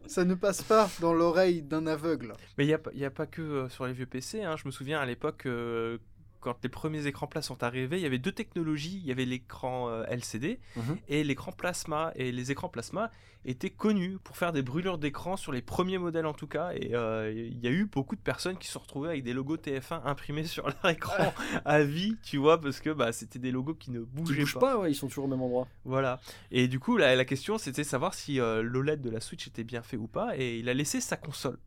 [0.08, 2.34] Ça ne passe pas dans l'oreille d'un aveugle.
[2.58, 4.44] mais il n'y a, y a pas que euh, sur les vieux PC.
[4.44, 4.56] hein.
[4.58, 5.98] Je me souviens à l'époque, euh,
[6.46, 9.00] quand les premiers écrans plats sont arrivés, il y avait deux technologies.
[9.02, 10.98] Il y avait l'écran euh, LCD Mhm.
[11.08, 12.12] et l'écran plasma.
[12.16, 13.10] Et les écrans plasma
[13.46, 16.70] étaient connus pour faire des brûlures d'écran sur les premiers modèles en tout cas.
[16.76, 19.34] Et euh, il y a eu beaucoup de personnes qui se sont retrouvées avec des
[19.34, 21.34] logos TF1 imprimés sur leur écran
[21.66, 24.60] à vie, tu vois, parce que bah, c'était des logos qui ne Ils bougeaient bougent
[24.60, 25.68] pas, ouais, ils sont toujours au même endroit.
[25.84, 26.20] Voilà.
[26.52, 29.48] Et du coup, la, la question, c'était de savoir si euh, l'OLED de la Switch
[29.48, 30.38] était bien fait ou pas.
[30.38, 31.58] Et il a laissé sa console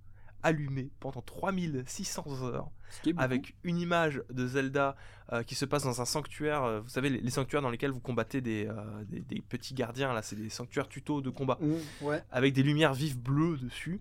[0.42, 2.70] allumée pendant 3600 heures
[3.18, 4.96] avec une image de Zelda
[5.32, 6.62] euh, qui se passe dans un sanctuaire.
[6.64, 8.74] euh, vous savez, les, les sanctuaires dans lesquels vous combattez des, euh,
[9.08, 11.58] des, des petits gardiens, là, c'est des sanctuaires tuto de combat.
[12.00, 12.22] Ouais.
[12.30, 14.00] avec des lumières vives bleues dessus.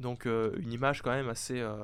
[0.00, 1.76] Donc euh, une image quand même assez euh,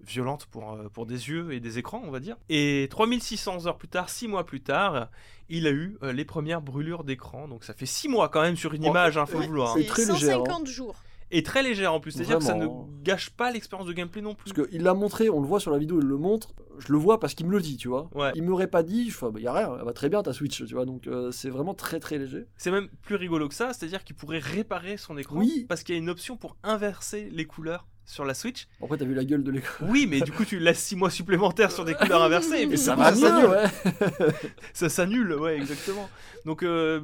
[0.00, 2.36] violente pour, euh, pour des yeux et des écrans, on va dire.
[2.48, 5.10] Et 3600 heures plus tard, 6 mois plus tard,
[5.48, 7.46] il a eu euh, les premières brûlures d'écran.
[7.48, 9.48] Donc ça fait 6 mois quand même sur une Oh, image, hein, faut Ouais, le
[9.48, 9.74] vouloir.
[9.76, 10.38] c'est très léger, hein.
[10.44, 10.96] 150 jours.
[11.34, 12.66] Et très légère en plus, c'est-à-dire que ça ne
[13.02, 14.52] gâche pas l'expérience de gameplay non plus.
[14.52, 16.54] Parce qu'il l'a montré, on le voit sur la vidéo, il le montre.
[16.78, 18.10] Je le vois parce qu'il me le dit, tu vois.
[18.14, 18.32] Ouais.
[18.34, 20.32] Il m'aurait pas dit, je fais, bah, y a rien, elle va très bien ta
[20.32, 20.84] Switch, tu vois.
[20.84, 22.46] Donc euh, c'est vraiment très très léger.
[22.56, 25.64] C'est même plus rigolo que ça, c'est-à-dire qu'il pourrait réparer son écran Oui.
[25.68, 28.66] parce qu'il y a une option pour inverser les couleurs sur la Switch.
[28.82, 29.86] Après, t'as vu la gueule de l'écran.
[29.88, 32.56] Oui, mais du coup, tu laisses 6 mois supplémentaires sur des couleurs inversées.
[32.58, 33.46] Et Et puis ça va bien, s'annule.
[33.50, 34.32] ouais.
[34.74, 36.10] Ça s'annule, ouais, exactement.
[36.44, 37.00] Donc, euh,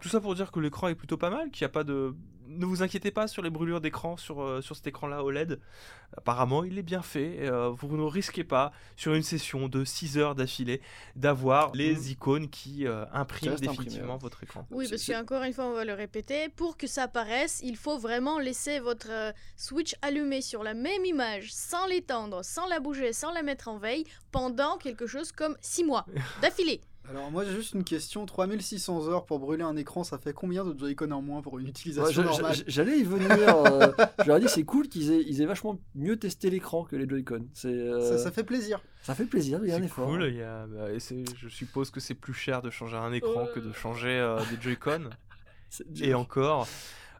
[0.00, 2.14] tout ça pour dire que l'écran est plutôt pas mal, qu'il n'y a pas de.
[2.46, 5.60] Ne vous inquiétez pas sur les brûlures d'écran sur, euh, sur cet écran-là OLED.
[6.16, 7.36] Apparemment, il est bien fait.
[7.36, 10.80] et, euh, vous ne risquez pas, sur une session de 6 heures d'affilée,
[11.16, 12.08] d'avoir les Mhm.
[12.10, 14.18] icônes qui euh, impriment définitivement ouais.
[14.20, 14.66] votre écran.
[14.70, 17.98] Oui, parce qu'encore une fois, on va le répéter, pour que ça apparaisse, il faut
[17.98, 23.12] vraiment laisser votre euh, Switch allumée sur la même image, sans l'étendre, sans la bouger,
[23.12, 26.06] sans la mettre en veille, pendant quelque chose comme 6 mois
[26.42, 26.80] d'affilée.
[27.10, 30.64] Alors moi j'ai juste une question, 3600 heures pour brûler un écran, ça fait combien
[30.64, 33.30] de Joy-Con en moins pour une utilisation normale J'allais y venir.
[33.56, 33.92] euh,
[34.22, 36.96] je leur ai dit, c'est cool qu'ils aient, ils aient vachement mieux testé l'écran que
[36.96, 37.46] les Joy-Con.
[37.52, 38.80] C'est, euh, ça, ça, ça fait plaisir.
[39.02, 40.06] fait plaisir, il y a un C'est effort.
[40.08, 40.24] cool.
[40.28, 43.60] il y a- bah, je suppose que c'est plus cher de changer un écran que
[43.60, 45.10] de changer euh, des Joy-Con.
[46.00, 46.66] Et encore,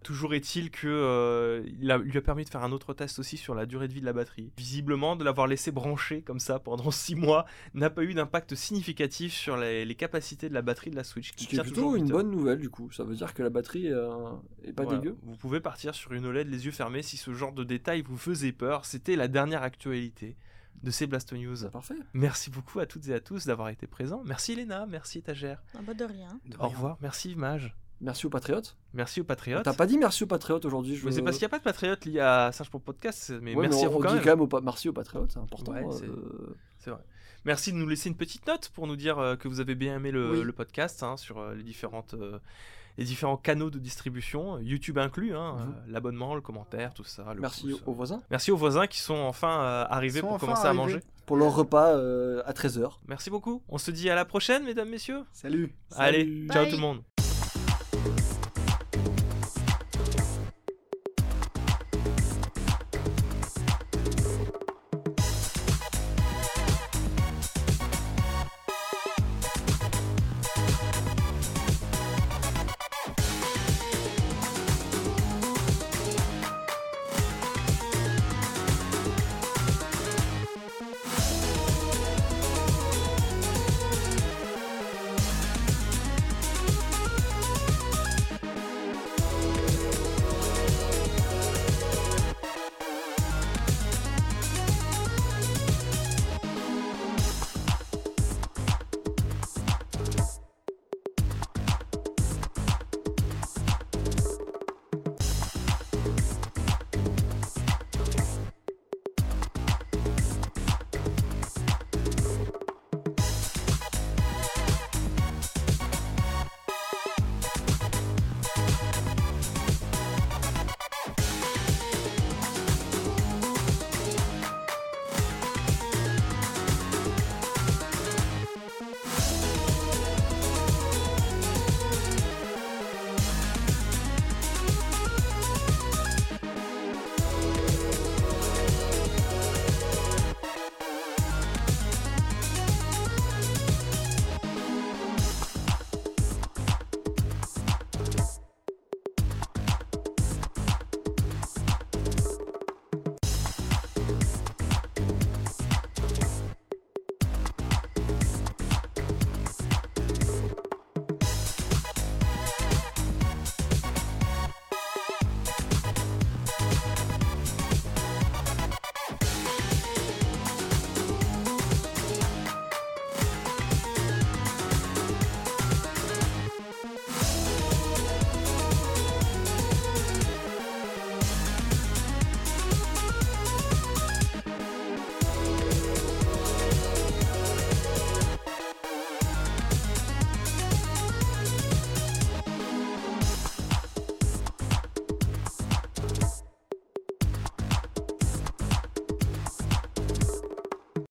[0.04, 3.36] toujours est-il que euh, il a- lui a permis de faire un autre test aussi
[3.36, 4.52] sur la durée de vie de la batterie.
[4.56, 9.32] Visiblement, de l'avoir laissé brancher comme ça pendant 6 mois n'a pas eu d'impact significatif
[9.32, 11.30] sur les, les capacités de la batterie de la Switch.
[11.30, 12.90] Ce qui est tient plutôt toujours une bonne nouvelle du coup.
[12.92, 14.14] Ça veut dire que la batterie euh,
[14.62, 14.98] est pas Voilà.
[15.00, 15.16] dégueu.
[15.24, 18.18] Vous pouvez partir sur une OLED les yeux fermés si ce genre de détails vous
[18.18, 18.84] faisait peur.
[18.84, 20.36] C'était la dernière actualité
[20.82, 21.56] de ces Blasto News.
[21.56, 21.94] C'est parfait.
[22.12, 24.22] Merci beaucoup à toutes et à tous d'avoir été présents.
[24.26, 25.62] Merci Elena, merci Étagère.
[25.74, 26.28] Ah bah de rien.
[26.46, 26.68] De Au rien.
[26.76, 27.74] revoir, merci Mage.
[28.04, 28.76] Merci aux patriotes.
[28.92, 29.64] Merci aux patriotes.
[29.64, 30.94] T'as pas dit merci aux patriotes aujourd'hui.
[30.94, 31.04] Je...
[31.06, 33.54] Mais c'est parce qu'il n'y a pas de patriotes liés à Singe pour Podcast, mais
[33.54, 34.24] Ouais, merci mais à on, vous on quand dit même.
[34.24, 35.72] quand même aux pa- merci aux patriotes, c'est important.
[35.72, 37.00] Ouais, c'est- euh, C'est vrai.
[37.46, 39.96] Merci de nous laisser une petite note pour nous dire euh, que vous avez bien
[39.96, 40.42] aimé le, Oui.
[40.42, 42.38] le podcast hein, sur euh, les, différentes, euh,
[42.98, 45.62] les différents canaux de distribution, YouTube inclus, hein, Mhm.
[45.62, 47.32] euh, l'abonnement, le commentaire, tout ça.
[47.34, 47.82] le Merci pouce.
[47.86, 50.72] aux voisins Merci aux voisins qui sont enfin euh, arrivés sont pour enfin commencer à
[50.74, 51.00] manger.
[51.26, 52.98] pour leur repas euh, à 13h.
[53.08, 53.62] Merci beaucoup.
[53.68, 55.22] On se dit à la prochaine, mesdames, messieurs.
[55.32, 56.70] Salut Allez, ciao Bye.
[56.70, 57.02] tout le monde.